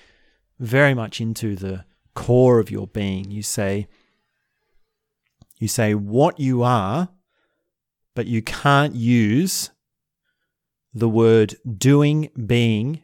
[0.59, 1.85] very much into the
[2.15, 3.31] core of your being.
[3.31, 3.87] You say
[5.59, 7.09] you say what you are,
[8.15, 9.71] but you can't use
[10.93, 13.03] the word doing, being,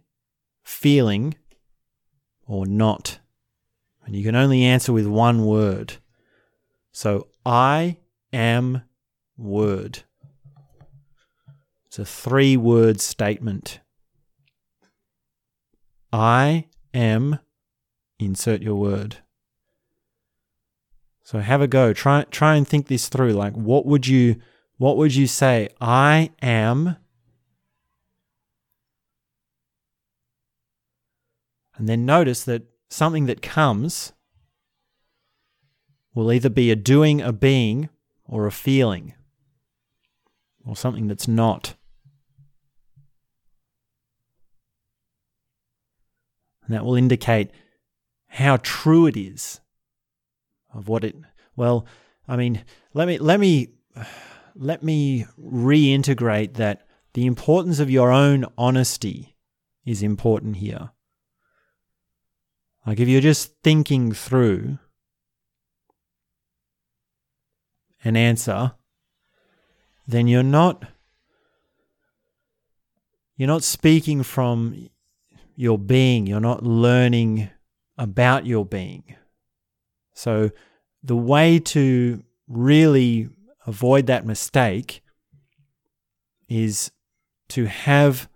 [0.63, 1.35] feeling
[2.51, 3.21] or not.
[4.05, 5.95] And you can only answer with one word.
[6.91, 7.99] So, I
[8.33, 8.83] am
[9.39, 10.01] word.
[11.87, 13.81] It's a three word statement.
[16.13, 17.39] I am,
[18.19, 19.19] insert your word.
[21.23, 21.93] So have a go.
[21.93, 23.35] Try try and think this through.
[23.35, 24.41] Like what would you
[24.79, 25.69] what would you say?
[25.81, 26.97] I am
[31.81, 34.13] And then notice that something that comes
[36.15, 37.89] will either be a doing, a being,
[38.27, 39.15] or a feeling,
[40.63, 41.77] or something that's not.
[46.67, 47.51] And that will indicate
[48.27, 49.63] how true it is
[50.75, 51.17] of what it
[51.57, 51.85] well
[52.29, 52.63] i mean
[52.95, 53.71] let me let me
[54.55, 59.35] let me reintegrate that the importance of your own honesty
[59.85, 60.91] is important here.
[62.91, 64.81] Like if you're just thinking through
[68.03, 68.73] an answer,
[70.09, 70.83] then you're not
[73.37, 74.89] you're not speaking from
[75.55, 77.51] your being, you're not learning
[77.97, 79.05] about your being.
[80.13, 80.51] So
[81.01, 83.29] the way to really
[83.69, 85.05] avoid that mistake
[86.49, 86.91] is
[87.51, 88.29] to have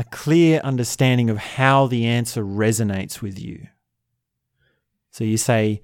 [0.00, 3.66] a clear understanding of how the answer resonates with you.
[5.10, 5.82] So you say,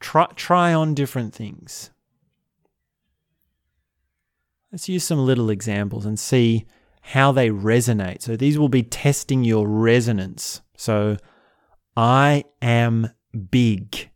[0.00, 1.90] try, try on different things.
[4.72, 6.64] Let's use some little examples and see
[7.02, 8.22] how they resonate.
[8.22, 10.62] So these will be testing your resonance.
[10.78, 11.18] So
[11.94, 13.10] I am
[13.50, 14.08] big.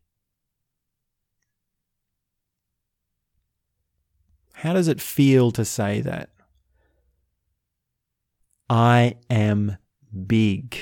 [4.54, 6.30] How does it feel to say that?
[8.74, 9.76] I am
[10.26, 10.76] big.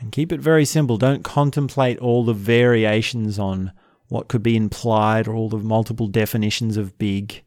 [0.00, 0.96] And keep it very simple.
[0.96, 3.70] Don't contemplate all the variations on
[4.08, 7.44] what could be implied or all the multiple definitions of big.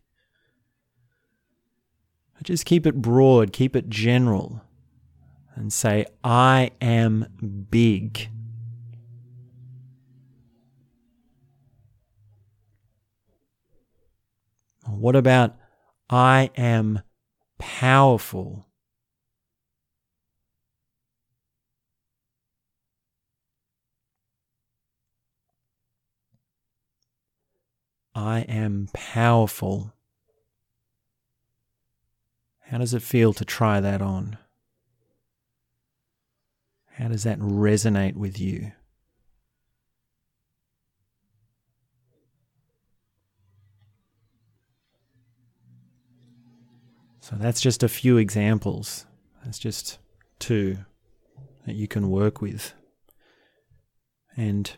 [2.41, 4.61] Just keep it broad, keep it general,
[5.55, 8.29] and say, I am big.
[14.87, 15.57] What about
[16.09, 17.01] I am
[17.57, 18.67] powerful?
[28.13, 29.93] I am powerful.
[32.61, 34.37] How does it feel to try that on?
[36.91, 38.71] How does that resonate with you?
[47.27, 49.07] So that's just a few examples.
[49.43, 49.97] That's just
[50.37, 50.77] two
[51.65, 52.75] that you can work with.
[54.37, 54.77] And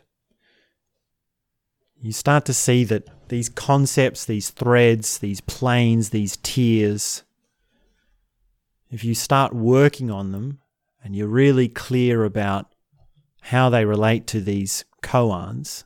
[2.00, 7.22] you start to see that these concepts, these threads, these planes, these tiers,
[8.90, 10.60] if you start working on them
[11.04, 12.74] and you're really clear about
[13.42, 15.84] how they relate to these koans,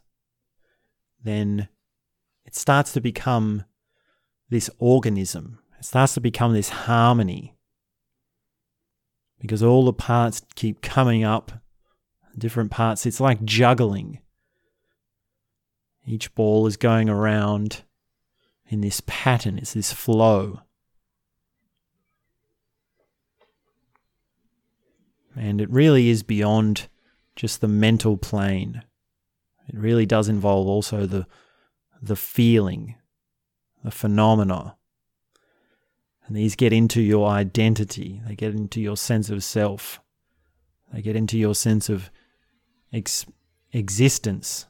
[1.25, 1.69] then
[2.45, 3.65] it starts to become
[4.49, 7.57] this organism it starts to become this harmony
[9.41, 11.51] because all the parts keep coming up,
[12.39, 13.05] different parts.
[13.05, 14.21] It's like juggling.
[16.07, 17.83] Each ball is going around
[18.69, 20.61] in this pattern, it's this flow.
[25.35, 26.87] And it really is beyond
[27.35, 28.85] just the mental plane.
[29.67, 31.27] It really does involve also the
[32.01, 32.95] the feeling,
[33.83, 34.77] the phenomena
[36.27, 40.01] and these get into your identity, they get into your sense of self,
[40.93, 42.11] they get into your sense of
[42.93, 43.27] ex-
[43.73, 44.67] existence,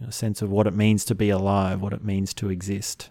[0.00, 3.10] your sense of what it means to be alive, what it means to exist.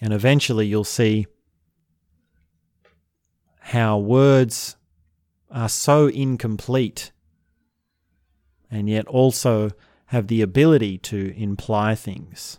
[0.00, 1.26] And eventually you'll see
[3.60, 4.76] how words
[5.50, 7.10] are so incomplete
[8.70, 9.70] and yet also
[10.08, 12.58] have the ability to imply things.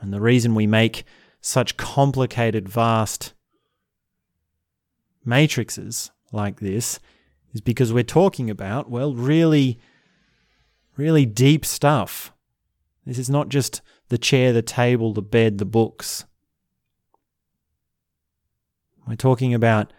[0.00, 1.04] And the reason we make
[1.40, 3.34] such complicated, vast
[5.24, 6.98] matrices like this
[7.52, 9.78] is because we're talking about, well, really,
[10.96, 12.32] really deep stuff.
[13.06, 16.24] This is not just the chair, the table, the bed, the books.
[19.06, 19.92] We're talking about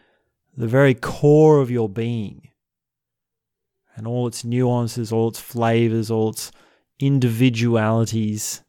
[0.57, 2.49] the very core of your being
[3.95, 6.51] and all its nuances, all its flavors, all its
[6.99, 8.61] individualities,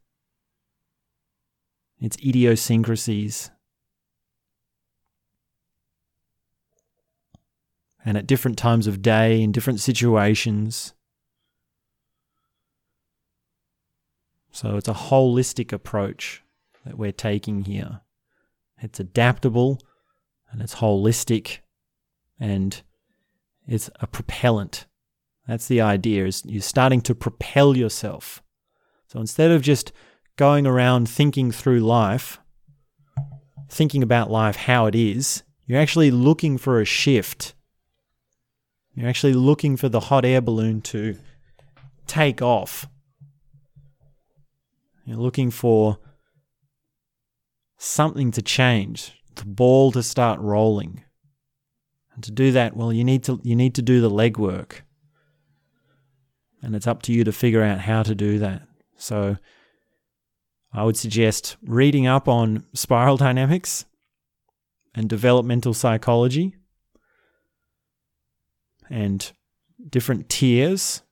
[2.00, 3.50] its idiosyncrasies.
[8.04, 10.94] And at different times of day, in different situations.
[14.52, 16.44] So it's a holistic approach
[16.84, 18.02] that we're taking here.
[18.80, 19.80] It's adaptable
[20.50, 21.58] and it's holistic
[22.38, 22.80] and
[23.66, 24.86] it's a propellant
[25.46, 28.42] that's the idea is you're starting to propel yourself.
[29.08, 29.92] So instead of just
[30.36, 32.40] going around thinking through life,
[33.68, 37.54] thinking about life how it is, you're actually looking for a shift.
[38.94, 41.16] You're actually looking for the hot air balloon to
[42.06, 42.88] take off.
[45.04, 45.98] You're looking for
[47.78, 51.04] something to change, the ball to start rolling.
[52.14, 54.80] And to do that, well, you need to you need to do the legwork.
[56.62, 58.62] And it's up to you to figure out how to do that.
[58.96, 59.36] So
[60.72, 63.84] I would suggest reading up on spiral dynamics
[64.94, 66.56] and developmental psychology
[68.90, 69.32] and
[69.88, 71.02] different tiers,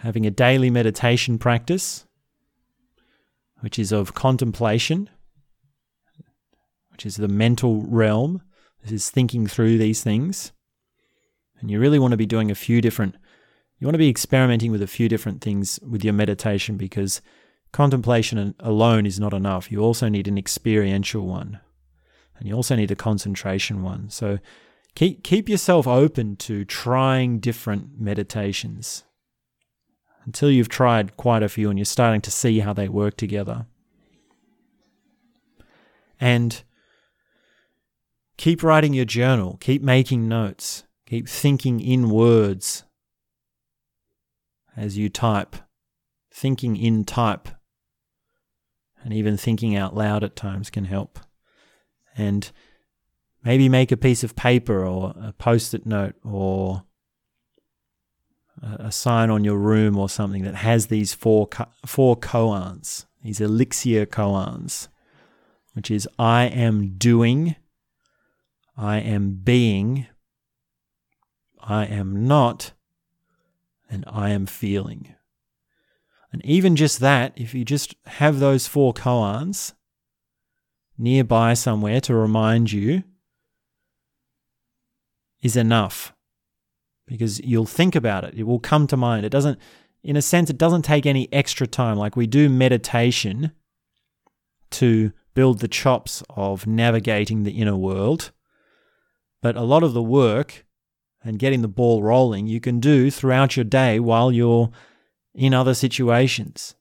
[0.00, 2.06] having a daily meditation practice,
[3.60, 5.08] which is of contemplation,
[6.92, 8.42] which is the mental realm.
[8.82, 10.52] This is thinking through these things.
[11.60, 13.16] And you really want to be doing a few different,
[13.78, 17.20] you want to be experimenting with a few different things with your meditation because
[17.72, 19.70] contemplation alone is not enough.
[19.70, 21.60] You also need an experiential one.
[22.38, 24.08] And you also need a concentration one.
[24.08, 24.38] So
[24.94, 29.04] keep keep yourself open to trying different meditations
[30.24, 33.66] until you've tried quite a few and you're starting to see how they work together.
[36.18, 36.62] And
[38.38, 42.84] keep writing your journal, keep making notes, keep thinking in words
[44.76, 45.56] as you type,
[46.30, 47.48] thinking in type,
[49.02, 51.18] and even thinking out loud at times can help.
[52.16, 52.50] And
[53.44, 56.84] maybe make a piece of paper or a post it note or
[58.62, 61.48] a sign on your room or something that has these four,
[61.84, 64.88] four koans, these elixir koans,
[65.74, 67.54] which is I am doing,
[68.76, 70.06] I am being,
[71.60, 72.72] I am not,
[73.88, 75.14] and I am feeling.
[76.32, 79.72] And even just that, if you just have those four koans,
[80.98, 83.04] nearby somewhere to remind you
[85.42, 86.12] is enough
[87.06, 88.34] because you'll think about it.
[88.34, 89.24] It will come to mind.
[89.24, 89.58] It doesn't,
[90.02, 91.96] in a sense, it doesn't take any extra time.
[91.96, 93.52] Like we do meditation
[94.72, 98.32] to build the chops of navigating the inner world.
[99.40, 100.65] But a lot of the work
[101.26, 104.70] and getting the ball rolling you can do throughout your day while you're
[105.34, 106.74] in other situations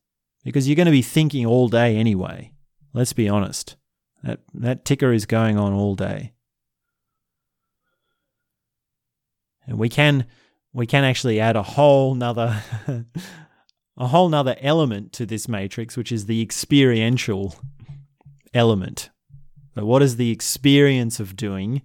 [0.43, 2.51] because you're going to be thinking all day anyway.
[2.93, 3.75] Let's be honest.
[4.23, 6.33] That, that ticker is going on all day.
[9.67, 10.25] And we can
[10.73, 12.61] we can actually add a whole nother
[13.97, 17.55] a whole nother element to this matrix, which is the experiential
[18.53, 19.09] element.
[19.73, 21.81] So what is the experience of doing?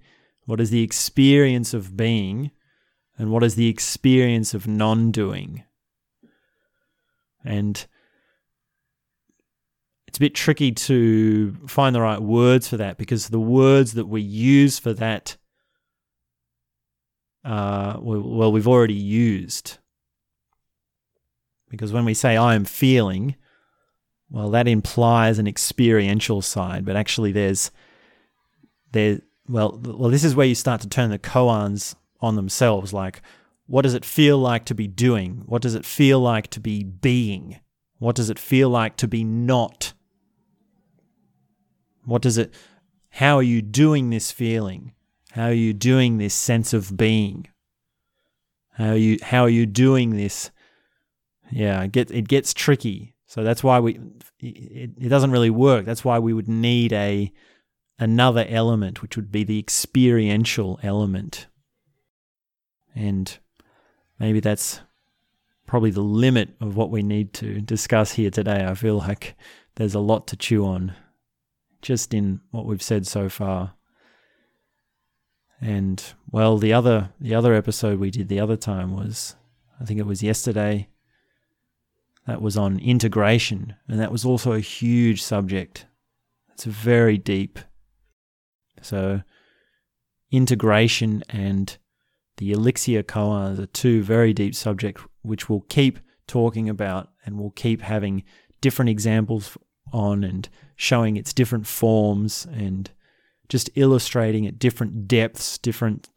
[0.51, 2.51] What is the experience of being?
[3.17, 5.63] And what is the experience of non doing?
[7.45, 7.87] And
[10.09, 14.07] it's a bit tricky to find the right words for that because the words that
[14.09, 15.37] we use for that,
[17.45, 19.79] uh, well, we've already used.
[21.69, 23.37] Because when we say I am feeling,
[24.29, 27.71] well, that implies an experiential side, but actually there's
[28.91, 29.21] there
[29.51, 33.21] well well this is where you start to turn the koans on themselves like
[33.71, 35.45] what does it feel like to be doing?
[35.47, 37.61] What does it feel like to be being?
[37.99, 39.93] What does it feel like to be not?
[42.05, 42.53] What does it,
[43.11, 44.93] how are you doing this feeling?
[45.31, 47.47] How are you doing this sense of being?
[48.73, 50.51] How are you, how are you doing this?
[51.53, 53.15] Yeah, it gets, it gets tricky.
[53.29, 54.01] So that's why we,
[54.41, 55.87] it, it doesn't really work.
[55.87, 57.33] That's why we would need a,
[58.01, 61.47] another element, which would be the experiential element.
[62.95, 63.39] And
[64.19, 64.81] maybe that's
[65.67, 68.65] probably the limit of what we need to discuss here today.
[68.65, 69.37] I feel like
[69.77, 70.95] there's a lot to chew on
[71.83, 73.75] just in what we've said so far.
[75.61, 79.37] And well, the other the other episode we did the other time was
[79.81, 80.89] I think it was yesterday.
[82.27, 85.87] That was on integration, and that was also a huge subject.
[86.53, 87.59] It's very deep.
[88.81, 89.23] So
[90.31, 91.77] integration and
[92.37, 97.51] the elixir koans are two very deep subjects which we'll keep talking about and we'll
[97.51, 98.25] keep having
[98.61, 99.59] different examples
[99.93, 102.91] on and showing its different forms and
[103.49, 106.09] just illustrating at different depths, different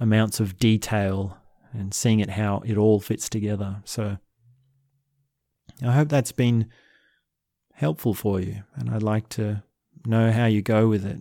[0.00, 1.36] amounts of detail,
[1.72, 3.82] and seeing it how it all fits together.
[3.84, 4.18] So
[5.84, 6.68] I hope that's been
[7.74, 9.62] helpful for you, and I'd like to
[10.06, 11.18] know how you go with it.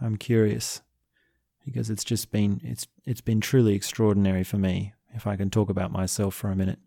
[0.00, 0.80] I'm curious
[1.64, 4.94] because it's just been it's it's been truly extraordinary for me.
[5.14, 6.78] If I can talk about myself for a minute,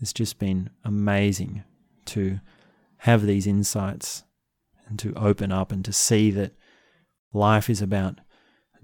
[0.00, 1.64] it's just been amazing
[2.06, 2.40] to
[2.98, 4.24] have these insights
[4.88, 6.54] and to open up and to see that
[7.32, 8.20] life is about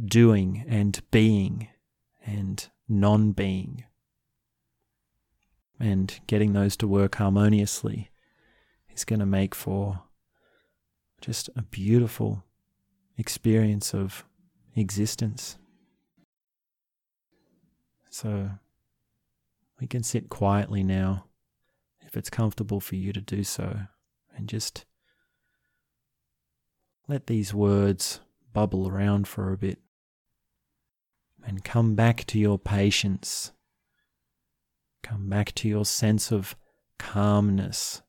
[0.05, 1.69] doing and being
[2.25, 3.85] and non being.
[5.81, 8.11] And getting those to work harmoniously
[8.93, 10.03] is going to make for
[11.21, 12.45] just a beautiful
[13.17, 14.25] experience of
[14.77, 15.59] existence.
[18.11, 18.51] So
[19.81, 21.27] we can sit quietly now,
[22.01, 23.81] if it's comfortable for you to do so,
[24.37, 24.85] and just
[27.07, 28.21] let these words
[28.53, 29.79] bubble around for a bit
[31.45, 33.53] and come back to your patience.
[35.03, 36.57] Come back to your sense of
[36.99, 38.03] calmness.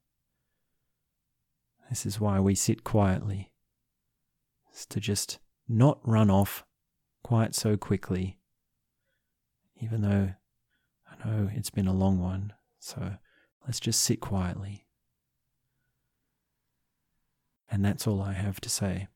[1.89, 3.51] This is why we sit quietly.
[4.69, 6.63] It's to just not run off
[7.23, 8.37] quite so quickly,
[9.81, 10.33] even though
[11.09, 12.53] I know it's been a long one.
[12.79, 13.15] So
[13.65, 14.85] let's just sit quietly.
[17.71, 19.07] And that's all I have to say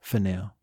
[0.00, 0.54] for now.